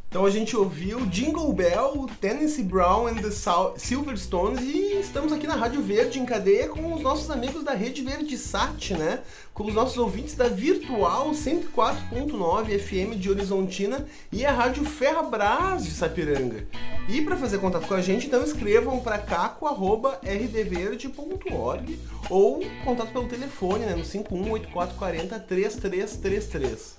Então 0.09 0.25
a 0.25 0.29
gente 0.29 0.53
ouviu 0.57 1.05
Jingle 1.05 1.53
Bell, 1.53 2.07
Tennessee 2.19 2.61
Brown 2.63 3.07
and 3.07 3.15
the 3.21 3.31
Sil- 3.31 3.75
Silverstones 3.77 4.59
e 4.63 4.99
estamos 4.99 5.31
aqui 5.31 5.47
na 5.47 5.55
Rádio 5.55 5.81
Verde 5.81 6.19
em 6.19 6.25
cadeia 6.25 6.67
com 6.67 6.93
os 6.93 7.01
nossos 7.01 7.31
amigos 7.31 7.63
da 7.63 7.71
Rede 7.73 8.01
Verde 8.01 8.37
Sat, 8.37 8.93
né? 8.95 9.21
Com 9.53 9.65
os 9.67 9.73
nossos 9.73 9.97
ouvintes 9.97 10.35
da 10.35 10.49
Virtual 10.49 11.31
104.9 11.31 12.77
FM 12.79 13.17
de 13.17 13.29
Horizontina 13.29 14.05
e 14.29 14.45
a 14.45 14.51
Rádio 14.51 14.83
Ferrabras 14.83 15.85
de 15.85 15.91
Sapiranga. 15.91 16.65
E 17.07 17.21
para 17.21 17.37
fazer 17.37 17.59
contato 17.59 17.87
com 17.87 17.93
a 17.93 18.01
gente, 18.01 18.27
então 18.27 18.43
escrevam 18.43 18.99
para 18.99 19.17
caco@rdverde.org 19.59 21.99
ou 22.29 22.61
contato 22.83 23.11
pelo 23.11 23.27
telefone, 23.27 23.85
né, 23.85 23.95
no 23.95 24.05
518440 24.05 25.39
3333. 25.39 26.97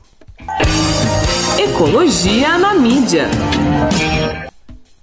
Ecologia 1.59 2.59
na 2.59 2.75
mídia. 2.75 3.29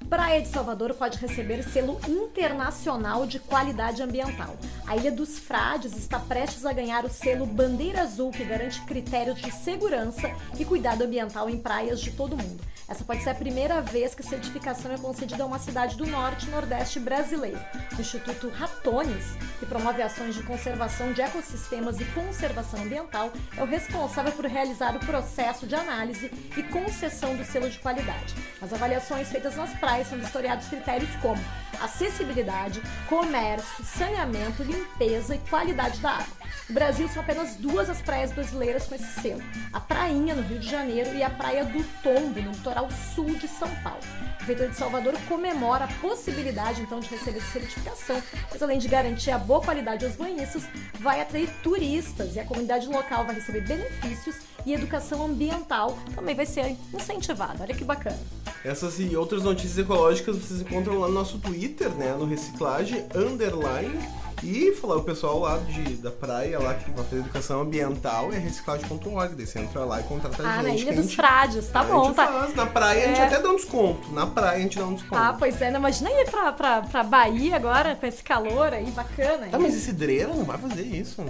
Praia 0.10 0.40
de 0.40 0.48
Salvador 0.48 0.94
pode 0.94 1.18
receber 1.18 1.64
selo 1.64 2.00
internacional 2.08 3.26
de 3.26 3.40
qualidade 3.40 4.04
ambiental. 4.04 4.56
A 4.86 4.96
Ilha 4.96 5.12
dos 5.12 5.40
Frades 5.40 5.98
está 5.98 6.20
prestes 6.20 6.64
a 6.64 6.72
ganhar 6.72 7.04
o 7.06 7.10
selo 7.10 7.46
Bandeira 7.46 8.04
Azul, 8.04 8.30
que 8.32 8.44
garante 8.44 8.82
critérios 8.82 9.42
de 9.42 9.52
segurança 9.52 10.32
e 10.60 10.64
cuidado 10.64 11.04
ambiental 11.04 11.50
em 11.50 11.58
praias 11.58 12.00
de 12.00 12.12
todo 12.12 12.34
o 12.34 12.38
mundo. 12.38 12.64
Essa 12.88 13.04
pode 13.04 13.24
ser 13.24 13.32
a 13.32 13.36
primeira 13.36 13.82
vez 13.82 14.14
que 14.14 14.22
a 14.22 14.30
certificação 14.30 14.92
é 14.92 14.98
concedida 14.98 15.44
a 15.44 15.48
uma 15.48 15.58
cidade 15.58 15.98
do 15.98 16.06
norte 16.06 16.46
e 16.46 16.52
nordeste 16.52 17.00
brasileiro. 17.00 17.60
O 17.98 18.00
Instituto 18.00 18.48
Ratones, 18.50 19.26
que 19.60 19.66
promove 19.66 20.04
ações 20.04 20.36
de 20.36 20.44
conservação 20.44 21.12
de 21.12 21.22
ecossistemas 21.22 22.00
e 22.00 22.06
conservação 22.06 22.84
ambiental, 22.84 23.34
é 23.58 23.64
o 23.64 23.66
responsável 23.66 24.32
por 24.34 24.46
realizar 24.46 24.96
o 24.96 25.00
processo 25.00 25.66
de 25.66 25.74
análise 25.74 26.32
e 26.56 26.62
concessão 26.62 27.36
do 27.36 27.44
selo 27.44 27.70
de 27.70 27.80
qualidade. 27.80 28.36
As 28.62 28.72
avaliações 28.72 29.30
feitas 29.30 29.56
nas 29.56 29.74
praias 29.80 30.05
são 30.06 30.18
vistoriados 30.18 30.68
critérios 30.68 31.10
como 31.22 31.42
acessibilidade, 31.82 32.82
comércio, 33.08 33.84
saneamento, 33.84 34.64
limpeza 34.64 35.36
e 35.36 35.40
qualidade 35.50 36.00
da 36.00 36.12
água. 36.12 36.45
No 36.68 36.76
Brasil 36.76 37.08
são 37.10 37.22
apenas 37.22 37.56
duas 37.56 37.90
as 37.90 38.02
praias 38.02 38.32
brasileiras 38.32 38.86
com 38.86 38.96
esse 38.96 39.22
selo: 39.22 39.42
a 39.72 39.80
Prainha, 39.80 40.36
no 40.36 40.42
Rio 40.42 40.60
de 40.60 40.70
Janeiro, 40.70 41.14
e 41.16 41.24
a 41.24 41.30
Praia 41.30 41.66
do 41.66 41.84
Tombo, 42.02 42.42
no 42.42 42.52
litoral 42.52 42.90
sul 43.14 43.36
de 43.36 43.48
São 43.48 43.70
Paulo. 43.84 44.00
A 44.34 44.38
Prefeitura 44.38 44.70
de 44.70 44.76
Salvador 44.76 45.14
comemora 45.28 45.86
a 45.86 45.88
possibilidade, 46.00 46.82
então, 46.82 47.00
de 47.00 47.08
receber 47.08 47.40
essa 47.40 47.52
certificação, 47.52 48.22
pois 48.50 48.62
além 48.62 48.78
de 48.78 48.88
garantir 48.88 49.32
a 49.32 49.38
boa 49.38 49.62
qualidade 49.62 50.06
aos 50.06 50.16
banhistas, 50.16 50.64
vai 51.00 51.22
atrair 51.22 51.50
turistas 51.64 52.36
e 52.36 52.40
a 52.40 52.46
comunidade 52.46 52.88
local 52.88 53.26
vai 53.26 53.36
receber 53.36 53.62
benefícios 53.62 54.38
e 54.66 54.74
educação 54.74 55.26
ambiental 55.26 55.98
também 56.16 56.36
vai 56.36 56.46
ser 56.46 56.76
incentivada. 56.94 57.64
Olha 57.64 57.74
que 57.74 57.84
bacana. 57.84 58.20
Essas 58.64 59.00
e 59.00 59.16
outras 59.16 59.44
notícias 59.44 59.78
ecológicas 59.78 60.38
vocês 60.38 60.62
encontram 60.62 61.00
lá 61.00 61.08
no 61.08 61.14
nosso 61.14 61.38
Twitter, 61.38 61.90
né? 61.90 62.16
No 62.18 62.26
Reciclagem 62.26 63.06
Underline. 63.16 64.25
E 64.44 64.74
falar 64.74 64.98
o 64.98 65.04
pessoal 65.04 65.40
lá 65.40 65.58
de, 65.58 65.96
da 65.96 66.12
praia 66.12 66.60
lá 66.60 66.74
que 66.76 66.92
vai 66.92 67.04
fazer 67.06 67.18
educação 67.22 67.62
ambiental 67.62 68.32
é 68.32 68.38
reciclagem.org. 68.38 69.34
Daí 69.36 69.48
você 69.48 69.60
entra 69.60 69.84
lá 69.86 70.00
e 70.00 70.04
contrata 70.04 70.44
a 70.44 70.46
Ah, 70.60 70.64
gente. 70.64 70.68
na 70.68 70.74
que 70.76 70.82
Ilha 70.82 70.92
a 70.92 70.96
dos 71.02 71.14
Frades, 71.14 71.68
tá 71.70 71.80
a 71.80 71.84
bom, 71.84 72.14
tá? 72.14 72.28
faz. 72.28 72.54
Na 72.56 72.66
praia 72.66 73.06
a 73.06 73.08
gente 73.08 73.22
É. 73.22 73.26
até 73.26 73.40
dá 73.42 73.50
um 73.50 73.56
desconto. 73.56 74.12
Na 74.12 74.28
praia 74.28 74.58
a 74.58 74.62
gente 74.62 74.78
dá 74.78 74.86
um 74.86 74.94
desconto. 74.94 75.16
Ah, 75.22 75.36
pois 75.38 75.60
é, 75.62 75.72
né? 75.72 75.80
imagina 75.80 76.12
ir 76.12 76.30
pra, 76.30 76.52
pra, 76.52 76.82
pra 76.82 77.04
Bahia 77.04 77.56
agora, 77.56 77.96
com 77.96 78.06
esse 78.06 78.22
calor 78.24 78.72
aí, 78.74 78.86
bacana. 78.92 79.48
Tá, 79.48 79.58
mas 79.58 79.74
esse 79.76 79.92
Dreira 79.94 80.28
não 80.34 80.44
vai 80.44 80.58
fazer 80.58 80.84
isso. 80.84 81.24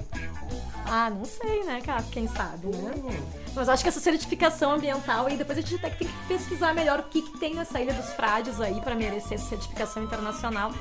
Ah, 0.88 1.10
não 1.10 1.26
sei, 1.26 1.64
né, 1.64 1.82
cara? 1.82 2.04
Quem 2.12 2.28
sabe, 2.28 2.68
né? 2.68 2.94
Mas 3.56 3.70
acho 3.70 3.82
que 3.84 3.90
essa 3.90 4.00
certificação 4.00 4.72
ambiental 4.74 5.26
aí, 5.28 5.36
depois 5.38 5.58
a 5.58 5.62
gente 5.62 5.76
até 5.76 5.90
tem 5.90 6.08
que 6.08 6.14
pesquisar 6.28 6.74
melhor 6.74 7.00
o 7.00 7.04
que, 7.04 7.22
que 7.22 7.40
tem 7.40 7.56
nessa 7.56 7.80
Ilha 7.82 7.94
dos 7.94 8.10
Frades 8.14 8.60
aí 8.62 8.80
pra 8.82 8.94
merecer 8.96 9.34
essa 9.34 9.50
certificação 9.50 10.04
internacional. 10.04 10.72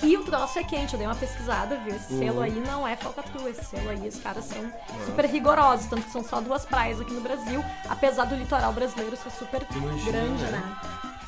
Que 0.00 0.16
o 0.16 0.24
troço 0.24 0.58
é 0.58 0.64
quente, 0.64 0.94
eu 0.94 0.98
dei 0.98 1.06
uma 1.06 1.14
pesquisada, 1.14 1.76
viu? 1.76 1.94
Esse 1.94 2.18
selo 2.18 2.38
Uhum. 2.38 2.42
aí 2.42 2.60
não 2.66 2.88
é 2.88 2.96
falcatrua, 2.96 3.50
esse 3.50 3.64
selo 3.64 3.90
aí, 3.90 4.08
os 4.08 4.18
caras 4.18 4.46
são 4.46 4.72
super 5.06 5.26
rigorosos, 5.26 5.86
tanto 5.86 6.02
que 6.02 6.10
são 6.10 6.24
só 6.24 6.40
duas 6.40 6.64
praias 6.64 7.00
aqui 7.00 7.12
no 7.14 7.20
Brasil, 7.20 7.64
apesar 7.88 8.24
do 8.24 8.34
litoral 8.34 8.72
brasileiro 8.72 9.16
ser 9.16 9.30
super 9.30 9.64
Imagina, 9.70 10.04
grande, 10.10 10.42
né? 10.44 10.50
né? 10.50 10.76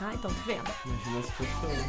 Ah, 0.01 0.11
então 0.12 0.28
tô 0.28 0.41
vendo. 0.45 0.68
Imagina 0.85 1.18
a 1.20 1.22
situação. 1.22 1.85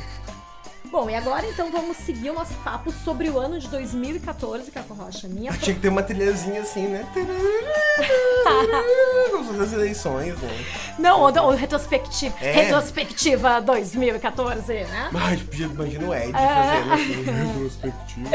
Bom, 0.91 1.09
e 1.09 1.15
agora 1.15 1.45
então 1.47 1.69
vamos 1.71 1.97
seguir 1.97 2.29
o 2.29 2.33
nosso 2.33 2.53
papo 2.63 2.91
sobre 3.03 3.29
o 3.29 3.37
ano 3.37 3.59
de 3.59 3.67
2014, 3.67 4.71
Caco 4.71 4.93
Rocha. 4.93 5.27
Minha 5.27 5.51
tinha 5.53 5.75
que 5.75 5.81
ter 5.81 5.89
uma 5.89 6.01
trilhazinha 6.03 6.61
assim, 6.61 6.87
né? 6.87 7.05
Vamos 9.31 9.47
fazer 9.47 9.63
as 9.63 9.73
eleições, 9.73 10.37
né? 10.39 10.65
Não, 10.99 11.21
o, 11.21 11.25
o 11.27 11.49
retrospectiva, 11.55 12.35
É. 12.41 12.51
retrospectiva 12.51 13.59
2014, 13.61 14.73
né? 14.73 15.09
Ai, 15.13 15.37
podia- 15.37 15.65
imagina 15.67 16.07
o 16.07 16.13
Ed 16.13 16.29
É. 16.29 16.33
fazendo 16.33 16.93
assim, 16.93 17.23
retrospectiva. 17.53 18.29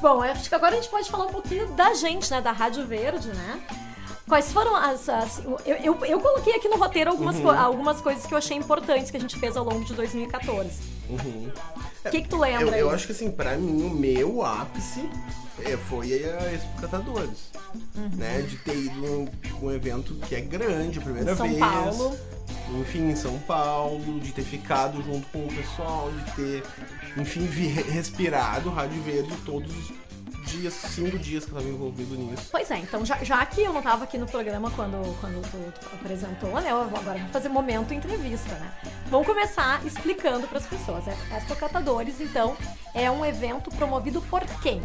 Bom, 0.00 0.22
acho 0.22 0.48
que 0.48 0.54
agora 0.54 0.74
a 0.74 0.76
gente 0.76 0.88
pode 0.90 1.10
falar 1.10 1.26
um 1.26 1.32
pouquinho 1.32 1.66
da 1.72 1.94
gente, 1.94 2.30
né? 2.30 2.40
Da 2.40 2.52
Rádio 2.52 2.86
Verde, 2.86 3.28
né? 3.28 3.60
Quais 4.28 4.52
foram 4.52 4.76
as. 4.76 5.08
as- 5.08 5.42
eu, 5.66 5.76
eu, 5.82 5.98
eu 6.04 6.20
coloquei 6.20 6.54
aqui 6.54 6.68
no 6.68 6.76
roteiro 6.76 7.10
algumas, 7.10 7.36
Uhum. 7.36 7.42
co- 7.42 7.50
algumas 7.50 8.00
coisas 8.00 8.24
que 8.26 8.32
eu 8.34 8.38
achei 8.38 8.56
importantes 8.56 9.10
que 9.10 9.16
a 9.16 9.20
gente 9.20 9.36
fez 9.38 9.56
ao 9.56 9.64
longo 9.64 9.84
de 9.84 9.92
2014. 9.94 10.99
O 11.14 12.10
que, 12.10 12.22
que 12.22 12.28
tu 12.28 12.38
lembra 12.38 12.76
Eu, 12.78 12.86
eu 12.88 12.90
acho 12.90 13.06
que 13.06 13.12
assim, 13.12 13.30
pra 13.30 13.56
mim, 13.56 13.82
o 13.84 13.90
meu 13.90 14.44
ápice 14.44 15.00
é, 15.64 15.76
foi 15.76 16.12
a 16.24 16.52
Expo 16.52 16.80
Catadores. 16.80 17.50
Né? 18.16 18.42
De 18.42 18.56
ter 18.58 18.76
ido 18.76 19.04
um, 19.04 19.28
um 19.66 19.70
evento 19.72 20.14
que 20.26 20.34
é 20.34 20.40
grande, 20.40 20.98
a 20.98 21.02
primeira 21.02 21.36
São 21.36 21.46
vez. 21.46 21.58
Paulo. 21.58 22.16
Enfim, 22.80 23.10
em 23.10 23.16
São 23.16 23.36
Paulo, 23.40 24.20
de 24.20 24.32
ter 24.32 24.42
ficado 24.44 25.02
junto 25.02 25.26
com 25.28 25.44
o 25.44 25.48
pessoal, 25.48 26.10
de 26.12 26.32
ter, 26.36 26.62
enfim, 27.16 27.44
vi- 27.46 27.66
respirado 27.66 28.70
Rádio 28.70 29.02
Verde 29.02 29.34
todos 29.44 29.70
os 29.76 29.92
dias, 30.50 30.74
cinco 30.74 31.18
dias 31.18 31.44
que 31.44 31.52
eu 31.52 31.58
tava 31.58 31.68
envolvido 31.68 32.14
nisso. 32.16 32.48
Pois 32.50 32.70
é, 32.70 32.78
então 32.78 33.04
já, 33.04 33.22
já 33.22 33.44
que 33.46 33.62
eu 33.62 33.72
não 33.72 33.82
tava 33.82 34.04
aqui 34.04 34.18
no 34.18 34.26
programa 34.26 34.70
quando, 34.70 35.18
quando 35.20 35.42
tu, 35.50 35.80
tu 35.80 35.86
apresentou, 35.94 36.60
né? 36.60 36.70
Eu 36.70 36.88
vou 36.88 36.98
agora 36.98 37.18
vou 37.18 37.28
fazer 37.28 37.48
momento 37.48 37.94
entrevista, 37.94 38.54
né? 38.56 38.72
Vamos 39.06 39.26
começar 39.26 39.84
explicando 39.86 40.46
para 40.46 40.58
as 40.58 40.66
pessoas. 40.66 41.04
A 41.08 41.36
Expo 41.36 41.56
Catadores, 41.56 42.20
então, 42.20 42.56
é 42.94 43.10
um 43.10 43.24
evento 43.24 43.70
promovido 43.70 44.20
por 44.22 44.40
quem? 44.62 44.82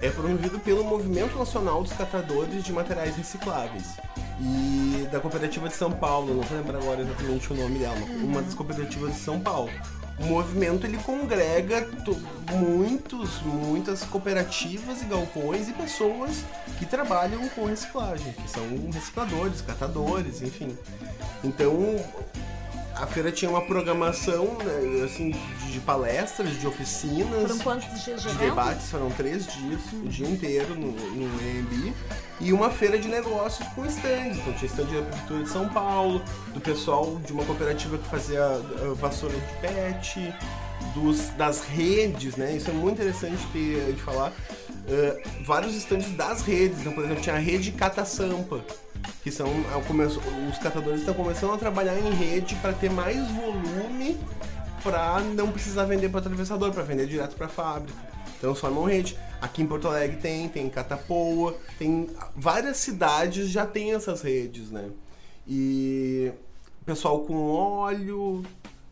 é 0.00 0.10
promovido 0.10 0.58
pelo 0.60 0.84
Movimento 0.84 1.38
Nacional 1.38 1.82
dos 1.82 1.92
Catadores 1.92 2.62
de 2.62 2.72
Materiais 2.72 3.16
Recicláveis 3.16 3.96
e 4.40 5.06
da 5.10 5.18
Cooperativa 5.20 5.68
de 5.68 5.74
São 5.74 5.90
Paulo, 5.90 6.34
não 6.34 6.42
vou 6.42 6.58
lembrar 6.58 6.78
agora 6.78 7.00
exatamente 7.00 7.52
o 7.52 7.56
nome 7.56 7.78
dela, 7.78 7.96
uma 8.22 8.42
das 8.42 8.52
cooperativas 8.52 9.14
de 9.14 9.20
São 9.20 9.40
Paulo. 9.40 9.70
O 10.18 10.24
movimento 10.26 10.86
ele 10.86 10.96
congrega 10.98 11.82
to- 12.04 12.16
muitos, 12.52 13.40
muitas 13.42 14.04
cooperativas 14.04 15.02
e 15.02 15.06
galpões 15.06 15.68
e 15.68 15.72
pessoas 15.72 16.44
que 16.78 16.86
trabalham 16.86 17.48
com 17.48 17.64
reciclagem, 17.64 18.32
que 18.32 18.48
são 18.48 18.62
recicladores, 18.92 19.60
catadores, 19.60 20.40
enfim. 20.40 20.76
Então 21.42 21.74
a 22.96 23.06
feira 23.06 23.32
tinha 23.32 23.50
uma 23.50 23.62
programação 23.62 24.56
né, 24.58 25.04
assim 25.04 25.30
de 25.30 25.64
de 25.74 25.80
palestras, 25.80 26.58
de 26.58 26.66
oficinas 26.66 27.42
Foram 27.42 27.58
quantos 27.58 28.04
dias 28.04 28.22
de 28.22 28.28
de 28.28 28.38
debates, 28.38 28.90
foram 28.90 29.10
três 29.10 29.46
dias, 29.46 29.80
o 29.92 30.08
dia 30.08 30.28
inteiro 30.28 30.74
no, 30.74 30.92
no 30.92 31.26
AMB, 31.26 31.92
e 32.40 32.52
uma 32.52 32.70
feira 32.70 32.96
de 32.96 33.08
negócios 33.08 33.66
com 33.70 33.84
stands. 33.86 34.38
Então 34.38 34.52
tinha 34.54 34.70
stand 34.70 34.84
da 34.84 35.02
Prefeitura 35.02 35.42
de 35.42 35.48
São 35.48 35.68
Paulo, 35.68 36.22
do 36.52 36.60
pessoal 36.60 37.20
de 37.26 37.32
uma 37.32 37.44
cooperativa 37.44 37.98
que 37.98 38.08
fazia 38.08 38.46
uh, 38.46 38.94
vassoura 38.94 39.34
de 39.34 39.60
pet, 39.60 40.34
dos, 40.94 41.28
das 41.30 41.62
redes, 41.62 42.36
né? 42.36 42.56
Isso 42.56 42.70
é 42.70 42.72
muito 42.72 42.94
interessante 43.00 43.44
ter, 43.52 43.92
de 43.92 44.00
falar. 44.00 44.30
Uh, 44.30 45.44
vários 45.44 45.74
stands 45.74 46.10
das 46.12 46.42
redes, 46.42 46.80
então, 46.80 46.92
por 46.92 47.04
exemplo, 47.04 47.22
tinha 47.22 47.34
a 47.34 47.38
rede 47.38 47.72
Cata 47.72 48.04
Sampa, 48.04 48.64
que 49.22 49.30
são 49.30 49.48
é 49.48 49.82
começo- 49.86 50.20
os 50.50 50.58
catadores 50.58 51.00
estão 51.00 51.14
começando 51.14 51.52
a 51.54 51.58
trabalhar 51.58 51.98
em 51.98 52.10
rede 52.10 52.54
para 52.56 52.72
ter 52.72 52.90
mais 52.90 53.18
volume 53.30 54.18
para 54.82 55.20
não 55.20 55.50
precisar 55.50 55.84
vender 55.84 56.10
para 56.10 56.20
atravessador, 56.20 56.72
para 56.72 56.82
vender 56.82 57.06
direto 57.06 57.34
para 57.36 57.48
fábrica. 57.48 57.98
Então 58.38 58.54
formam 58.54 58.84
rede. 58.84 59.16
Aqui 59.40 59.62
em 59.62 59.66
Porto 59.66 59.88
Alegre 59.88 60.18
tem, 60.18 60.48
tem 60.48 60.66
em 60.66 60.70
Catapoa, 60.70 61.56
tem 61.78 62.08
várias 62.36 62.76
cidades 62.76 63.48
já 63.48 63.66
tem 63.66 63.94
essas 63.94 64.20
redes, 64.20 64.70
né? 64.70 64.90
E 65.46 66.30
pessoal 66.84 67.20
com 67.20 67.34
óleo, 67.50 68.42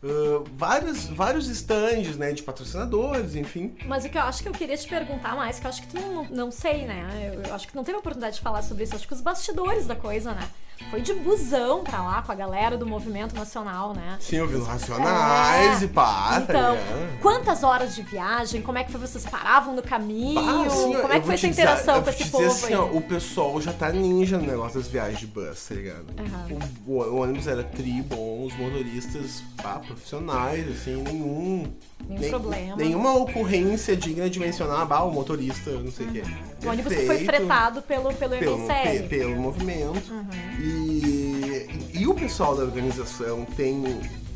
ah, 0.03 0.43
vários, 0.55 1.05
vários 1.05 1.47
estandes, 1.47 2.17
né, 2.17 2.33
de 2.33 2.43
patrocinadores, 2.43 3.35
enfim. 3.35 3.75
Mas 3.85 4.03
o 4.03 4.09
que 4.09 4.17
eu 4.17 4.21
acho 4.21 4.43
que 4.43 4.49
eu 4.49 4.53
queria 4.53 4.75
te 4.75 4.87
perguntar 4.87 5.35
mais, 5.35 5.59
que 5.59 5.65
eu 5.65 5.69
acho 5.69 5.81
que 5.81 5.87
tu 5.87 5.99
não, 5.99 6.25
não, 6.25 6.51
sei, 6.51 6.85
né? 6.85 7.31
Eu, 7.33 7.41
eu 7.43 7.55
acho 7.55 7.67
que 7.67 7.75
não 7.75 7.83
teve 7.83 7.95
a 7.95 7.99
oportunidade 7.99 8.35
de 8.35 8.41
falar 8.41 8.61
sobre 8.61 8.83
isso. 8.83 8.95
Acho 8.95 9.07
que 9.07 9.13
os 9.13 9.21
bastidores 9.21 9.87
da 9.87 9.95
coisa, 9.95 10.33
né? 10.33 10.49
Foi 10.89 11.01
de 11.01 11.13
busão 11.13 11.83
pra 11.83 12.01
lá 12.03 12.21
com 12.21 12.31
a 12.31 12.35
galera 12.35 12.77
do 12.77 12.85
movimento 12.85 13.35
nacional, 13.35 13.93
né? 13.93 14.17
Sim, 14.19 14.37
eu 14.37 14.47
vi 14.47 14.55
os 14.55 14.67
Racionais 14.67 15.81
É. 15.81 15.85
e 15.85 15.87
pá, 15.87 16.33
tá 16.33 16.41
Então, 16.41 16.71
ligado? 16.75 17.19
quantas 17.21 17.63
horas 17.63 17.95
de 17.95 18.01
viagem? 18.03 18.61
Como 18.61 18.77
é 18.77 18.83
que 18.83 18.91
foi? 18.91 19.01
Vocês 19.01 19.25
paravam 19.25 19.75
no 19.75 19.81
caminho? 19.81 20.39
Ah, 20.39 20.65
assim, 20.67 20.93
Como 20.93 21.13
é 21.13 21.19
que 21.19 21.25
foi 21.25 21.35
essa 21.35 21.47
dizer- 21.47 21.61
interação 21.61 21.95
eu 21.97 22.01
com 22.03 22.09
esse 22.09 22.25
povo 22.29 22.47
dizer 22.47 22.65
assim, 22.65 22.73
ó, 22.75 22.85
o 22.85 23.01
pessoal 23.01 23.59
já 23.61 23.73
tá 23.73 23.91
ninja 23.91 24.37
no 24.37 24.45
negócio 24.45 24.79
das 24.79 24.87
viagens 24.89 25.19
de 25.19 25.27
bus, 25.27 25.65
tá 25.67 25.75
ligado? 25.75 26.05
Aham. 26.19 26.59
O, 26.87 26.91
o- 26.93 27.13
o 27.13 27.21
ônibus 27.21 27.47
era 27.47 27.63
tri 27.63 28.01
bom, 28.01 28.45
os 28.45 28.55
motoristas 28.57 29.41
pá, 29.61 29.79
profissionais, 29.79 30.67
assim, 30.69 31.01
nenhum. 31.01 31.73
Nenhum 32.07 32.29
problema. 32.29 32.75
Nenhuma 32.75 33.13
ocorrência 33.15 33.95
digna 33.95 34.29
de 34.29 34.37
mencionar, 34.39 34.85
bah, 34.85 35.03
o 35.03 35.11
motorista, 35.11 35.71
não 35.71 35.89
sei 35.91 36.05
o 36.07 36.11
quê. 36.11 36.23
O 36.65 36.67
ônibus 36.69 36.93
que 36.93 37.05
foi 37.05 37.23
fretado 37.23 37.81
pelo, 37.81 38.13
pelo 38.13 38.37
pelo, 38.37 38.67
pe- 38.67 39.03
pelo 39.09 39.35
movimento. 39.37 40.11
Uhum. 40.11 40.27
E, 40.63 41.67
e 41.93 42.07
o 42.07 42.13
pessoal 42.13 42.55
da 42.55 42.63
organização 42.63 43.43
tem, 43.57 43.83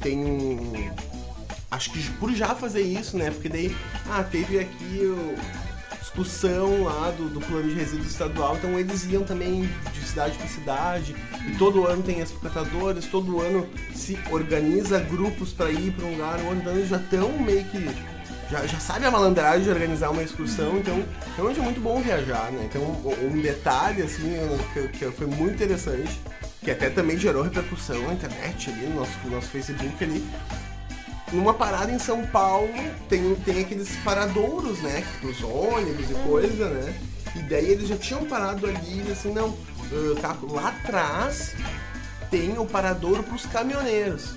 tem 0.01 0.25
um. 0.25 0.91
Acho 1.71 1.89
que 1.91 2.03
por 2.13 2.34
já 2.34 2.53
fazer 2.53 2.82
isso, 2.82 3.15
né? 3.17 3.32
Porque 3.32 3.47
daí, 3.47 3.73
ah, 4.09 4.23
teve 4.23 4.59
aqui 4.59 5.05
o, 5.05 5.36
discussão 6.17 6.84
lá 6.84 7.11
do, 7.11 7.30
do 7.30 7.39
plano 7.39 7.69
de 7.69 7.75
resíduos 7.75 8.11
estadual, 8.11 8.57
então 8.57 8.80
eles 8.80 9.05
iam 9.05 9.23
também 9.23 9.69
de 9.93 9.99
cidade 10.01 10.38
para 10.38 10.47
cidade. 10.47 11.15
E 11.47 11.55
todo 11.57 11.86
ano 11.86 12.01
tem 12.01 12.21
as 12.21 12.32
catadores, 12.32 13.05
todo 13.05 13.39
ano 13.39 13.67
se 13.93 14.17
organiza 14.32 14.99
grupos 14.99 15.53
para 15.53 15.71
ir 15.71 15.91
para 15.91 16.05
um 16.05 16.11
lugar, 16.11 16.39
então 16.39 16.73
eles 16.73 16.89
já 16.89 16.97
estão 16.97 17.32
meio 17.39 17.63
que 17.65 18.16
já, 18.50 18.66
já 18.66 18.80
sabe 18.80 19.06
a 19.06 19.12
malandragem 19.12 19.64
de 19.64 19.70
organizar 19.70 20.10
uma 20.10 20.24
excursão, 20.24 20.78
então 20.78 21.04
realmente 21.36 21.60
é 21.60 21.64
muito 21.64 21.82
bom 21.82 22.02
viajar, 22.02 22.52
né? 22.52 22.68
Então 22.70 22.82
um 22.82 23.38
um 23.38 23.41
detalhe 23.41 24.02
assim 24.02 24.38
que, 24.74 24.88
que 24.88 25.12
foi 25.12 25.28
muito 25.28 25.56
interessante, 25.56 26.20
que 26.62 26.72
até 26.72 26.89
também 26.89 27.18
gerou 27.18 27.43
repercussão 27.43 28.02
na 28.04 28.14
internet 28.14 28.70
ali, 28.70 28.88
no 28.88 28.95
nosso, 28.95 29.12
no 29.26 29.32
nosso 29.32 29.48
Facebook 29.48 30.04
ali. 30.04 30.26
Numa 31.32 31.54
parada 31.54 31.91
em 31.91 32.00
São 32.00 32.26
Paulo 32.28 32.74
tem, 33.10 33.36
tem 33.36 33.60
aqueles 33.60 33.98
paradouros, 33.98 34.80
né? 34.80 35.06
Dos 35.22 35.43
ônibus 35.43 36.10
e 36.10 36.14
coisa, 36.26 36.70
né? 36.70 36.93
E 37.36 37.39
daí 37.39 37.70
eles 37.70 37.89
já 37.89 37.98
tinham 37.98 38.26
parado 38.26 38.66
ali 38.66 39.04
e 39.06 39.12
assim, 39.12 39.34
não, 39.34 39.58
ah, 39.91 40.22
tá, 40.22 40.38
lá 40.50 40.70
atrás 40.70 41.54
tem 42.32 42.58
o 42.58 42.66
paradouro 42.66 43.24
pros 43.24 43.45
caminhoneiros 43.45 44.36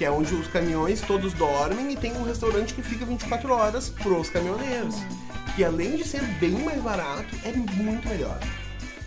que 0.00 0.04
é 0.06 0.10
onde 0.10 0.34
os 0.34 0.46
caminhões 0.46 1.02
todos 1.02 1.34
dormem 1.34 1.92
e 1.92 1.94
tem 1.94 2.10
um 2.16 2.22
restaurante 2.22 2.72
que 2.72 2.80
fica 2.80 3.04
24 3.04 3.52
horas 3.52 3.90
pros 3.90 4.30
caminhoneiros. 4.30 4.94
Que 5.54 5.62
além 5.62 5.94
de 5.94 6.04
ser 6.08 6.22
bem 6.40 6.52
mais 6.52 6.80
barato, 6.80 7.26
é 7.44 7.52
muito 7.52 8.08
melhor. 8.08 8.40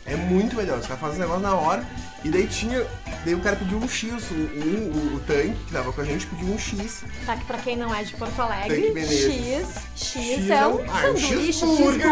É 0.06 0.16
muito 0.16 0.56
melhor. 0.56 0.78
Os 0.78 0.86
caras 0.86 1.02
fazem 1.02 1.18
o 1.18 1.22
negócio 1.22 1.42
na 1.42 1.56
hora. 1.56 1.84
E 2.24 2.30
daí 2.30 2.46
tinha. 2.46 2.86
Daí 3.26 3.34
o 3.34 3.40
cara 3.40 3.56
pediu 3.56 3.80
um 3.80 3.88
X, 3.88 4.12
o, 4.30 4.34
o, 4.36 5.16
o 5.16 5.20
tanque 5.26 5.56
que 5.66 5.72
tava 5.74 5.92
com 5.92 6.02
a 6.02 6.06
gente 6.06 6.28
pediu 6.28 6.54
um 6.54 6.60
X. 6.60 7.04
Tá 7.26 7.38
que 7.38 7.46
pra 7.46 7.58
quem 7.58 7.76
não 7.76 7.96
é 7.96 8.04
de 8.04 8.14
Porto 8.14 8.40
Alegre. 8.40 8.94
X, 8.96 9.68
X, 9.96 10.14
X 10.14 10.50
é 10.52 10.54
é 10.54 10.68
um 10.68 10.76
um- 10.76 10.86
ah, 10.92 11.06
é 11.08 11.12
um 11.12 11.18
sanduíche, 11.18 11.54
cheeseburger, 11.54 12.08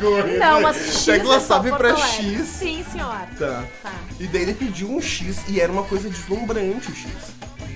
coisa. 0.00 0.38
Não, 0.38 0.60
mas 0.62 0.76
X 0.76 1.08
ela 1.08 1.36
é 1.36 1.40
sabe 1.40 1.68
Porto 1.68 1.80
pra 1.80 1.90
Alegre. 1.92 2.38
X. 2.38 2.46
Sim, 2.48 2.84
senhora. 2.90 3.28
Tá. 3.38 3.64
Tá. 3.84 3.92
E 4.18 4.26
daí 4.26 4.42
ele 4.42 4.54
pediu 4.54 4.90
um 4.90 5.00
X 5.00 5.36
e 5.46 5.60
era 5.60 5.70
uma 5.70 5.84
coisa 5.84 6.08
deslumbrante 6.10 6.90
o 6.90 6.94
X. 6.96 7.06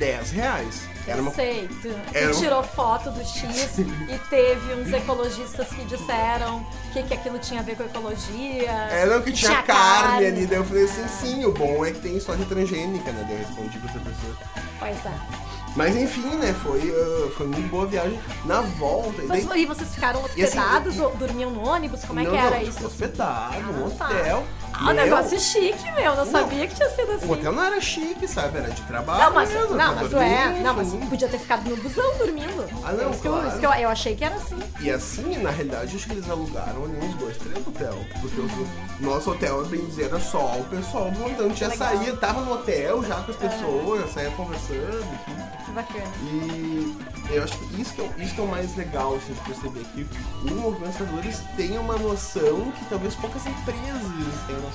10 0.01 0.31
reais. 0.31 0.89
Era 1.07 1.21
uma 1.21 1.31
Sei, 1.33 1.69
tu, 1.83 1.89
Era 2.13 2.33
tirou 2.33 2.63
foto 2.63 3.11
do 3.11 3.21
X 3.21 3.79
e 3.79 4.19
teve 4.31 4.75
uns 4.75 4.93
ecologistas 4.93 5.69
que 5.69 5.85
disseram 5.85 6.67
que, 6.93 7.03
que 7.03 7.15
aquilo 7.15 7.39
tinha 7.39 7.61
a 7.61 7.63
ver 7.63 7.77
com 7.77 7.85
ecologia. 7.85 8.71
Era 8.71 9.19
o 9.19 9.23
que 9.23 9.33
tinha, 9.33 9.63
carne, 9.63 10.09
carne. 10.09 10.27
ali, 10.27 10.47
daí 10.47 10.59
eu 10.59 10.65
falei 10.65 10.85
assim, 10.85 11.07
sim, 11.09 11.45
o 11.45 11.53
bom 11.53 11.85
é 11.85 11.91
que 11.93 12.01
tem 12.01 12.19
soja 12.19 12.45
transgênica, 12.47 13.13
né? 13.13 13.25
Daí 13.29 13.41
eu 13.41 13.47
respondi 13.47 13.79
pra 13.79 13.91
essa 13.91 13.99
pessoa. 13.99 14.37
Pois 14.79 15.07
é. 15.07 15.51
Mas 15.77 15.95
enfim, 15.95 16.37
né? 16.37 16.55
Foi, 16.63 16.81
ah, 16.81 17.31
foi 17.37 17.47
muito 17.47 17.69
boa 17.71 17.85
a 17.85 17.87
viagem. 17.87 18.19
Na 18.45 18.61
volta, 18.61 19.23
e 19.23 19.29
daí. 19.29 19.45
Mas 19.45 19.61
e 19.61 19.67
vocês 19.67 19.95
ficaram 19.95 20.21
E 20.21 20.43
assim, 20.43 20.59
hospedados 20.59 20.99
ou 20.99 21.15
dormiam 21.17 21.51
no 21.51 21.69
ônibus? 21.69 22.05
Como 22.05 22.19
é 22.19 22.25
não, 22.25 22.31
que 22.31 22.37
era 22.37 22.57
não, 22.57 22.63
isso? 22.63 22.87
Hospedado, 22.87 23.71
um 23.71 23.87
Ah, 23.87 23.91
tá. 23.97 24.43
Hotel. 24.81 24.91
Ah, 24.91 24.95
Meu, 24.95 25.05
negócio 25.05 25.41
chique, 25.41 25.93
meu. 25.93 26.17
Não, 26.17 26.27
sabia 26.27 26.67
que 26.67 26.75
tinha 26.75 26.89
sido 26.91 27.13
assim. 27.13 27.27
O 27.27 27.33
hotel 27.33 27.53
não 27.53 27.63
era 27.63 27.81
chique, 27.81 28.27
sabe? 28.27 28.59
Era 28.59 28.71
de 28.71 28.83
trabalho. 28.83 29.25
Não, 29.25 29.35
mas, 29.35 29.51
mesmo, 29.51 29.75
não, 29.75 29.95
mas 29.95 30.15
é. 30.15 30.61
Não, 30.63 30.75
mas 30.75 30.93
podia 31.09 31.29
ter 31.29 31.39
ficado 31.39 31.69
no 31.69 31.77
busão 31.77 32.19
dormindo. 32.19 32.67
Ah, 32.85 32.93
não, 32.93 33.11
isso 33.11 33.21
que, 33.21 33.29
eu, 33.29 33.33
claro. 33.33 33.49
isso 33.49 33.59
que 33.59 33.67
eu, 33.67 33.73
eu 33.73 33.89
achei 33.89 34.15
que 34.17 34.25
era 34.25 34.35
assim. 34.35 34.59
E 34.81 34.91
assim, 34.91 35.37
na 35.39 35.51
realidade, 35.51 35.97
acho 35.97 36.07
que 36.07 36.13
eles 36.13 36.31
alugaram 36.31 36.85
ali 36.85 36.99
uns 37.03 37.15
dois, 37.17 37.37
três 37.37 37.67
hotel. 37.67 37.99
Porque 38.21 38.41
o 38.41 39.05
nosso 39.05 39.31
hotel, 39.31 39.65
bem 39.67 39.85
dizer, 39.85 40.05
era 40.05 40.21
só 40.21 40.57
o 40.59 40.65
pessoal 40.65 41.11
do. 41.11 41.21
Não 41.21 41.51
tinha. 41.51 41.71
É. 41.71 41.77
saída, 41.77 42.17
tava 42.17 42.41
no 42.41 42.53
hotel 42.53 43.03
já 43.05 43.17
com 43.17 43.31
as 43.31 43.37
pessoas, 43.37 44.01
já 44.03 44.09
saía 44.09 44.31
conversando. 44.31 45.21
Que 45.65 45.73
bacana. 45.73 46.13
E 46.25 46.97
eu 47.31 47.45
acho 47.45 47.57
que 47.59 47.81
isso 47.81 47.95
que 47.95 48.01
é, 48.01 48.11
isso 48.19 48.35
que 48.35 48.41
é 48.41 48.45
o 48.45 48.49
mais 48.49 48.77
legal 48.77 49.15
assim, 49.15 49.33
de 49.33 49.41
perceber 49.41 49.85
que 49.95 50.07
o 50.51 50.55
movimento 50.55 50.97
Trabalhadores 50.97 51.41
tem 51.57 51.79
uma 51.79 51.97
noção 51.97 52.73
que 52.73 52.85
talvez 52.87 53.15
poucas 53.15 53.47
empresas 53.47 54.03
tenham 54.47 54.69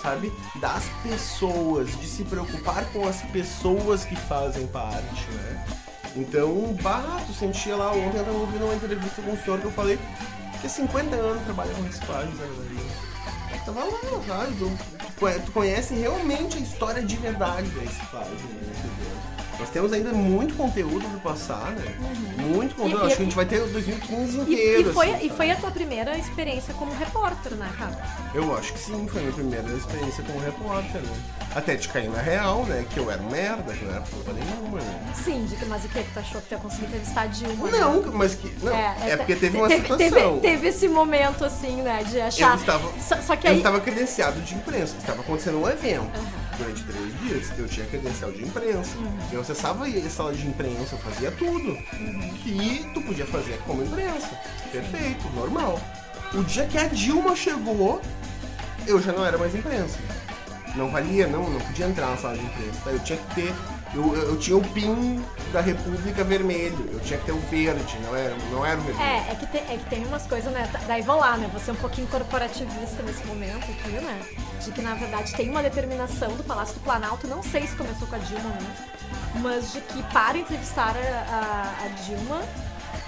sabe? 0.00 0.32
Das 0.56 0.84
pessoas, 1.02 1.90
de 1.98 2.06
se 2.06 2.24
preocupar 2.24 2.84
com 2.92 3.06
as 3.06 3.22
pessoas 3.22 4.04
que 4.04 4.16
fazem 4.16 4.66
parte, 4.66 5.30
né? 5.30 5.64
Então, 6.14 6.76
bah, 6.82 7.20
tu 7.26 7.32
sentia 7.32 7.74
lá, 7.74 7.90
ontem 7.92 8.18
eu 8.18 8.24
tava 8.24 8.38
ouvindo 8.38 8.64
uma 8.64 8.74
entrevista 8.74 9.22
com 9.22 9.30
um 9.30 9.42
senhor 9.42 9.58
que 9.60 9.66
eu 9.66 9.72
falei 9.72 9.98
que 10.60 10.66
há 10.66 10.70
50 10.70 11.16
anos 11.16 11.42
trabalha 11.44 11.74
com 11.74 11.82
reciclagem, 11.82 12.32
Maria. 12.34 13.62
Tava 13.66 13.84
lá, 13.84 13.90
sabe? 14.26 14.56
Tu, 14.56 15.40
tu 15.46 15.52
conhece 15.52 15.94
realmente 15.94 16.56
a 16.56 16.60
história 16.60 17.02
de 17.02 17.16
verdade 17.16 17.68
da 17.70 17.80
reciclagem, 17.80 18.32
né? 18.32 19.31
Nós 19.58 19.68
temos 19.70 19.92
ainda 19.92 20.12
muito 20.12 20.54
conteúdo 20.56 21.06
pra 21.20 21.32
passar, 21.32 21.70
né? 21.72 21.94
Muito 22.38 22.74
conteúdo. 22.74 23.00
Uhum. 23.02 23.04
E- 23.04 23.06
Acho 23.06 23.16
que 23.16 23.22
a 23.22 23.24
gente 23.24 23.36
vai 23.36 23.44
ter 23.46 23.60
o 23.62 23.66
2015 23.68 24.38
E, 24.38 24.42
inteiro. 24.42 24.90
e, 24.90 24.92
foi, 24.92 25.10
assim, 25.14 25.26
e 25.26 25.30
foi 25.30 25.50
a 25.50 25.56
tua 25.56 25.70
primeira 25.70 26.16
experiência 26.18 26.74
como 26.74 26.92
repórter, 26.94 27.52
né, 27.54 27.70
cara? 27.78 27.96
Eu 28.34 28.56
acho 28.56 28.72
que 28.72 28.78
sim, 28.80 29.06
foi 29.06 29.20
a 29.20 29.22
minha 29.24 29.34
primeira 29.34 29.68
experiência 29.72 30.24
como 30.24 30.40
repórter, 30.40 31.00
né? 31.02 31.16
Até 31.54 31.76
de 31.76 31.86
cair 31.88 32.08
na 32.10 32.20
real, 32.20 32.64
né? 32.64 32.84
Que 32.90 32.98
eu 32.98 33.10
era 33.10 33.22
um 33.22 33.28
merda, 33.30 33.72
que 33.74 33.84
não 33.84 33.92
era 33.92 34.00
porra 34.00 34.32
nenhuma, 34.32 34.78
né? 34.80 35.12
Sim, 35.22 35.44
de 35.44 35.54
que- 35.54 35.64
mas 35.66 35.84
o 35.84 35.88
que 35.88 36.02
que 36.02 36.12
tu 36.12 36.18
achou 36.18 36.40
que 36.40 36.48
tu 36.48 36.52
ia 36.52 36.58
conseguir 36.58 36.86
entrevistar 36.86 37.26
Dilma? 37.28 37.70
né? 37.70 37.78
Não, 37.78 38.02
mas 38.14 38.34
que. 38.34 38.50
Não, 38.64 38.74
é, 38.74 39.16
porque 39.16 39.36
teve 39.36 39.56
uma 39.58 39.68
teve, 39.68 39.82
situação. 39.82 40.08
Teve, 40.08 40.40
teve 40.40 40.66
esse 40.68 40.88
momento, 40.88 41.44
assim, 41.44 41.82
né, 41.82 42.02
de 42.04 42.20
achar... 42.20 42.50
Eu 42.52 42.56
estava, 42.56 42.92
Só, 43.00 43.16
só 43.20 43.36
que 43.36 43.46
eu 43.46 43.50
aí... 43.52 43.56
estava 43.58 43.80
credenciado 43.80 44.40
de 44.40 44.54
imprensa, 44.54 44.96
estava 44.98 45.20
acontecendo 45.20 45.58
um 45.60 45.68
evento. 45.68 46.10
Durante 46.58 46.84
três 46.84 47.20
dias, 47.20 47.58
eu 47.58 47.66
tinha 47.66 47.86
credencial 47.86 48.30
de 48.30 48.42
imprensa. 48.44 48.96
Uhum. 48.98 49.18
Eu 49.32 49.40
acessava 49.40 49.86
a 49.86 50.10
sala 50.10 50.34
de 50.34 50.46
imprensa, 50.46 50.94
eu 50.94 50.98
fazia 50.98 51.30
tudo. 51.30 51.70
Uhum. 51.70 52.34
Que 52.42 52.90
tu 52.92 53.00
podia 53.02 53.26
fazer 53.26 53.58
como 53.66 53.82
imprensa. 53.82 54.28
Perfeito, 54.70 55.28
normal. 55.34 55.80
O 56.34 56.42
dia 56.44 56.66
que 56.66 56.78
a 56.78 56.86
Dilma 56.86 57.34
chegou, 57.34 58.00
eu 58.86 59.00
já 59.00 59.12
não 59.12 59.24
era 59.24 59.38
mais 59.38 59.54
imprensa. 59.54 59.98
Não 60.74 60.90
valia, 60.90 61.26
não, 61.26 61.48
não 61.48 61.60
podia 61.60 61.86
entrar 61.86 62.08
na 62.08 62.16
sala 62.16 62.36
de 62.36 62.44
imprensa. 62.44 62.80
tá? 62.84 62.90
Eu 62.90 63.00
tinha 63.00 63.18
que 63.18 63.34
ter. 63.34 63.54
Eu, 63.94 64.14
eu, 64.14 64.22
eu 64.30 64.38
tinha 64.38 64.56
o 64.56 64.62
PIN 64.62 65.22
da 65.52 65.60
República 65.60 66.24
vermelho, 66.24 66.88
eu 66.90 67.00
tinha 67.00 67.18
que 67.18 67.26
ter 67.26 67.32
o 67.32 67.40
verde, 67.50 67.98
não 68.02 68.16
era, 68.16 68.34
não 68.50 68.64
era 68.64 68.78
o 68.78 68.82
vermelho. 68.82 69.06
É, 69.06 69.32
é 69.32 69.34
que, 69.34 69.46
tem, 69.46 69.60
é 69.60 69.76
que 69.76 69.90
tem 69.90 70.06
umas 70.06 70.26
coisas, 70.26 70.50
né? 70.50 70.66
Daí 70.86 71.02
vou 71.02 71.16
lá, 71.16 71.36
né? 71.36 71.50
Você 71.52 71.70
é 71.70 71.74
um 71.74 71.76
pouquinho 71.76 72.06
corporativista 72.06 73.02
nesse 73.02 73.22
momento 73.26 73.70
aqui, 73.70 73.90
né? 73.90 74.18
De 74.64 74.70
que 74.70 74.80
na 74.80 74.94
verdade 74.94 75.32
tem 75.34 75.50
uma 75.50 75.62
determinação 75.62 76.36
do 76.36 76.44
Palácio 76.44 76.74
do 76.74 76.80
Planalto, 76.80 77.26
não 77.26 77.42
sei 77.42 77.66
se 77.66 77.74
começou 77.74 78.06
com 78.06 78.14
a 78.14 78.18
Dilma, 78.18 78.48
né? 78.50 78.76
Mas 79.42 79.72
de 79.72 79.80
que 79.80 80.02
para 80.12 80.38
entrevistar 80.38 80.94
a, 80.96 81.34
a- 81.34 81.84
a 81.84 81.88
Dilma, 82.04 82.40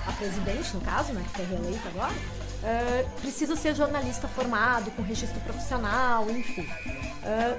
a 0.09 0.13
presidente, 0.13 0.75
no 0.75 0.81
caso, 0.81 1.13
né? 1.13 1.23
Que 1.25 1.37
foi 1.37 1.45
reeleita 1.47 1.89
agora, 1.89 2.13
ah, 2.65 3.05
precisa 3.21 3.55
ser 3.55 3.75
jornalista 3.77 4.27
formado, 4.27 4.91
com 4.93 5.03
registro 5.03 5.39
profissional, 5.41 6.29
enfim. 6.31 6.67
Ah, 7.23 7.57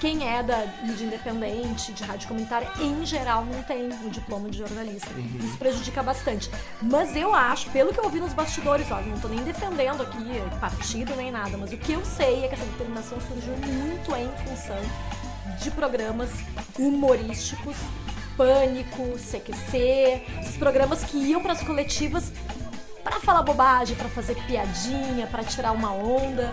quem 0.00 0.28
é 0.28 0.42
da 0.42 0.66
mídia 0.82 1.04
independente, 1.06 1.92
de 1.92 2.04
rádio 2.04 2.28
comunitária, 2.28 2.70
em 2.80 3.04
geral 3.04 3.44
não 3.44 3.62
tem 3.62 3.88
o 4.04 4.10
diploma 4.10 4.48
de 4.48 4.58
jornalista. 4.58 5.08
Isso 5.42 5.56
prejudica 5.58 6.02
bastante. 6.02 6.50
Mas 6.82 7.16
eu 7.16 7.34
acho, 7.34 7.70
pelo 7.70 7.92
que 7.92 8.00
eu 8.00 8.04
ouvi 8.04 8.20
nos 8.20 8.32
bastidores, 8.32 8.90
ó, 8.90 9.00
não 9.00 9.18
tô 9.18 9.28
nem 9.28 9.42
defendendo 9.42 10.02
aqui 10.02 10.16
partido 10.60 11.14
nem 11.16 11.30
nada, 11.30 11.56
mas 11.56 11.72
o 11.72 11.76
que 11.76 11.92
eu 11.92 12.04
sei 12.04 12.44
é 12.44 12.48
que 12.48 12.54
essa 12.54 12.64
determinação 12.64 13.18
surgiu 13.20 13.54
muito 13.56 14.14
em 14.14 14.28
função 14.44 14.78
de 15.60 15.70
programas 15.70 16.30
humorísticos, 16.78 17.76
Pânico, 18.36 19.16
CQC, 19.18 20.22
esses 20.42 20.56
programas 20.58 21.02
que 21.04 21.16
iam 21.16 21.40
para 21.40 21.52
as 21.52 21.62
coletivas 21.62 22.30
pra 23.02 23.18
falar 23.20 23.42
bobagem, 23.42 23.96
pra 23.96 24.08
fazer 24.08 24.34
piadinha, 24.46 25.26
pra 25.26 25.42
tirar 25.42 25.72
uma 25.72 25.92
onda. 25.92 26.52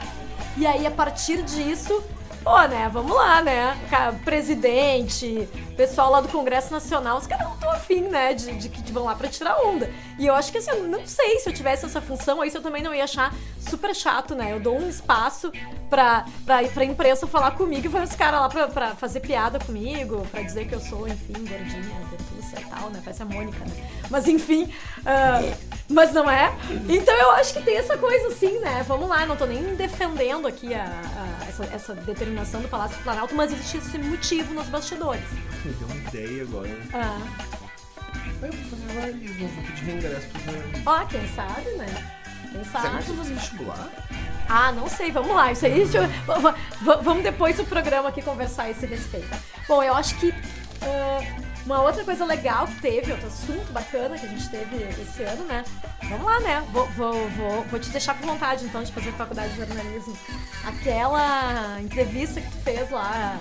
E 0.55 0.65
aí, 0.65 0.88
a 0.88 0.91
partir 0.91 1.41
disso, 1.43 2.01
pô, 2.44 2.62
né, 2.68 2.89
vamos 2.91 3.16
lá, 3.16 3.41
né? 3.41 3.78
Presidente, 4.26 5.48
pessoal 5.78 6.12
lá 6.12 6.22
do 6.22 6.28
Congresso 6.28 6.72
Nacional, 6.72 7.18
os 7.18 7.26
caras 7.26 7.48
não 7.48 7.58
tô 7.58 7.70
afim, 7.70 8.02
né, 8.02 8.34
de, 8.34 8.54
de 8.58 8.70
que 8.70 8.91
vão 8.91 9.06
lá 9.06 9.16
pra 9.16 9.28
tirar 9.28 9.58
onda. 9.62 9.89
E 10.20 10.28
eu 10.28 10.36
acho 10.36 10.52
que 10.52 10.58
assim, 10.58 10.72
eu 10.72 10.88
não 10.88 11.06
sei 11.08 11.39
se 11.39 11.50
eu 11.50 11.54
tivesse 11.54 11.86
essa 11.86 12.02
função, 12.02 12.41
aí 12.41 12.52
eu 12.54 12.62
também 12.62 12.84
não 12.84 12.94
ia 12.94 13.06
achar 13.06 13.34
super 13.58 13.96
chato, 13.96 14.36
né? 14.36 14.52
Eu 14.52 14.60
dou 14.60 14.78
um 14.78 14.88
espaço 14.88 15.52
pra, 15.89 16.26
pra, 16.46 16.64
pra 16.64 16.86
imprensa 16.86 17.26
falar 17.26 17.52
comigo 17.52 17.86
e 17.86 17.89
vai 17.89 18.04
os 18.04 18.16
caras 18.16 18.41
lá 18.41 18.50
pra, 18.50 18.68
pra 18.68 18.96
fazer 18.96 19.22
piada 19.22 19.58
comigo, 19.60 20.26
pra 20.30 20.41
dizer 20.41 20.68
que 20.68 20.76
eu 20.76 20.80
sou, 20.80 21.08
enfim, 21.08 21.34
gordinha, 21.34 22.00
vertuça 22.10 22.60
e 22.60 22.66
tal, 22.66 22.89
né? 22.89 23.02
Parece 23.04 23.24
a 23.24 23.26
Mônica, 23.26 23.60
né? 23.60 23.89
Mas 24.10 24.28
enfim, 24.28 24.64
uh, 25.00 25.72
mas 25.94 26.12
não 26.12 26.30
é. 26.30 26.54
Então 26.89 27.16
eu 27.16 27.32
acho 27.32 27.54
que 27.54 27.62
tem 27.62 27.78
essa 27.78 27.98
coisa 27.98 28.28
assim, 28.28 28.60
né? 28.60 28.84
Vamos 28.88 29.08
lá, 29.08 29.26
não 29.26 29.36
tô 29.36 29.46
nem 29.46 29.76
defendendo 29.76 30.48
aqui 30.48 30.74
a, 30.74 30.84
a 30.84 31.46
essa, 31.48 31.66
essa, 31.66 31.96
determinação 31.96 32.62
do 32.62 32.68
Palácio 32.68 32.98
do 32.98 33.04
Planalto, 33.04 33.36
mas 33.36 33.54
existe 33.54 33.78
esse 33.78 33.98
motivo 33.98 34.54
nos 34.54 34.68
bastidores. 34.68 35.24
Me 35.64 35.72
deu 35.74 35.88
uma 35.88 35.96
ideia 35.96 36.44
agora. 36.44 36.70
Ah. 36.94 37.20
Eu 38.41 38.52
vou 38.52 38.64
fazer 38.70 38.94
jornalismo, 38.94 39.48
vou 39.48 39.64
pedir 39.64 39.86
reingresso 39.86 40.28
pro 40.28 40.41
jornalismo. 40.41 40.84
Ó, 40.86 41.06
quem 41.06 41.28
sabe, 41.30 41.70
né? 41.78 42.14
Quem 42.52 42.64
Será 42.64 42.82
que 42.82 42.88
sabe? 42.88 42.98
eu 42.98 43.04
vou 43.04 43.18
fazer 43.18 43.34
vestibular? 43.36 43.89
Ah, 44.50 44.72
não 44.72 44.89
sei, 44.89 45.12
vamos 45.12 45.34
lá. 45.34 45.52
Isso 45.52 45.66
aí, 45.66 45.84
isso, 45.84 45.98
vamos 46.82 47.24
depois 47.24 47.56
do 47.56 47.66
programa 47.66 48.10
aqui 48.10 48.22
conversar 48.22 48.64
a 48.64 48.70
esse 48.70 48.86
respeito. 48.86 49.30
Bom, 49.68 49.82
eu 49.82 49.94
acho 49.96 50.16
que 50.20 50.34
ah, 50.82 51.53
uma 51.66 51.82
outra 51.82 52.03
coisa 52.03 52.26
legal 52.26 52.68
que 52.68 52.82
teve, 52.82 53.11
outro 53.11 53.28
assunto 53.28 53.72
bacana 53.72 54.18
que 54.18 54.26
a 54.26 54.30
gente 54.30 54.49
teve 54.49 54.76
esse 55.01 55.24
ano, 55.24 55.45
né? 55.45 55.64
Vamos 56.09 56.26
lá, 56.26 56.39
né? 56.41 56.64
Vou, 56.72 56.86
vou, 56.89 57.30
vou, 57.30 57.64
vou 57.64 57.80
te 57.80 57.89
deixar 57.89 58.16
com 58.16 58.28
vontade, 58.28 58.66
então, 58.66 58.84
de 58.84 58.91
fazer 58.91 59.11
faculdade 59.14 59.53
de 59.53 59.57
jornalismo. 59.57 60.18
Aquela 60.66 61.80
entrevista 61.82 62.41
que 62.41 62.49
tu 62.49 62.57
fez 62.57 62.89
lá 62.89 63.39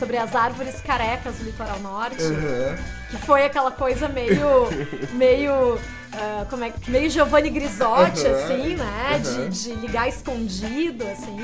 sobre 0.00 0.16
as 0.16 0.34
árvores 0.34 0.80
carecas 0.80 1.36
do 1.36 1.44
litoral 1.44 1.78
norte. 1.80 2.22
Aham. 2.22 2.76
Que 3.10 3.16
foi 3.18 3.44
aquela 3.44 3.70
coisa 3.70 4.08
meio. 4.08 4.68
meio. 5.12 5.78
ah, 6.12 6.46
como 6.50 6.64
é 6.64 6.70
que. 6.70 6.90
meio 6.90 7.08
Giovanni 7.10 7.50
Grisotti, 7.50 8.26
Aham, 8.26 8.44
assim, 8.44 8.76
né? 8.76 9.20
De, 9.22 9.28
aham. 9.28 9.48
de 9.48 9.72
ligar 9.74 10.08
escondido, 10.08 11.06
assim, 11.06 11.36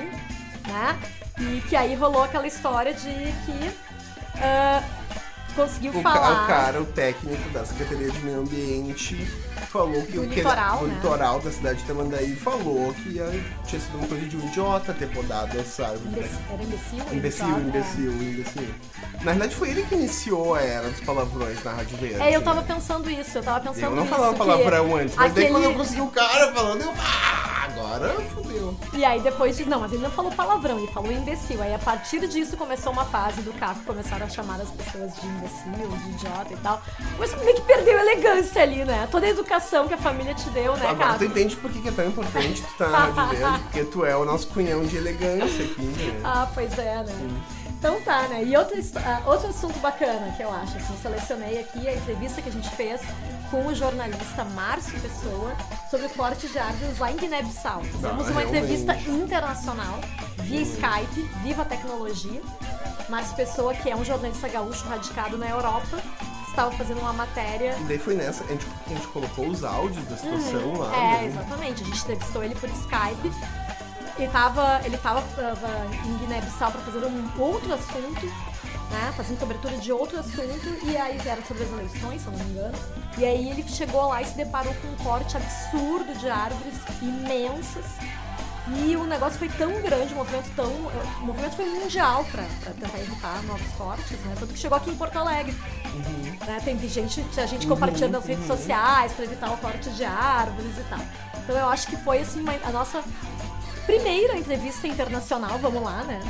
né? 0.66 0.98
E 1.38 1.60
que 1.68 1.76
aí 1.76 1.94
rolou 1.94 2.24
aquela 2.24 2.46
história 2.46 2.94
de 2.94 3.10
que. 3.44 3.70
ah, 4.40 4.82
conseguiu 5.56 5.90
O, 5.90 6.02
ca- 6.02 6.12
falar. 6.12 6.44
o 6.44 6.46
cara, 6.46 6.80
o 6.80 6.84
técnico 6.84 7.48
da 7.50 7.64
Secretaria 7.64 8.10
de 8.10 8.18
Meio 8.20 8.40
Ambiente, 8.40 9.16
falou 9.76 10.02
que 10.02 10.18
o 10.18 10.28
que 10.28 10.34
litoral, 10.36 10.82
né? 10.86 10.94
litoral 10.94 11.40
da 11.40 11.50
cidade 11.50 11.78
de 11.80 11.84
Tamandaí 11.84 12.36
falou 12.36 12.92
que 12.94 13.10
ia- 13.10 13.44
tinha 13.66 13.80
sido 13.80 13.98
uma 13.98 14.06
coisa 14.08 14.26
de 14.26 14.36
um 14.36 14.46
idiota 14.46 14.92
ter 14.94 15.08
podado 15.10 15.58
essa 15.58 15.86
árvore. 15.88 16.08
Imbecil, 16.08 16.38
era 16.52 16.62
imbecil? 16.62 16.98
Imbecil, 17.12 17.46
idiota? 17.46 17.60
imbecil, 17.60 18.12
imbecil. 18.12 18.74
Na 19.22 19.32
verdade 19.32 19.54
foi 19.54 19.70
ele 19.70 19.82
que 19.82 19.94
iniciou 19.94 20.54
a 20.54 20.60
era 20.62 20.88
dos 20.88 21.00
palavrões 21.00 21.62
na 21.64 21.72
Rádio 21.72 21.96
Verde. 21.98 22.20
É, 22.22 22.34
eu 22.36 22.42
tava 22.42 22.62
pensando 22.62 23.10
isso, 23.10 23.38
eu 23.38 23.42
tava 23.42 23.60
pensando 23.60 23.82
Eu 23.84 23.90
não 23.96 24.04
isso. 24.04 24.14
falava 24.14 24.32
que 24.32 24.38
palavrão 24.38 24.96
antes, 24.96 25.14
mas 25.16 25.32
daí 25.34 25.44
aquele- 25.44 25.50
quando 25.60 25.64
eu 25.64 25.74
consegui 25.78 26.00
o 26.00 26.08
cara 26.08 26.52
falando, 26.52 26.82
eu. 26.82 26.92
Ah, 26.98 27.64
agora 27.66 28.14
fodeu. 28.34 28.76
E 28.92 29.04
aí 29.04 29.20
depois 29.20 29.56
de. 29.56 29.64
Não, 29.66 29.80
mas 29.80 29.92
ele 29.92 30.02
não 30.02 30.10
falou 30.10 30.30
palavrão, 30.32 30.78
ele 30.78 30.86
falou 30.92 31.10
imbecil. 31.12 31.60
Aí 31.62 31.74
a 31.74 31.78
partir 31.78 32.26
disso 32.26 32.56
começou 32.56 32.92
uma 32.92 33.04
fase 33.04 33.40
do 33.42 33.52
Caco, 33.54 33.80
começaram 33.84 34.24
a 34.26 34.28
chamar 34.28 34.60
as 34.60 34.70
pessoas 34.70 35.14
de 35.20 35.26
imbecil, 35.26 35.88
de 36.04 36.10
idiota 36.10 36.52
e 36.52 36.56
tal. 36.58 36.82
Mas 37.18 37.34
meio 37.42 37.56
que 37.56 37.62
perdeu 37.62 37.98
a 37.98 38.02
elegância 38.02 38.62
ali, 38.62 38.84
né? 38.84 39.06
Toda 39.10 39.26
a 39.26 39.28
educação 39.28 39.65
que 39.88 39.94
a 39.94 39.98
família 39.98 40.34
te 40.34 40.48
deu, 40.50 40.76
né, 40.76 40.86
Agora 40.88 41.18
tu 41.18 41.24
entende 41.24 41.56
por 41.56 41.70
que 41.70 41.80
que 41.80 41.88
é 41.88 41.92
tão 41.92 42.06
importante 42.06 42.62
tu 42.62 42.74
tá 42.78 42.88
na 42.88 42.98
Rádio 43.06 43.38
Verde, 43.38 43.58
porque 43.64 43.84
tu 43.84 44.04
é 44.04 44.16
o 44.16 44.24
nosso 44.24 44.46
cunhão 44.48 44.82
de 44.84 44.96
elegância 44.96 45.64
aqui, 45.64 45.82
né? 45.82 46.20
Ah, 46.24 46.48
pois 46.54 46.78
é, 46.78 47.02
né? 47.02 47.40
Então 47.78 48.00
tá, 48.00 48.22
né? 48.28 48.42
E 48.44 48.56
outro, 48.56 48.78
his- 48.78 48.96
ah, 48.96 49.22
outro 49.26 49.48
assunto 49.48 49.78
bacana 49.80 50.32
que 50.36 50.42
eu 50.42 50.50
acho, 50.50 50.76
assim, 50.78 50.94
selecionei 51.02 51.60
aqui 51.60 51.86
a 51.86 51.94
entrevista 51.94 52.40
que 52.40 52.48
a 52.48 52.52
gente 52.52 52.68
fez 52.70 53.00
com 53.50 53.66
o 53.66 53.74
jornalista 53.74 54.44
Márcio 54.44 54.98
Pessoa 55.00 55.52
sobre 55.90 56.06
o 56.06 56.10
corte 56.10 56.48
de 56.48 56.58
árvores 56.58 56.98
lá 56.98 57.12
em 57.12 57.16
Guiné-Bissau. 57.16 57.82
Fizemos 57.82 58.28
uma 58.28 58.40
realmente. 58.40 58.46
entrevista 58.48 58.94
internacional, 59.10 60.00
via 60.38 60.62
Skype, 60.62 61.22
viva 61.42 61.62
a 61.62 61.64
tecnologia. 61.66 62.40
Márcio 63.08 63.36
Pessoa, 63.36 63.72
que 63.74 63.88
é 63.90 63.94
um 63.94 64.04
jornalista 64.04 64.48
gaúcho 64.48 64.84
radicado 64.88 65.36
na 65.38 65.48
Europa, 65.48 65.98
estava 66.56 66.70
fazendo 66.72 67.00
uma 67.00 67.12
matéria 67.12 67.76
E 67.78 67.84
daí 67.84 67.98
foi 67.98 68.14
nessa, 68.14 68.42
a 68.44 68.46
gente, 68.46 68.66
a 68.86 68.88
gente 68.88 69.06
colocou 69.08 69.46
os 69.46 69.62
áudios 69.62 70.04
da 70.06 70.16
situação 70.16 70.78
lá, 70.78 70.96
É, 70.96 71.00
né? 71.22 71.26
exatamente. 71.26 71.82
A 71.82 71.86
gente 71.86 72.00
entrevistou 72.00 72.42
ele 72.42 72.54
por 72.54 72.68
Skype. 72.70 73.32
Ele 74.18 74.28
tava, 74.28 74.80
ele 74.84 74.96
tava, 74.96 75.20
tava 75.36 75.68
em 76.06 76.16
Guiné-Bissau 76.16 76.72
pra 76.72 76.80
fazer 76.80 77.04
um 77.04 77.30
outro 77.38 77.74
assunto, 77.74 78.24
né? 78.90 79.12
Fazendo 79.14 79.38
cobertura 79.38 79.76
de 79.76 79.92
outro 79.92 80.18
assunto. 80.18 80.78
E 80.84 80.96
aí 80.96 81.20
era 81.26 81.42
sobre 81.44 81.64
as 81.64 81.70
eleições, 81.70 82.22
se 82.22 82.26
eu 82.26 82.32
não 82.32 82.44
me 82.46 82.50
engano. 82.52 82.78
E 83.18 83.24
aí 83.26 83.50
ele 83.50 83.62
chegou 83.68 84.08
lá 84.08 84.22
e 84.22 84.24
se 84.24 84.34
deparou 84.34 84.74
com 84.74 84.88
um 84.88 84.96
corte 85.04 85.36
absurdo 85.36 86.14
de 86.18 86.30
árvores 86.30 86.74
imensas. 87.02 87.84
E 88.74 88.96
o 88.96 89.04
negócio 89.04 89.38
foi 89.38 89.48
tão 89.48 89.80
grande, 89.80 90.12
o 90.12 90.16
movimento 90.16 90.50
tão. 90.56 90.66
O 90.66 91.24
movimento 91.26 91.54
foi 91.54 91.66
mundial 91.66 92.24
pra, 92.32 92.42
pra 92.62 92.72
tentar 92.72 92.98
evitar 92.98 93.42
novos 93.44 93.66
cortes, 93.78 94.18
né? 94.24 94.34
Tanto 94.38 94.52
que 94.52 94.58
chegou 94.58 94.76
aqui 94.76 94.90
em 94.90 94.96
Porto 94.96 95.16
Alegre. 95.16 95.54
Né? 96.46 96.60
Tem 96.64 96.76
gente, 96.88 97.24
a 97.38 97.46
gente 97.46 97.66
compartilhando 97.66 98.12
nas 98.12 98.26
redes 98.26 98.46
sociais 98.46 99.12
pra 99.12 99.24
evitar 99.24 99.52
o 99.52 99.56
corte 99.58 99.88
de 99.90 100.04
árvores 100.04 100.76
e 100.78 100.82
tal. 100.90 100.98
Então 101.44 101.56
eu 101.56 101.68
acho 101.68 101.86
que 101.86 101.96
foi 101.96 102.18
assim 102.18 102.40
uma- 102.40 102.54
a 102.64 102.70
nossa 102.70 103.04
primeira 103.86 104.36
entrevista 104.36 104.88
internacional, 104.88 105.58
vamos 105.58 105.80
lá, 105.82 106.02
né? 106.02 106.20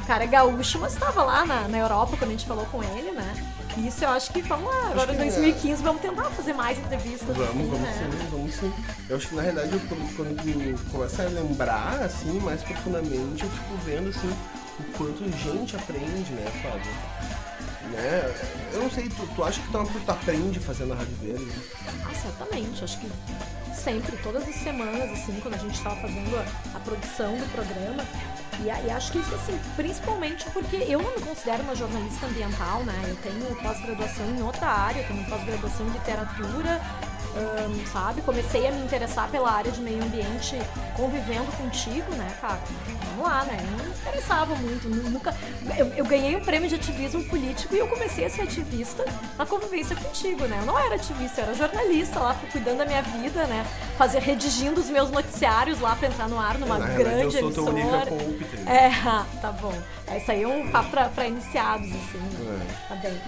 O 0.00 0.06
cara 0.06 0.24
é 0.24 0.26
gaúcho, 0.26 0.78
mas 0.78 0.94
estava 0.94 1.22
lá 1.22 1.44
na, 1.44 1.68
na 1.68 1.76
Europa 1.78 2.16
quando 2.16 2.30
a 2.30 2.32
gente 2.32 2.46
falou 2.46 2.64
com 2.66 2.82
ele, 2.82 3.10
né? 3.12 3.51
Isso 3.78 4.04
eu 4.04 4.10
acho 4.10 4.32
que, 4.32 4.42
vamos 4.42 4.66
lá, 4.66 4.90
agora 4.90 5.12
em 5.12 5.16
que 5.16 5.22
é. 5.22 5.26
2015 5.26 5.82
vamos 5.82 6.02
tentar 6.02 6.24
fazer 6.24 6.52
mais 6.52 6.78
entrevistas 6.78 7.36
Vamos, 7.36 7.48
assim, 7.48 7.70
vamos 7.70 7.80
né? 7.80 8.10
sim, 8.10 8.28
vamos 8.30 8.54
sim. 8.54 8.72
Eu 9.08 9.16
acho 9.16 9.28
que 9.28 9.34
na 9.34 9.42
realidade, 9.42 9.72
eu, 9.72 9.80
quando, 9.88 10.16
quando 10.16 10.28
a 11.26 11.28
lembrar, 11.28 12.02
assim, 12.02 12.38
mais 12.40 12.62
profundamente, 12.62 13.42
eu 13.42 13.50
fico 13.50 13.76
vendo, 13.84 14.10
assim, 14.10 14.30
o 14.78 14.84
quanto 14.96 15.24
gente 15.38 15.76
aprende, 15.76 16.32
né, 16.32 16.50
Fábio? 16.62 17.31
Né? 17.92 18.34
Eu 18.72 18.82
não 18.82 18.90
sei, 18.90 19.08
tu, 19.08 19.26
tu 19.34 19.44
acha 19.44 19.60
que 19.60 19.68
tu, 19.70 20.00
tu 20.04 20.10
aprende 20.10 20.58
fazendo 20.58 20.92
a 20.92 20.96
Rádio 20.96 21.16
Verde? 21.16 21.52
Ah, 22.04 22.14
certamente. 22.14 22.82
Acho 22.82 22.98
que 22.98 23.08
sempre, 23.74 24.16
todas 24.18 24.48
as 24.48 24.54
semanas, 24.54 25.10
assim, 25.10 25.38
quando 25.40 25.54
a 25.54 25.58
gente 25.58 25.74
estava 25.74 25.96
fazendo 25.96 26.36
a, 26.36 26.76
a 26.76 26.80
produção 26.80 27.36
do 27.36 27.52
programa. 27.52 28.04
E, 28.60 28.86
e 28.86 28.90
acho 28.90 29.12
que 29.12 29.18
isso, 29.18 29.34
assim, 29.34 29.58
principalmente 29.76 30.44
porque 30.50 30.76
eu 30.76 31.02
não 31.02 31.14
me 31.14 31.20
considero 31.20 31.62
uma 31.62 31.74
jornalista 31.74 32.26
ambiental, 32.26 32.84
né? 32.84 32.94
Eu 33.08 33.16
tenho 33.16 33.56
pós-graduação 33.56 34.26
em 34.30 34.42
outra 34.42 34.66
área, 34.66 35.00
eu 35.00 35.08
tenho 35.08 35.24
pós-graduação 35.24 35.86
em 35.86 35.90
literatura, 35.90 36.80
ahn, 37.36 37.86
sabe? 37.92 38.20
Comecei 38.22 38.66
a 38.66 38.70
me 38.72 38.82
interessar 38.84 39.28
pela 39.28 39.50
área 39.50 39.70
de 39.70 39.80
meio 39.80 40.02
ambiente 40.02 40.56
convivendo 40.96 41.50
contigo, 41.56 42.10
né, 42.14 42.30
cara? 42.40 42.58
Vamos 43.10 43.24
lá, 43.30 43.44
né? 43.44 43.58
Eu 43.60 43.76
não 43.78 43.84
me 43.84 43.90
interessava 43.90 44.54
muito, 44.56 44.88
nu- 44.88 45.10
nunca. 45.10 45.34
Eu, 45.76 45.86
eu 45.94 46.04
ganhei 46.04 46.34
um 46.36 46.40
prêmio 46.40 46.68
de 46.68 46.74
ativismo 46.74 47.22
político 47.24 47.74
e 47.74 47.78
eu 47.78 47.88
comecei 47.88 48.24
a 48.24 48.30
ser 48.30 48.42
ativista 48.42 49.04
na 49.38 49.44
convivência 49.46 49.94
contigo, 49.96 50.44
né? 50.46 50.58
Eu 50.60 50.66
não 50.66 50.78
era 50.78 50.94
ativista, 50.96 51.40
eu 51.40 51.44
era 51.46 51.54
jornalista 51.54 52.18
lá, 52.18 52.34
fui 52.34 52.48
cuidando 52.50 52.78
da 52.78 52.86
minha 52.86 53.02
vida, 53.02 53.46
né? 53.46 53.66
Fazer, 53.98 54.20
redigindo 54.20 54.80
os 54.80 54.88
meus 54.88 55.10
noticiários 55.10 55.80
lá 55.80 55.94
pra 55.94 56.08
entrar 56.08 56.28
no 56.28 56.38
ar 56.38 56.58
numa 56.58 56.78
na 56.78 56.86
realidade, 56.86 57.18
grande 57.30 57.36
eu 57.38 57.52
sou 57.52 57.68
emissora. 57.68 58.10
Entendeu? 58.12 58.68
É, 58.72 58.90
tá 59.40 59.52
bom. 59.52 59.74
Isso 60.16 60.30
aí 60.30 60.42
é 60.42 60.48
um 60.48 60.70
papo 60.70 60.90
pra, 60.90 61.08
pra 61.08 61.26
iniciados, 61.26 61.86
assim, 61.88 62.18
né? 62.18 62.66
É. 62.88 62.88
Tá 62.88 62.94
bem. 62.96 63.20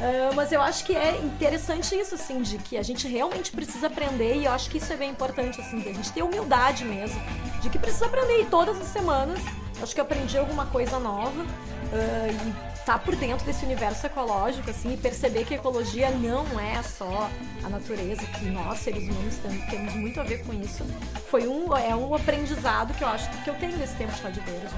Ah, 0.00 0.30
mas 0.34 0.52
eu 0.52 0.60
acho 0.60 0.84
que 0.84 0.94
é 0.96 1.16
interessante 1.18 1.94
isso, 1.94 2.14
assim, 2.14 2.42
de 2.42 2.58
que 2.58 2.76
a 2.76 2.82
gente 2.82 3.06
realmente 3.08 3.50
precisa 3.52 3.86
aprender 3.86 4.36
e 4.36 4.44
eu 4.44 4.52
acho 4.52 4.68
que 4.70 4.78
isso 4.78 4.92
é 4.92 4.96
bem 4.96 5.10
importante, 5.10 5.60
assim, 5.60 5.78
de 5.80 5.88
a 5.88 5.92
gente 5.92 6.12
ter 6.12 6.22
humildade 6.22 6.84
mesmo, 6.84 7.20
de 7.60 7.70
que 7.70 7.78
precisa 7.78 8.06
aprender 8.06 8.40
e 8.42 8.46
todas 8.46 8.80
as 8.80 8.88
semanas. 8.88 9.38
Acho 9.82 9.94
que 9.94 10.00
eu 10.00 10.04
aprendi 10.04 10.38
alguma 10.38 10.66
coisa 10.66 10.98
nova 10.98 11.44
ah, 11.92 12.28
e 12.30 12.74
tá 12.84 12.98
por 12.98 13.16
dentro 13.16 13.46
desse 13.46 13.64
universo 13.64 14.04
ecológico, 14.06 14.68
assim, 14.70 14.92
e 14.92 14.96
perceber 14.96 15.44
que 15.46 15.54
ecologia 15.54 16.10
não 16.10 16.44
é 16.60 16.82
só 16.82 17.30
a 17.64 17.68
natureza, 17.70 18.22
que 18.26 18.44
nós, 18.46 18.80
seres 18.80 19.04
humanos, 19.04 19.36
tem- 19.36 19.58
temos 19.70 19.94
muito 19.94 20.20
a 20.20 20.22
ver 20.24 20.44
com 20.44 20.52
isso. 20.52 20.84
Foi 21.30 21.46
um, 21.48 21.74
é 21.76 21.94
um 21.96 22.14
aprendizado 22.14 22.92
que 22.94 23.02
eu 23.02 23.08
acho 23.08 23.28
que 23.42 23.48
eu 23.48 23.54
tenho 23.54 23.76
nesse 23.78 23.94
tempo 23.94 24.12
de 24.12 24.40
Verde. 24.40 24.74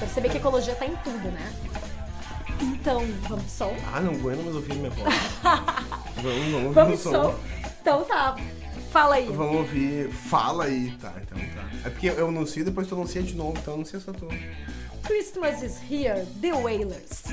Perceber 0.00 0.30
que 0.30 0.38
ecologia 0.38 0.74
tá 0.74 0.84
em 0.84 0.96
tudo, 0.96 1.30
né? 1.30 1.52
Então, 2.60 3.02
vamos 3.28 3.50
som? 3.50 3.74
Ah, 3.92 4.00
não 4.00 4.12
aguento 4.12 4.42
mais 4.42 4.54
ouvir 4.56 4.74
minha 4.74 4.90
voz. 4.90 5.14
vamos, 6.16 6.52
vamos 6.52 6.54
ouvir 6.54 6.74
Vamos 6.74 7.00
som. 7.00 7.12
som? 7.12 7.34
Então 7.80 8.04
tá. 8.04 8.36
Fala 8.90 9.16
aí. 9.16 9.26
Vamos 9.26 9.56
ouvir. 9.56 10.10
Fala 10.10 10.64
aí, 10.64 10.92
tá, 11.00 11.12
então 11.20 11.38
tá. 11.38 11.68
É 11.84 11.90
porque 11.90 12.08
eu 12.08 12.28
anuncio 12.28 12.60
e 12.60 12.64
depois 12.64 12.86
tu 12.86 12.94
anuncia 12.94 13.22
de 13.22 13.34
novo, 13.34 13.58
então 13.58 13.74
eu 13.74 13.78
não 13.78 13.84
sei 13.84 13.98
se 14.00 14.08
eu 14.08 14.14
tô. 14.14 14.28
Christmas 15.02 15.62
is 15.62 15.78
here, 15.90 16.24
The 16.40 16.52
Wailers. 16.52 17.24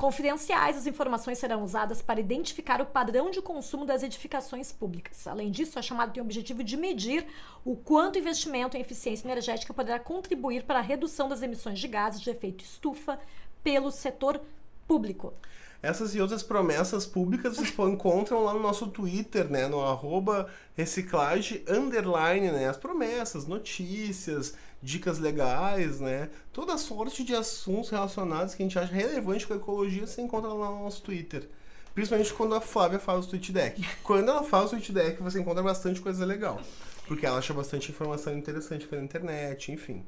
Confidenciais, 0.01 0.79
as 0.79 0.87
informações 0.87 1.37
serão 1.37 1.63
usadas 1.63 2.01
para 2.01 2.19
identificar 2.19 2.81
o 2.81 2.87
padrão 2.87 3.31
de 3.31 3.43
consumo 3.43 3.85
das 3.85 4.03
edificações 4.03 4.73
públicas. 4.73 5.27
Além 5.27 5.51
disso, 5.51 5.79
a 5.79 5.83
chamada 5.83 6.11
tem 6.11 6.23
o 6.23 6.25
objetivo 6.25 6.65
de 6.65 6.75
medir 6.75 7.27
o 7.67 7.77
quanto 7.77 8.17
o 8.17 8.19
investimento 8.19 8.79
em 8.79 8.81
eficiência 8.81 9.29
energética 9.29 9.75
poderá 9.75 9.99
contribuir 10.01 10.63
para 10.63 10.79
a 10.79 10.83
redução 10.83 11.29
das 11.29 11.43
emissões 11.43 11.79
de 11.79 11.87
gases 11.87 12.23
de 12.23 12.31
efeito 12.31 12.65
estufa 12.65 13.21
pelo 13.63 13.91
setor 13.91 14.41
público. 14.89 15.35
Essas 15.83 16.15
e 16.15 16.21
outras 16.21 16.43
promessas 16.43 17.05
públicas 17.05 17.57
vocês 17.57 17.79
encontram 17.79 18.43
lá 18.43 18.55
no 18.55 18.61
nosso 18.61 18.87
Twitter, 18.87 19.51
né? 19.51 19.69
No 19.69 19.83
arroba 19.83 20.49
reciclagem 20.75 21.63
underline, 21.69 22.51
né? 22.51 22.69
As 22.69 22.79
promessas, 22.79 23.47
notícias, 23.47 24.55
dicas 24.83 25.19
legais, 25.19 26.01
né? 26.01 26.31
Toda 26.53 26.79
sorte 26.79 27.23
de 27.23 27.35
assuntos 27.35 27.91
relacionados 27.91 28.55
que 28.55 28.63
a 28.63 28.67
gente 28.67 28.79
acha 28.79 28.93
relevante 28.93 29.47
com 29.47 29.55
a 29.55 29.57
ecologia 29.57 30.07
você 30.07 30.23
encontra 30.23 30.53
lá 30.53 30.71
no 30.71 30.85
nosso 30.85 31.03
Twitter. 31.03 31.49
Principalmente 31.95 32.33
quando 32.33 32.55
a 32.55 32.61
Flávia 32.61 32.99
faz 32.99 33.27
o 33.27 33.29
tweet 33.29 33.53
deck. 33.53 33.89
Quando 34.03 34.31
ela 34.31 34.43
faz 34.43 34.67
o 34.67 34.69
tweet 34.71 34.93
deck, 34.93 35.23
você 35.23 35.41
encontra 35.41 35.63
bastante 35.63 36.01
coisa 36.01 36.25
legal. 36.25 36.61
Porque 37.07 37.27
ela 37.27 37.39
acha 37.39 37.53
bastante 37.53 37.91
informação 37.91 38.37
interessante 38.37 38.87
pela 38.87 39.03
internet, 39.03 39.73
enfim. 39.73 40.05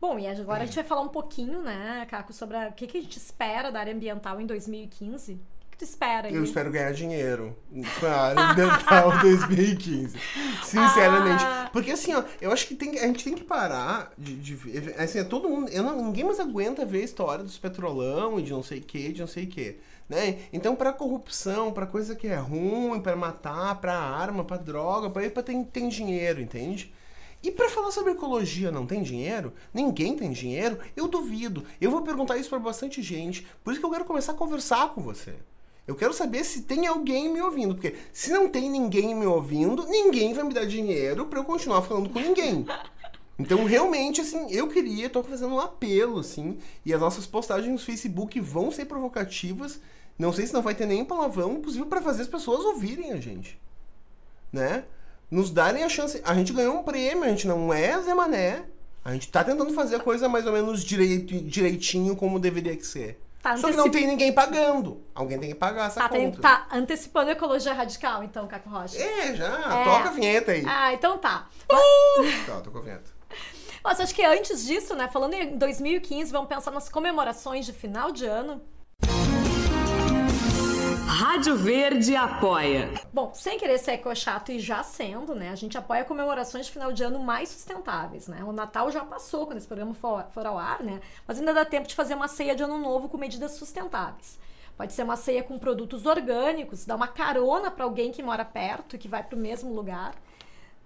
Bom, 0.00 0.18
e 0.18 0.26
agora 0.26 0.62
a 0.62 0.66
gente 0.66 0.74
vai 0.74 0.84
falar 0.84 1.02
um 1.02 1.08
pouquinho, 1.08 1.62
né, 1.62 2.04
Caco, 2.10 2.32
sobre 2.32 2.56
o 2.56 2.72
que, 2.72 2.88
que 2.88 2.98
a 2.98 3.00
gente 3.00 3.18
espera 3.18 3.70
da 3.70 3.78
área 3.78 3.94
ambiental 3.94 4.40
em 4.40 4.46
2015. 4.46 5.38
Que 5.72 5.78
tu 5.78 5.84
espera 5.84 6.28
aí? 6.28 6.34
Eu 6.34 6.44
espero 6.44 6.70
ganhar 6.70 6.92
dinheiro 6.92 7.56
com 7.98 8.06
a 8.06 8.10
área 8.10 8.50
ambiental 8.50 9.18
2015. 9.20 10.18
Sinceramente. 10.62 11.44
Ah. 11.44 11.70
Porque 11.72 11.90
assim, 11.90 12.14
ó, 12.14 12.22
eu 12.40 12.52
acho 12.52 12.68
que 12.68 12.74
tem, 12.74 12.98
a 12.98 13.06
gente 13.06 13.24
tem 13.24 13.34
que 13.34 13.42
parar 13.42 14.12
de, 14.16 14.36
de 14.36 14.54
ver. 14.54 14.94
Assim, 15.00 15.18
é 15.18 15.24
todo 15.24 15.48
mundo. 15.48 15.70
Eu 15.70 15.82
não, 15.82 16.04
ninguém 16.04 16.24
mais 16.24 16.38
aguenta 16.38 16.84
ver 16.84 17.00
a 17.00 17.04
história 17.04 17.42
dos 17.42 17.58
petrolão 17.58 18.38
e 18.38 18.42
de 18.42 18.52
não 18.52 18.62
sei 18.62 18.78
o 18.80 18.82
que, 18.82 19.12
de 19.12 19.20
não 19.22 19.26
sei 19.26 19.44
o 19.44 19.48
que. 19.48 19.78
Né? 20.08 20.40
Então, 20.52 20.76
pra 20.76 20.92
corrupção, 20.92 21.72
pra 21.72 21.86
coisa 21.86 22.14
que 22.14 22.26
é 22.26 22.36
ruim, 22.36 23.00
pra 23.00 23.16
matar, 23.16 23.80
pra 23.80 23.94
arma, 23.94 24.44
pra 24.44 24.58
droga, 24.58 25.08
pra, 25.08 25.28
pra 25.30 25.42
tem, 25.42 25.64
tem 25.64 25.88
dinheiro, 25.88 26.38
entende? 26.38 26.92
E 27.42 27.50
pra 27.50 27.70
falar 27.70 27.90
sobre 27.90 28.12
ecologia 28.12 28.70
não 28.70 28.86
tem 28.86 29.02
dinheiro? 29.02 29.52
Ninguém 29.72 30.14
tem 30.14 30.30
dinheiro? 30.30 30.78
Eu 30.94 31.08
duvido. 31.08 31.64
Eu 31.80 31.90
vou 31.90 32.02
perguntar 32.02 32.36
isso 32.36 32.50
pra 32.50 32.58
bastante 32.58 33.02
gente. 33.02 33.46
Por 33.64 33.72
isso 33.72 33.80
que 33.80 33.86
eu 33.86 33.90
quero 33.90 34.04
começar 34.04 34.32
a 34.32 34.36
conversar 34.36 34.90
com 34.90 35.00
você. 35.00 35.34
Eu 35.86 35.96
quero 35.96 36.12
saber 36.12 36.44
se 36.44 36.62
tem 36.62 36.86
alguém 36.86 37.32
me 37.32 37.40
ouvindo, 37.40 37.74
porque 37.74 37.96
se 38.12 38.30
não 38.30 38.48
tem 38.48 38.70
ninguém 38.70 39.14
me 39.14 39.26
ouvindo, 39.26 39.84
ninguém 39.86 40.32
vai 40.32 40.44
me 40.44 40.54
dar 40.54 40.64
dinheiro 40.64 41.26
pra 41.26 41.40
eu 41.40 41.44
continuar 41.44 41.82
falando 41.82 42.08
com 42.08 42.20
ninguém. 42.20 42.64
Então, 43.38 43.64
realmente, 43.64 44.20
assim, 44.20 44.50
eu 44.52 44.68
queria, 44.68 45.10
tô 45.10 45.22
fazendo 45.22 45.54
um 45.54 45.60
apelo, 45.60 46.20
assim, 46.20 46.58
e 46.86 46.94
as 46.94 47.00
nossas 47.00 47.26
postagens 47.26 47.72
no 47.72 47.78
Facebook 47.78 48.38
vão 48.38 48.70
ser 48.70 48.84
provocativas. 48.84 49.80
Não 50.16 50.32
sei 50.32 50.46
se 50.46 50.52
não 50.52 50.62
vai 50.62 50.74
ter 50.74 50.86
nem 50.86 51.04
palavrão, 51.04 51.54
inclusive 51.54 51.86
pra 51.86 52.00
fazer 52.00 52.22
as 52.22 52.28
pessoas 52.28 52.64
ouvirem 52.64 53.12
a 53.12 53.16
gente. 53.16 53.60
Né? 54.52 54.84
Nos 55.28 55.50
darem 55.50 55.82
a 55.82 55.88
chance. 55.88 56.20
A 56.24 56.34
gente 56.34 56.52
ganhou 56.52 56.78
um 56.78 56.82
prêmio, 56.84 57.24
a 57.24 57.28
gente 57.28 57.48
não 57.48 57.72
é 57.72 58.00
Zé 58.00 58.14
Mané. 58.14 58.64
A 59.04 59.12
gente 59.12 59.28
tá 59.32 59.42
tentando 59.42 59.72
fazer 59.74 59.96
a 59.96 60.00
coisa 60.00 60.28
mais 60.28 60.46
ou 60.46 60.52
menos 60.52 60.84
direito, 60.84 61.34
direitinho 61.40 62.14
como 62.14 62.38
deveria 62.38 62.76
que 62.76 62.86
ser. 62.86 63.18
Tá 63.42 63.56
Só 63.56 63.70
que 63.70 63.76
não 63.76 63.90
tem 63.90 64.06
ninguém 64.06 64.32
pagando. 64.32 65.02
Alguém 65.12 65.36
tem 65.36 65.48
que 65.48 65.54
pagar 65.56 65.86
essa 65.88 66.00
Tá, 66.00 66.08
tem- 66.08 66.30
conta. 66.30 66.40
tá 66.42 66.68
antecipando 66.70 67.28
a 67.30 67.32
ecologia 67.32 67.72
radical, 67.72 68.22
então, 68.22 68.46
Caco 68.46 68.70
Rocha. 68.70 68.96
É, 68.96 69.34
já. 69.34 69.80
É. 69.80 69.84
Toca 69.84 70.08
a 70.10 70.12
vinheta 70.12 70.52
aí. 70.52 70.64
Ah, 70.64 70.92
então 70.94 71.18
tá. 71.18 71.48
Tá, 72.46 72.60
toca 72.60 72.78
a 72.78 72.82
vinheta. 72.82 73.10
Mas 73.82 73.98
acho 73.98 74.14
que 74.14 74.24
antes 74.24 74.64
disso, 74.64 74.94
né, 74.94 75.08
falando 75.08 75.34
em 75.34 75.58
2015, 75.58 76.30
vamos 76.30 76.48
pensar 76.48 76.70
nas 76.70 76.88
comemorações 76.88 77.66
de 77.66 77.72
final 77.72 78.12
de 78.12 78.24
ano. 78.26 78.62
Rádio 81.12 81.56
Verde 81.56 82.16
apoia. 82.16 82.90
Bom, 83.12 83.34
sem 83.34 83.58
querer 83.58 83.76
ser 83.76 83.92
eco-chato 83.92 84.50
e 84.50 84.58
já 84.58 84.82
sendo, 84.82 85.34
né, 85.34 85.50
a 85.50 85.54
gente 85.54 85.76
apoia 85.76 86.06
comemorações 86.06 86.64
de 86.64 86.72
final 86.72 86.90
de 86.90 87.04
ano 87.04 87.18
mais 87.18 87.50
sustentáveis, 87.50 88.28
né? 88.28 88.42
O 88.42 88.50
Natal 88.50 88.90
já 88.90 89.04
passou 89.04 89.44
quando 89.44 89.58
esse 89.58 89.66
programa 89.66 89.92
for, 89.92 90.24
for 90.30 90.46
ao 90.46 90.56
ar, 90.56 90.82
né? 90.82 91.02
Mas 91.28 91.38
ainda 91.38 91.52
dá 91.52 91.66
tempo 91.66 91.86
de 91.86 91.94
fazer 91.94 92.14
uma 92.14 92.28
ceia 92.28 92.56
de 92.56 92.62
ano 92.62 92.78
novo 92.78 93.10
com 93.10 93.18
medidas 93.18 93.52
sustentáveis. 93.52 94.38
Pode 94.74 94.94
ser 94.94 95.02
uma 95.02 95.16
ceia 95.16 95.42
com 95.42 95.58
produtos 95.58 96.06
orgânicos, 96.06 96.86
dar 96.86 96.96
uma 96.96 97.08
carona 97.08 97.70
para 97.70 97.84
alguém 97.84 98.10
que 98.10 98.22
mora 98.22 98.42
perto 98.42 98.96
e 98.96 98.98
que 98.98 99.06
vai 99.06 99.22
para 99.22 99.36
o 99.36 99.38
mesmo 99.38 99.70
lugar. 99.70 100.14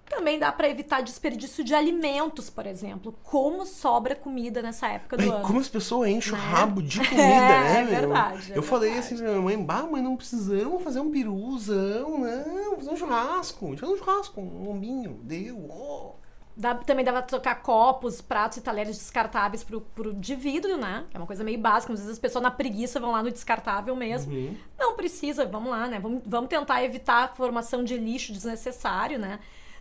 Também 0.09 0.39
dá 0.39 0.51
pra 0.53 0.69
evitar 0.69 1.03
desperdício 1.03 1.65
de 1.65 1.75
alimentos, 1.75 2.49
por 2.49 2.67
exemplo. 2.67 3.15
Como 3.23 3.67
sobra 3.67 4.15
comida 4.15 4.63
nessa 4.63 4.87
época 4.89 5.17
do 5.17 5.23
Ai, 5.25 5.29
ano. 5.29 5.45
como 5.47 5.59
as 5.59 5.69
pessoas 5.69 6.09
enchem 6.09 6.33
o 6.33 6.37
Né? 6.37 6.43
rabo 6.43 6.81
de 6.83 6.99
comida, 7.07 7.23
É, 7.23 7.29
né, 7.29 7.81
é 7.81 7.85
verdade, 7.85 8.53
é 8.53 8.57
Eu 8.59 8.63
falei 8.63 8.91
verdade. 8.93 9.15
assim 9.15 9.23
pra 9.23 9.31
minha 9.33 9.43
mãe, 9.43 9.63
bah, 9.65 9.83
mãe, 9.83 10.01
não 10.03 10.17
precisamos 10.17 10.83
fazer 10.83 11.01
um 11.01 11.11
peruzão, 11.11 12.19
não, 12.19 12.77
fazer 12.77 12.91
um 12.91 12.97
churrasco. 12.97 13.67
A 13.67 13.69
gente 13.71 13.81
faz 13.81 13.93
um 13.93 13.97
churrasco, 13.99 14.41
um 14.41 14.65
lombinho, 14.69 15.21
deu, 15.23 15.67
ó. 15.71 16.13
Dá- 16.59 16.75
também 16.75 17.05
dava 17.05 17.19
pra 17.19 17.27
trocar 17.27 17.57
copos, 17.63 18.23
pratos 18.23 18.57
e 18.57 18.61
talheres 18.63 18.97
descartáveis 18.97 19.63
pro, 19.63 19.81
pro 19.83 20.15
de 20.15 20.35
vidro, 20.35 20.79
né? 20.79 21.05
Que 21.11 21.17
é 21.17 21.21
uma 21.21 21.27
coisa 21.27 21.45
meio 21.45 21.59
básica. 21.59 21.93
Às 21.93 21.99
vezes 21.99 22.15
as 22.15 22.19
pessoas 22.19 22.43
na 22.43 22.51
preguiça 22.51 22.99
vão 22.99 23.11
lá 23.13 23.23
no 23.23 23.31
descartável 23.31 23.95
mesmo. 23.95 24.33
Uhum. 24.33 24.57
Não 24.79 24.95
precisa, 24.97 25.45
vamos 25.45 25.71
lá, 25.71 25.87
né? 25.87 25.99
Vamos, 26.01 26.23
vamos 26.25 26.49
tentar 26.49 26.83
evitar 26.83 27.25
a 27.25 27.29
formação 27.29 27.85
de 27.85 27.99
lixo 27.99 28.33
desnecessário, 28.33 29.19
né? 29.19 29.39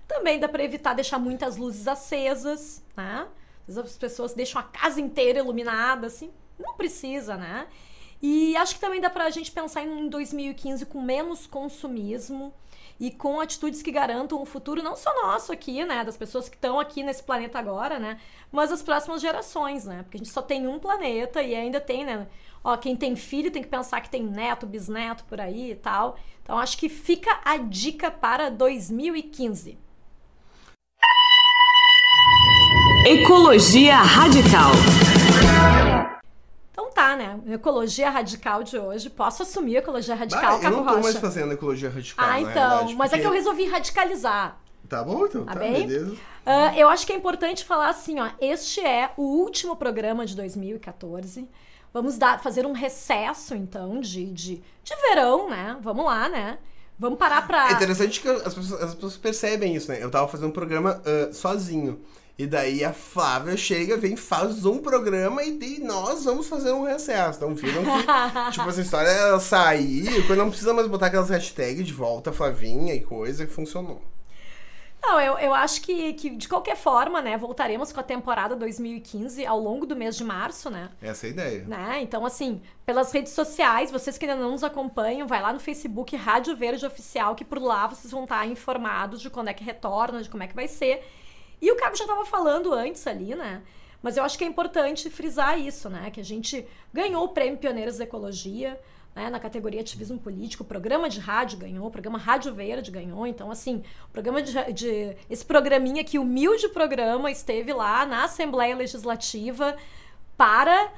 Também 0.07 0.39
dá 0.39 0.47
pra 0.47 0.63
evitar 0.63 0.93
deixar 0.93 1.19
muitas 1.19 1.57
luzes 1.57 1.87
acesas, 1.87 2.83
né? 2.95 3.27
Às 3.67 3.75
vezes 3.75 3.91
as 3.91 3.97
pessoas 3.97 4.33
deixam 4.33 4.59
a 4.61 4.63
casa 4.63 5.01
inteira 5.01 5.39
iluminada, 5.39 6.07
assim. 6.07 6.31
Não 6.59 6.75
precisa, 6.75 7.35
né? 7.35 7.67
E 8.21 8.55
acho 8.57 8.75
que 8.75 8.79
também 8.79 9.01
dá 9.01 9.09
pra 9.09 9.29
gente 9.29 9.51
pensar 9.51 9.83
em 9.83 10.07
2015 10.07 10.85
com 10.85 11.01
menos 11.01 11.45
consumismo 11.45 12.53
e 12.99 13.11
com 13.11 13.41
atitudes 13.41 13.81
que 13.81 13.91
garantam 13.91 14.41
um 14.41 14.45
futuro 14.45 14.81
não 14.81 14.95
só 14.95 15.13
nosso 15.21 15.51
aqui, 15.51 15.83
né, 15.83 16.03
das 16.03 16.15
pessoas 16.15 16.47
que 16.47 16.55
estão 16.55 16.79
aqui 16.79 17.03
nesse 17.03 17.21
planeta 17.21 17.59
agora, 17.59 17.99
né, 17.99 18.19
mas 18.51 18.69
das 18.69 18.81
próximas 18.81 19.21
gerações, 19.21 19.85
né? 19.85 20.01
Porque 20.03 20.17
a 20.17 20.19
gente 20.19 20.31
só 20.31 20.41
tem 20.41 20.65
um 20.65 20.79
planeta 20.79 21.41
e 21.43 21.53
ainda 21.53 21.81
tem, 21.81 22.05
né, 22.05 22.25
ó, 22.63 22.77
quem 22.77 22.95
tem 22.95 23.15
filho 23.15 23.51
tem 23.51 23.61
que 23.61 23.67
pensar 23.67 23.99
que 23.99 24.09
tem 24.09 24.23
neto, 24.23 24.65
bisneto 24.65 25.25
por 25.25 25.41
aí 25.41 25.71
e 25.71 25.75
tal. 25.75 26.17
Então 26.41 26.57
acho 26.57 26.77
que 26.77 26.87
fica 26.87 27.41
a 27.43 27.57
dica 27.57 28.09
para 28.09 28.49
2015. 28.49 29.77
Ecologia 33.05 33.97
Radical. 33.97 34.71
Então 36.71 36.89
tá, 36.91 37.15
né? 37.15 37.39
Ecologia 37.47 38.09
radical 38.09 38.63
de 38.63 38.78
hoje. 38.78 39.09
Posso 39.09 39.43
assumir 39.43 39.78
ecologia 39.78 40.15
radical, 40.15 40.59
Bah, 40.59 40.63
eu 40.65 40.71
não 40.71 40.84
tô 40.84 40.89
Rocha? 40.91 41.01
mais 41.01 41.17
fazendo 41.17 41.53
ecologia 41.53 41.89
radical, 41.89 42.26
Ah, 42.28 42.39
então. 42.41 42.53
realidade, 42.53 42.95
mas 42.95 43.13
é 43.13 43.17
que 43.17 43.21
eu 43.21 43.30
porque- 43.30 43.38
resolvi 43.38 43.65
radicalizar. 43.69 44.57
Tá 44.89 45.03
bom, 45.03 45.26
então, 45.26 45.45
Tá 45.45 45.53
tá, 45.53 45.59
bem? 45.59 45.88
beleza. 45.88 46.15
Ah, 46.45 46.76
eu 46.78 46.88
acho 46.89 47.05
que 47.05 47.13
é 47.13 47.15
importante 47.15 47.63
falar 47.65 47.89
assim, 47.89 48.19
ó. 48.19 48.30
Este 48.39 48.82
é 48.82 49.11
o 49.17 49.23
último 49.23 49.76
programa 49.76 50.26
de 50.26 50.36
2014. 50.36 51.47
Vamos 51.93 52.17
dar, 52.17 52.39
fazer 52.41 52.65
um 52.65 52.71
recesso, 52.73 53.55
então, 53.55 53.99
de, 53.99 54.26
de, 54.32 54.55
de 54.84 54.95
verão, 55.09 55.49
né? 55.49 55.78
Vamos 55.82 56.05
lá, 56.05 56.28
né? 56.30 56.57
Vamos 56.97 57.19
parar 57.19 57.45
pra. 57.45 57.69
É 57.69 57.73
interessante 57.73 58.21
que 58.21 58.27
as 58.27 58.53
pessoas, 58.53 58.81
as 58.81 58.95
pessoas 58.95 59.17
percebem 59.17 59.75
isso, 59.75 59.91
né? 59.91 60.01
Eu 60.01 60.09
tava 60.09 60.27
fazendo 60.27 60.47
um 60.47 60.51
programa 60.51 61.01
ah, 61.05 61.33
sozinho. 61.33 61.99
E 62.37 62.45
daí 62.45 62.83
a 62.83 62.91
Flávia 62.91 63.55
chega, 63.55 63.95
vem, 63.95 64.17
faz 64.17 64.65
um 64.65 64.79
programa 64.79 65.41
e 65.43 65.57
daí 65.57 65.79
nós 65.79 66.25
vamos 66.25 66.47
fazer 66.47 66.73
um 66.73 66.83
recesso. 66.83 67.37
Então 67.37 67.55
viram 67.55 67.81
que, 67.81 68.51
tipo, 68.51 68.69
essa 68.69 68.81
história 68.81 69.07
ela 69.07 69.39
sair, 69.39 70.25
quando 70.27 70.39
não 70.39 70.49
precisa 70.49 70.73
mais 70.73 70.87
botar 70.87 71.07
aquelas 71.07 71.29
hashtags 71.29 71.85
de 71.85 71.93
volta, 71.93 72.33
Flavinha 72.33 72.93
e 72.93 72.99
coisa, 72.99 73.45
que 73.45 73.53
funcionou. 73.53 74.01
Não, 75.07 75.21
eu, 75.21 75.37
eu 75.37 75.53
acho 75.53 75.81
que, 75.81 76.13
que, 76.13 76.31
de 76.31 76.47
qualquer 76.47 76.75
forma, 76.75 77.21
né? 77.21 77.37
Voltaremos 77.37 77.91
com 77.91 77.99
a 77.99 78.03
temporada 78.03 78.55
2015 78.55 79.45
ao 79.45 79.59
longo 79.59 79.85
do 79.85 79.95
mês 79.95 80.17
de 80.17 80.23
março, 80.23 80.67
né? 80.71 80.89
Essa 80.99 81.27
é 81.27 81.29
a 81.29 81.31
ideia. 81.31 81.63
né? 81.65 81.99
Então, 82.01 82.25
assim, 82.25 82.59
pelas 82.83 83.11
redes 83.11 83.31
sociais, 83.31 83.91
vocês 83.91 84.17
que 84.17 84.25
ainda 84.25 84.41
não 84.41 84.51
nos 84.51 84.63
acompanham, 84.63 85.27
vai 85.27 85.41
lá 85.43 85.53
no 85.53 85.59
Facebook 85.59 86.15
Rádio 86.15 86.55
Verde 86.55 86.85
Oficial, 86.87 87.35
que 87.35 87.45
por 87.45 87.61
lá 87.61 87.85
vocês 87.85 88.11
vão 88.11 88.23
estar 88.23 88.47
informados 88.47 89.21
de 89.21 89.29
quando 89.29 89.49
é 89.49 89.53
que 89.53 89.63
retorna, 89.63 90.23
de 90.23 90.29
como 90.29 90.41
é 90.41 90.47
que 90.47 90.55
vai 90.55 90.67
ser. 90.67 91.05
E 91.61 91.71
o 91.71 91.77
Caco 91.77 91.95
já 91.95 92.05
estava 92.05 92.25
falando 92.25 92.73
antes 92.73 93.05
ali, 93.05 93.35
né? 93.35 93.61
Mas 94.01 94.17
eu 94.17 94.23
acho 94.23 94.37
que 94.37 94.43
é 94.43 94.47
importante 94.47 95.09
frisar 95.11 95.59
isso, 95.59 95.87
né? 95.87 96.09
Que 96.09 96.19
a 96.19 96.23
gente 96.23 96.65
ganhou 96.91 97.23
o 97.25 97.29
Prêmio 97.29 97.59
Pioneiros 97.59 97.97
da 97.97 98.05
Ecologia, 98.05 98.79
né? 99.16 99.30
Na 99.30 99.39
categoria 99.39 99.82
Ativismo 99.82 100.20
Político, 100.20 100.63
o 100.63 100.66
programa 100.66 101.07
de 101.07 101.20
rádio 101.20 101.57
ganhou, 101.57 101.88
o 101.88 101.91
programa 101.91 102.18
Rádio 102.18 102.53
Verde 102.53 102.91
ganhou. 102.91 103.26
Então, 103.26 103.49
assim, 103.49 103.82
o 104.09 104.11
programa 104.11 104.41
de, 104.41 104.74
de 104.74 105.16
esse 105.30 105.45
programinha 105.45 106.01
aqui, 106.01 106.20
humilde 106.20 106.68
programa, 106.70 107.32
esteve 107.32 107.72
lá 107.72 108.05
na 108.05 108.26
Assembleia 108.26 108.76
Legislativa 108.76 109.76
para 110.38 110.91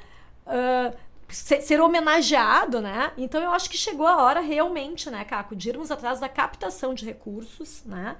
ah, 0.47 0.93
ser, 1.29 1.61
ser 1.61 1.81
homenageado, 1.81 2.81
né? 2.81 3.11
Então 3.17 3.41
eu 3.41 3.51
acho 3.51 3.69
que 3.69 3.77
chegou 3.77 4.07
a 4.07 4.23
hora 4.23 4.39
realmente, 4.39 5.09
né, 5.09 5.23
Caco, 5.25 5.55
de 5.55 5.69
irmos 5.69 5.91
atrás 5.91 6.19
da 6.19 6.29
captação 6.29 6.93
de 6.93 7.05
recursos, 7.05 7.83
né? 7.85 8.15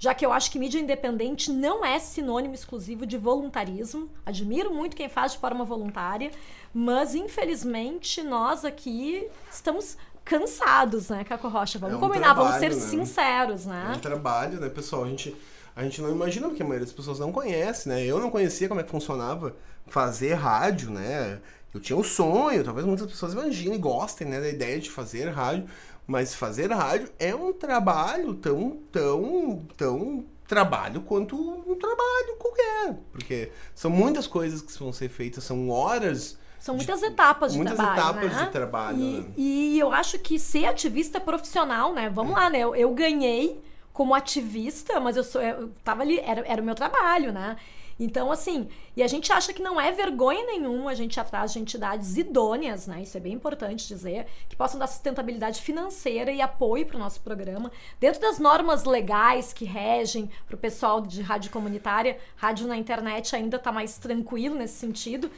Já 0.00 0.14
que 0.14 0.24
eu 0.24 0.32
acho 0.32 0.50
que 0.50 0.58
mídia 0.58 0.80
independente 0.80 1.52
não 1.52 1.84
é 1.84 1.98
sinônimo 1.98 2.54
exclusivo 2.54 3.04
de 3.04 3.18
voluntarismo. 3.18 4.08
Admiro 4.24 4.72
muito 4.74 4.96
quem 4.96 5.10
faz 5.10 5.32
de 5.32 5.38
forma 5.38 5.62
voluntária, 5.62 6.30
mas 6.72 7.14
infelizmente 7.14 8.22
nós 8.22 8.64
aqui 8.64 9.28
estamos 9.52 9.98
cansados, 10.24 11.10
né, 11.10 11.22
Caco 11.22 11.48
Rocha? 11.48 11.78
Vamos 11.78 11.96
É 11.96 11.98
um 11.98 12.00
combinar, 12.00 12.32
vamos 12.32 12.54
ser 12.54 12.70
trabalho, 12.70 12.80
né? 12.80 12.88
sinceros, 12.88 13.66
É 13.66 13.68
né? 13.68 13.92
um 13.94 14.00
trabalho, 14.00 14.58
né, 14.58 14.70
pessoal? 14.70 15.04
A 15.04 15.08
gente, 15.08 15.36
a 15.76 15.82
gente 15.84 16.00
não 16.00 16.10
imagina, 16.10 16.48
porque 16.48 16.62
a 16.62 16.66
maioria 16.66 16.86
das 16.86 16.94
pessoas 16.94 17.18
não 17.18 17.30
conhece, 17.30 17.86
né? 17.86 18.02
Eu 18.02 18.18
não 18.20 18.30
conhecia 18.30 18.68
como 18.68 18.80
é 18.80 18.82
que 18.84 18.90
funcionava 18.90 19.54
fazer 19.86 20.32
rádio, 20.32 20.90
né? 20.90 21.40
Eu 21.74 21.80
tinha 21.80 21.96
um 21.96 22.02
sonho, 22.02 22.64
talvez 22.64 22.86
muitas 22.86 23.06
pessoas 23.06 23.32
imaginem 23.34 23.74
e 23.74 23.78
gostem, 23.78 24.26
né, 24.26 24.40
da 24.40 24.48
ideia 24.48 24.80
de 24.80 24.90
fazer 24.90 25.28
rádio, 25.28 25.66
mas 26.10 26.34
fazer 26.34 26.72
rádio 26.72 27.08
é 27.20 27.32
um 27.32 27.52
trabalho 27.52 28.34
tão, 28.34 28.78
tão, 28.90 29.64
tão 29.76 30.24
trabalho 30.44 31.02
quanto 31.02 31.36
um 31.36 31.76
trabalho 31.76 32.36
qualquer, 32.36 32.98
porque 33.12 33.52
são 33.76 33.88
muitas 33.88 34.26
coisas 34.26 34.60
que 34.60 34.76
vão 34.76 34.92
ser 34.92 35.08
feitas, 35.08 35.44
são 35.44 35.70
horas 35.70 36.36
São 36.58 36.74
muitas 36.74 37.00
etapas 37.04 37.52
de 37.52 37.58
muitas 37.58 37.76
trabalho, 37.76 38.00
etapas 38.00 38.36
né? 38.36 38.44
de 38.44 38.50
trabalho, 38.50 38.98
E, 38.98 39.20
né? 39.20 39.26
e 39.36 39.78
eu 39.78 39.92
acho 39.92 40.18
que 40.18 40.36
ser 40.36 40.64
ativista 40.64 41.20
profissional, 41.20 41.94
né? 41.94 42.10
Vamos 42.10 42.34
lá, 42.34 42.50
né? 42.50 42.58
Eu, 42.58 42.74
eu 42.74 42.92
ganhei 42.92 43.62
como 43.92 44.12
ativista, 44.12 44.98
mas 44.98 45.16
eu 45.16 45.22
sou, 45.22 45.40
eu 45.40 45.70
tava 45.84 46.02
ali, 46.02 46.18
era, 46.18 46.44
era 46.44 46.60
o 46.60 46.64
meu 46.64 46.74
trabalho, 46.74 47.32
né? 47.32 47.56
Então, 48.02 48.32
assim, 48.32 48.66
e 48.96 49.02
a 49.02 49.06
gente 49.06 49.30
acha 49.30 49.52
que 49.52 49.60
não 49.60 49.78
é 49.78 49.92
vergonha 49.92 50.46
nenhuma 50.46 50.92
a 50.92 50.94
gente 50.94 51.20
atrás 51.20 51.52
de 51.52 51.58
entidades 51.58 52.16
idôneas, 52.16 52.86
né? 52.86 53.02
Isso 53.02 53.14
é 53.18 53.20
bem 53.20 53.34
importante 53.34 53.86
dizer, 53.86 54.26
que 54.48 54.56
possam 54.56 54.80
dar 54.80 54.86
sustentabilidade 54.86 55.60
financeira 55.60 56.32
e 56.32 56.40
apoio 56.40 56.86
para 56.86 56.96
o 56.96 56.98
nosso 56.98 57.20
programa, 57.20 57.70
dentro 58.00 58.18
das 58.18 58.38
normas 58.38 58.84
legais 58.84 59.52
que 59.52 59.66
regem 59.66 60.30
para 60.46 60.56
o 60.56 60.58
pessoal 60.58 61.02
de 61.02 61.20
rádio 61.20 61.50
comunitária. 61.50 62.16
Rádio 62.36 62.66
na 62.66 62.76
internet 62.78 63.36
ainda 63.36 63.58
está 63.58 63.70
mais 63.70 63.98
tranquilo 63.98 64.54
nesse 64.54 64.78
sentido. 64.78 65.30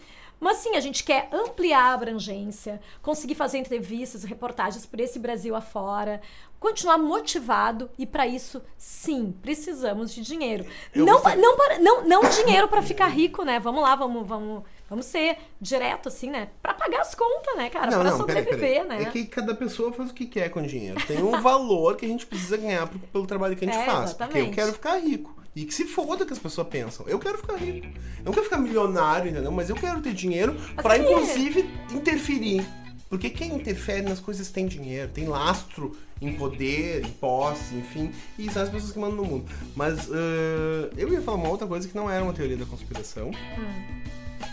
Mas 0.42 0.56
sim, 0.56 0.74
a 0.74 0.80
gente 0.80 1.04
quer 1.04 1.28
ampliar 1.32 1.84
a 1.84 1.94
abrangência, 1.94 2.80
conseguir 3.00 3.36
fazer 3.36 3.58
entrevistas, 3.58 4.24
reportagens 4.24 4.84
por 4.84 4.98
esse 4.98 5.16
Brasil 5.20 5.54
afora, 5.54 6.20
continuar 6.58 6.98
motivado 6.98 7.88
e 7.96 8.04
para 8.04 8.26
isso, 8.26 8.60
sim, 8.76 9.32
precisamos 9.40 10.12
de 10.12 10.20
dinheiro. 10.22 10.66
Eu 10.92 11.06
Não, 11.06 11.20
gostei- 11.20 11.36
não, 11.40 11.56
para- 11.56 11.78
não, 11.78 12.04
não 12.08 12.22
dinheiro 12.28 12.66
para 12.66 12.82
ficar 12.82 13.06
rico, 13.06 13.44
né? 13.44 13.60
Vamos 13.60 13.82
lá, 13.82 13.94
vamos, 13.94 14.26
vamos, 14.26 14.64
vamos 14.90 15.06
ser 15.06 15.38
direto 15.60 16.08
assim, 16.08 16.28
né? 16.28 16.48
Para 16.60 16.74
pagar 16.74 17.02
as 17.02 17.14
contas, 17.14 17.56
né, 17.56 17.70
cara? 17.70 17.92
Para 17.96 18.16
sobreviver, 18.16 18.84
né? 18.84 19.02
É 19.02 19.04
que 19.10 19.24
cada 19.26 19.54
pessoa 19.54 19.92
faz 19.92 20.10
o 20.10 20.14
que 20.14 20.26
quer 20.26 20.48
com 20.48 20.60
dinheiro. 20.62 21.00
Tem 21.06 21.22
um 21.22 21.40
valor 21.40 21.94
que 21.96 22.04
a 22.04 22.08
gente 22.08 22.26
precisa 22.26 22.56
ganhar 22.56 22.88
pelo 23.12 23.28
trabalho 23.28 23.54
que 23.56 23.64
a 23.64 23.68
gente 23.68 23.78
É, 23.82 23.86
faz. 23.86 24.12
Porque 24.12 24.24
eu 24.24 24.26
exatamente. 24.26 24.54
quero 24.56 24.72
ficar 24.72 24.96
rico. 24.96 25.41
E 25.54 25.64
que 25.66 25.74
se 25.74 25.84
foda 25.84 26.24
que 26.24 26.32
as 26.32 26.38
pessoas 26.38 26.66
pensam. 26.68 27.06
Eu 27.06 27.18
quero 27.18 27.36
ficar 27.38 27.56
rico. 27.56 27.86
Eu 27.86 28.24
não 28.26 28.32
quero 28.32 28.44
ficar 28.44 28.56
milionário, 28.58 29.30
entendeu? 29.30 29.52
Mas 29.52 29.68
eu 29.68 29.76
quero 29.76 30.00
ter 30.00 30.14
dinheiro 30.14 30.54
pra, 30.76 30.98
que- 30.98 31.04
inclusive, 31.04 31.68
interferir. 31.90 32.64
Porque 33.10 33.28
quem 33.28 33.54
interfere 33.54 34.00
nas 34.00 34.18
coisas 34.20 34.48
tem 34.48 34.66
dinheiro, 34.66 35.10
tem 35.12 35.26
lastro 35.26 35.94
em 36.22 36.32
poder, 36.32 37.04
em 37.04 37.10
posse, 37.10 37.74
enfim. 37.74 38.10
E 38.38 38.50
são 38.50 38.62
as 38.62 38.70
pessoas 38.70 38.92
que 38.92 38.98
mandam 38.98 39.16
no 39.18 39.24
mundo. 39.26 39.44
Mas 39.76 40.08
ãh, 40.10 40.88
eu 40.96 41.12
ia 41.12 41.20
falar 41.20 41.36
uma 41.36 41.50
outra 41.50 41.66
coisa 41.66 41.86
que 41.86 41.94
não 41.94 42.10
era 42.10 42.24
uma 42.24 42.32
teoria 42.32 42.56
da 42.56 42.64
conspiração. 42.64 43.30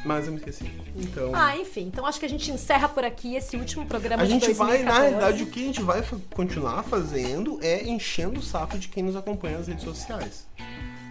Mas 0.05 0.25
eu 0.27 0.31
me 0.33 0.39
esqueci. 0.39 0.69
Então. 0.95 1.29
Hum. 1.29 1.35
Ah, 1.35 1.57
enfim, 1.57 1.87
então 1.87 2.05
acho 2.05 2.19
que 2.19 2.25
a 2.25 2.29
gente 2.29 2.51
encerra 2.51 2.87
por 2.89 3.03
aqui 3.05 3.35
esse 3.35 3.55
último 3.57 3.85
programa 3.85 4.23
A 4.23 4.25
gente 4.25 4.41
2014. 4.45 4.83
vai, 4.83 4.93
na 4.93 4.99
realidade, 5.01 5.43
o 5.43 5.47
que 5.47 5.61
a 5.61 5.65
gente 5.65 5.81
vai 5.81 6.03
continuar 6.33 6.83
fazendo 6.83 7.59
é 7.61 7.83
enchendo 7.87 8.39
o 8.39 8.43
saco 8.43 8.77
de 8.77 8.87
quem 8.89 9.03
nos 9.03 9.15
acompanha 9.15 9.57
nas 9.57 9.67
redes 9.67 9.83
sociais. 9.83 10.45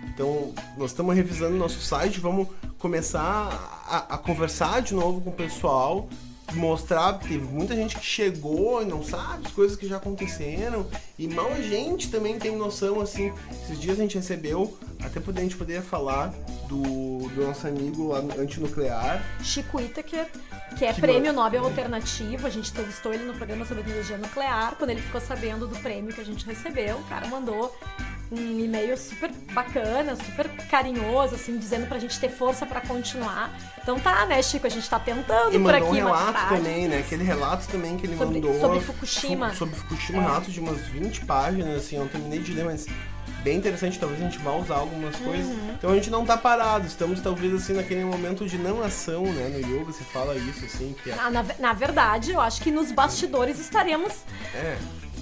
Então, 0.04 0.52
nós 0.76 0.90
estamos 0.90 1.14
revisando 1.14 1.54
o 1.54 1.58
nosso 1.58 1.80
site, 1.80 2.18
vamos 2.20 2.48
começar 2.78 3.82
a, 3.86 4.14
a 4.14 4.18
conversar 4.18 4.82
de 4.82 4.94
novo 4.94 5.20
com 5.20 5.30
o 5.30 5.32
pessoal, 5.32 6.08
mostrar, 6.54 7.14
porque 7.14 7.34
teve 7.34 7.44
muita 7.44 7.74
gente 7.74 7.96
que 7.96 8.04
chegou 8.04 8.82
e 8.82 8.86
não 8.86 9.02
sabe 9.02 9.46
as 9.46 9.52
coisas 9.52 9.76
que 9.76 9.86
já 9.86 9.96
aconteceram, 9.96 10.86
e 11.18 11.28
mal 11.28 11.52
a 11.52 11.60
gente 11.60 12.10
também 12.10 12.38
tem 12.38 12.56
noção, 12.56 13.00
assim, 13.00 13.32
esses 13.62 13.78
dias 13.80 13.98
a 13.98 14.02
gente 14.02 14.16
recebeu, 14.16 14.76
até 15.02 15.20
poder, 15.20 15.40
a 15.40 15.42
gente 15.44 15.56
poderia 15.56 15.82
falar 15.82 16.34
do, 16.68 17.28
do 17.28 17.46
nosso 17.46 17.66
amigo 17.66 18.14
antinuclear, 18.14 19.22
Chico 19.42 19.80
Itaker, 19.80 20.28
que 20.76 20.84
é 20.84 20.92
Que 20.92 21.00
prêmio 21.00 21.32
Nobel 21.32 21.64
Alternativo. 21.64 22.46
A 22.46 22.50
gente 22.50 22.70
entrevistou 22.70 23.12
ele 23.12 23.24
no 23.24 23.34
programa 23.34 23.64
sobre 23.64 23.88
energia 23.90 24.18
nuclear. 24.18 24.76
Quando 24.76 24.90
ele 24.90 25.00
ficou 25.00 25.20
sabendo 25.20 25.66
do 25.66 25.76
prêmio 25.78 26.12
que 26.12 26.20
a 26.20 26.24
gente 26.24 26.44
recebeu, 26.44 26.98
o 26.98 27.04
cara 27.04 27.26
mandou 27.26 27.74
um 28.30 28.58
e-mail 28.60 28.96
super 28.98 29.30
bacana, 29.52 30.14
super 30.16 30.48
carinhoso, 30.70 31.34
assim, 31.34 31.56
dizendo 31.56 31.86
pra 31.86 31.98
gente 31.98 32.18
ter 32.20 32.28
força 32.28 32.66
pra 32.66 32.80
continuar. 32.80 33.50
Então 33.82 33.98
tá, 33.98 34.26
né, 34.26 34.42
Chico? 34.42 34.66
A 34.66 34.70
gente 34.70 34.88
tá 34.88 34.98
tentando 34.98 35.54
E 35.56 35.58
por 35.58 35.74
aqui, 35.74 35.84
um 35.86 35.90
relato 35.92 36.32
tá 36.34 36.46
também, 36.48 36.88
né? 36.88 36.98
Aquele 36.98 37.24
relato 37.24 37.66
também 37.68 37.96
que 37.96 38.06
ele 38.06 38.16
Sobre- 38.18 38.40
mandou. 38.40 38.60
sobre 38.60 38.80
Fukushima. 38.80 39.50
Fu- 39.50 39.56
Sobre 39.56 39.74
Fukushima, 39.76 40.18
É. 40.18 40.22
relato 40.22 40.50
de 40.50 40.60
umas 40.60 40.78
20 40.88 41.24
páginas, 41.24 41.76
assim, 41.78 41.96
eu 41.96 42.02
não 42.02 42.08
terminei 42.08 42.40
de 42.40 42.52
ler, 42.52 42.64
mas 42.66 42.86
bem 43.42 43.56
interessante, 43.56 43.98
talvez 43.98 44.20
a 44.20 44.24
gente 44.24 44.38
vá 44.38 44.52
usar 44.52 44.74
algumas 44.76 45.16
coisas. 45.16 45.46
Uhum. 45.46 45.70
Então 45.78 45.90
a 45.90 45.94
gente 45.94 46.10
não 46.10 46.26
tá 46.26 46.36
parado, 46.36 46.86
estamos 46.86 47.20
talvez 47.20 47.54
assim 47.54 47.72
naquele 47.72 48.04
momento 48.04 48.46
de 48.46 48.58
não 48.58 48.82
ação, 48.82 49.22
né? 49.32 49.48
No 49.48 49.58
yoga 49.60 49.92
se 49.92 50.04
fala 50.04 50.34
isso, 50.36 50.64
assim, 50.66 50.94
que 51.02 51.10
é. 51.10 51.14
Na, 51.14 51.30
na, 51.30 51.44
na 51.58 51.72
verdade, 51.72 52.32
eu 52.32 52.40
acho 52.42 52.60
que 52.60 52.70
nos 52.70 52.92
bastidores 52.92 53.58
estaremos 53.58 54.12
é 54.54 54.76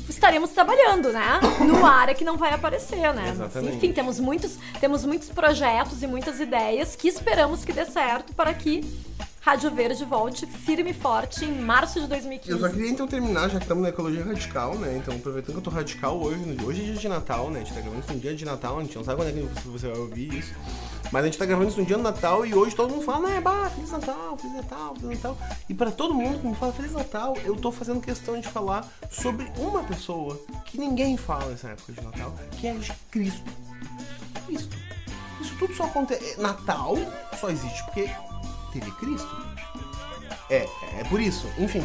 estaremos 0.09 0.51
trabalhando, 0.51 1.13
né? 1.13 1.41
No 1.61 1.85
área 1.85 2.15
que 2.15 2.25
não 2.25 2.37
vai 2.37 2.53
aparecer, 2.53 3.13
né? 3.15 3.31
Exatamente. 3.31 3.77
enfim, 3.77 3.93
temos 3.93 4.21
muitos, 4.21 4.57
temos 4.81 5.05
muitos 5.05 5.29
projetos 5.29 6.03
e 6.03 6.07
muitas 6.07 6.41
ideias 6.41 6.97
que 6.97 7.09
esperamos 7.09 7.65
que 7.65 7.73
dê 7.73 7.85
certo 7.85 8.35
para 8.35 8.53
que 8.55 8.85
Rádio 9.47 9.71
Verde 9.71 10.05
volte 10.05 10.45
firme 10.45 10.91
e 10.91 10.93
forte 10.93 11.45
em 11.45 11.61
março 11.61 12.01
de 12.01 12.09
2015. 12.09 12.51
Eu 12.51 12.59
só 12.59 12.69
queria 12.69 12.91
então 12.91 13.07
terminar, 13.07 13.49
já 13.49 13.59
que 13.59 13.65
estamos 13.65 13.81
na 13.81 13.91
ecologia 13.91 14.25
radical, 14.25 14.75
né? 14.77 14.97
Então, 14.97 15.15
aproveitando 15.15 15.53
que 15.53 15.59
eu 15.59 15.63
tô 15.63 15.71
radical 15.71 16.21
hoje, 16.21 16.57
hoje 16.65 16.81
é 16.81 16.85
dia 16.87 16.95
de 16.95 17.09
Natal, 17.09 17.49
né? 17.49 17.61
A 17.61 17.63
gente 17.63 17.73
tá 17.73 17.81
gravando 17.81 18.03
isso 18.03 18.13
no 18.13 18.19
dia 18.19 18.35
de 18.35 18.45
Natal, 18.45 18.79
a 18.79 18.83
gente 18.83 18.97
não 18.97 19.05
sabe 19.05 19.23
quando 19.23 19.29
é 19.29 19.33
que 19.33 19.69
você 19.69 19.87
vai 19.87 19.99
ouvir 19.99 20.35
isso. 20.35 20.53
Mas 21.13 21.23
a 21.23 21.27
gente 21.27 21.39
tá 21.39 21.47
gravando 21.47 21.69
isso 21.69 21.81
no 21.81 21.87
dia 21.87 21.97
do 21.97 22.03
Natal 22.03 22.45
e 22.45 22.55
hoje 22.55 22.75
todo 22.75 22.91
mundo 22.91 23.05
fala, 23.05 23.29
né, 23.29 23.41
bah, 23.41 23.71
Feliz 23.71 23.91
Natal, 23.91 24.37
Feliz 24.37 24.57
Natal, 24.57 24.95
Feliz 24.97 25.23
Natal. 25.23 25.39
E 25.69 25.75
pra 25.75 25.91
todo 25.91 26.15
mundo 26.15 26.41
que 26.41 26.47
me 26.47 26.55
fala 26.55 26.73
Feliz 26.73 26.93
Natal, 26.93 27.37
eu 27.45 27.57
tô 27.57 27.71
fazendo 27.71 28.01
questão 28.01 28.41
de 28.41 28.49
falar 28.49 28.87
sobre 29.11 29.51
uma 29.57 29.83
pessoa 29.85 30.41
que 30.65 30.79
ninguém 30.79 31.17
fala 31.17 31.47
nessa 31.47 31.69
época 31.69 31.93
de 31.93 32.01
Natal, 32.01 32.35
que 32.53 32.67
é 32.67 32.75
de 32.75 32.93
Cristo. 33.11 33.51
Cristo. 34.47 34.77
Isso 35.41 35.55
tudo 35.59 35.75
só 35.75 35.85
acontece. 35.85 36.41
Natal 36.41 36.97
só 37.39 37.51
existe 37.51 37.83
porque 37.85 38.11
teve 38.73 38.91
Cristo. 38.93 39.47
É, 40.49 40.67
é 40.99 41.05
por 41.09 41.21
isso, 41.21 41.47
enfim. 41.59 41.85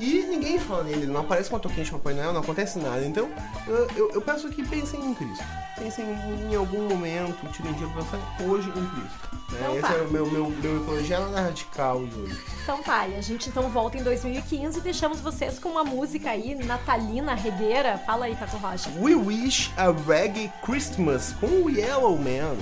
E 0.00 0.22
ninguém 0.22 0.58
fala 0.58 0.84
nele, 0.84 1.06
não 1.06 1.20
aparece 1.20 1.50
uma 1.50 1.60
toquinha 1.60 1.84
de 1.84 1.90
Papai 1.90 2.14
Noel, 2.14 2.32
não 2.32 2.40
acontece 2.40 2.78
nada. 2.78 3.04
Então, 3.04 3.28
eu, 3.66 3.86
eu, 3.94 4.10
eu 4.14 4.22
peço 4.22 4.48
que 4.48 4.66
pensem 4.66 4.98
em 4.98 5.12
Cristo. 5.14 5.44
Pensem 5.78 6.06
em, 6.06 6.52
em 6.52 6.56
algum 6.56 6.88
momento, 6.88 7.46
tirem 7.52 7.70
um 7.70 7.74
dia 7.74 7.86
pra 7.88 8.02
pensar 8.02 8.18
hoje 8.48 8.68
em 8.70 8.72
Cristo. 8.72 9.28
né? 9.52 9.58
Então 9.60 9.72
Esse 9.76 9.82
tá. 9.82 9.92
é 9.94 10.02
o 10.02 10.10
meu, 10.10 10.26
meu, 10.30 10.48
meu 10.48 10.82
ecologia 10.82 11.20
nada 11.20 11.42
radical 11.42 12.06
de 12.06 12.18
hoje. 12.18 12.40
Então 12.62 12.82
tá, 12.82 13.06
e 13.08 13.14
a 13.14 13.20
gente 13.20 13.50
então 13.50 13.68
volta 13.68 13.98
em 13.98 14.02
2015 14.02 14.78
e 14.78 14.80
deixamos 14.80 15.20
vocês 15.20 15.58
com 15.58 15.68
uma 15.68 15.84
música 15.84 16.30
aí, 16.30 16.54
natalina, 16.54 17.34
regueira. 17.34 17.98
Fala 18.06 18.24
aí, 18.24 18.34
Pato 18.34 18.56
Rocha. 18.56 18.90
We 18.98 19.14
Wish 19.14 19.70
a 19.76 19.90
Reggae 19.90 20.50
Christmas 20.64 21.34
com 21.34 21.46
o 21.46 21.68
Yellow 21.70 22.16
Man. 22.16 22.56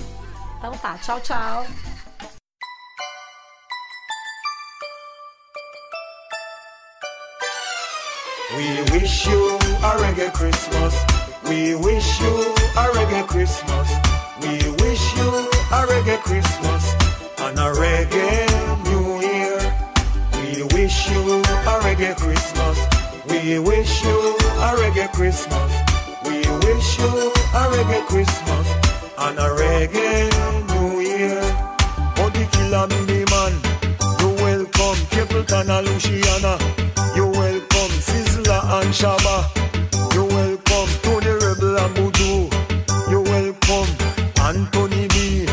Então 0.59 0.73
tá, 0.79 0.99
tchau, 0.99 1.21
tchau. 1.21 1.65
We 8.57 8.81
wish 8.93 9.27
you 9.27 9.57
a 9.85 9.93
reggae 10.01 10.33
Christmas. 10.33 10.95
We 11.45 11.75
wish 11.75 12.19
you 12.19 12.35
a 12.81 12.85
reggae 12.97 13.27
Christmas. 13.29 13.89
We 14.41 14.57
wish 14.83 15.17
you 15.19 15.29
a 15.69 15.85
reggae 15.85 16.19
Christmas 16.23 16.95
and 17.41 17.59
a 17.59 17.71
reggae 17.77 18.49
New 18.89 19.21
Year. 19.21 19.61
We 20.41 20.63
wish 20.75 21.11
you 21.11 21.43
a 21.43 21.75
reggae 21.85 22.17
Christmas. 22.17 22.79
We 23.29 23.59
wish 23.59 24.03
you 24.03 24.19
a 24.65 24.71
reggae 24.81 25.13
Christmas. 25.13 25.73
We 26.25 26.39
wish 26.65 26.99
you 27.01 27.31
a 27.53 27.63
reggae 27.69 28.07
Christmas 28.07 28.67
and 29.19 29.39
a 29.39 29.49
reggae 29.61 30.33
New 30.73 31.01
Year. 31.01 31.43
Body 32.17 32.49
killer 32.53 32.87
mini 32.89 33.27
man, 33.29 33.53
you 34.21 34.29
welcome 34.41 34.97
Capleton 35.13 35.69
and. 35.69 36.78
You 38.89 38.95
welcome 38.95 39.19
Sizzler 39.19 39.19
and 39.19 39.21
Shabba. 39.21 40.15
You 40.15 40.25
welcome 40.25 40.89
Tony 41.03 41.33
Rebel 41.45 41.79
and 41.79 41.95
Voodoo. 41.95 42.49
You 43.11 43.21
welcome 43.21 43.89
Anthony 44.41 45.09
B. 45.09 45.47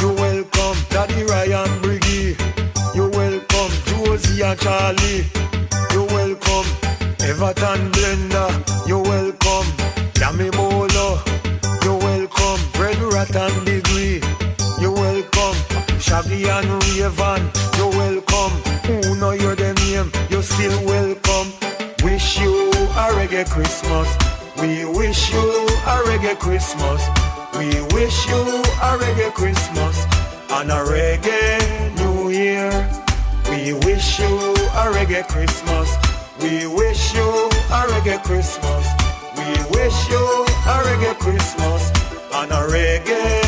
You're 0.00 0.12
welcome 0.12 0.76
Daddy 0.90 1.24
Ryan 1.24 1.68
Briggy. 1.80 2.36
You're 2.94 3.10
welcome 3.10 3.72
Josie 3.86 4.42
and 4.42 4.60
Charlie. 4.60 5.24
You're 5.92 6.06
welcome 6.06 6.66
Everton 7.20 7.90
Blender. 7.92 8.86
You're 8.86 9.02
welcome 9.02 9.66
Yami 10.20 10.52
Bolo. 10.52 11.22
You're 11.82 11.98
welcome 11.98 12.60
Red 12.78 12.98
Rat 13.12 13.34
and 13.34 13.64
Degree. 13.64 14.20
You're 14.78 14.92
welcome 14.92 15.56
Shaggy 15.98 16.48
and 16.48 16.84
Raven. 16.84 17.50
You're 17.78 17.90
welcome. 17.90 18.52
Who 18.86 19.16
know 19.16 19.32
your 19.32 19.56
name? 19.56 20.12
You're 20.28 20.42
still 20.42 20.84
welcome. 20.84 21.52
Wish 22.02 22.38
you 22.38 22.63
a 22.94 23.10
reggae 23.18 23.44
Christmas. 23.50 24.08
We 24.60 24.84
wish 24.84 25.32
you 25.32 25.40
a 25.40 25.96
reggae 26.06 26.38
Christmas. 26.38 27.02
We 27.58 27.68
wish 27.92 28.26
you 28.28 28.36
a 28.38 28.90
reggae 29.02 29.32
Christmas 29.34 30.04
and 30.50 30.70
a 30.70 30.80
reggae 30.84 31.58
New 31.98 32.30
Year. 32.30 32.70
We 33.50 33.72
wish 33.84 34.20
you 34.20 34.54
a 34.78 34.84
reggae 34.94 35.26
Christmas. 35.26 35.90
We 36.40 36.68
wish 36.68 37.14
you 37.14 37.28
a 37.70 37.80
reggae 37.90 38.22
Christmas. 38.22 38.86
We 39.36 39.50
wish 39.76 40.08
you 40.08 40.24
a 40.46 40.76
reggae 40.86 41.18
Christmas 41.18 41.90
and 42.32 42.52
a 42.52 42.62
reggae 42.70 43.43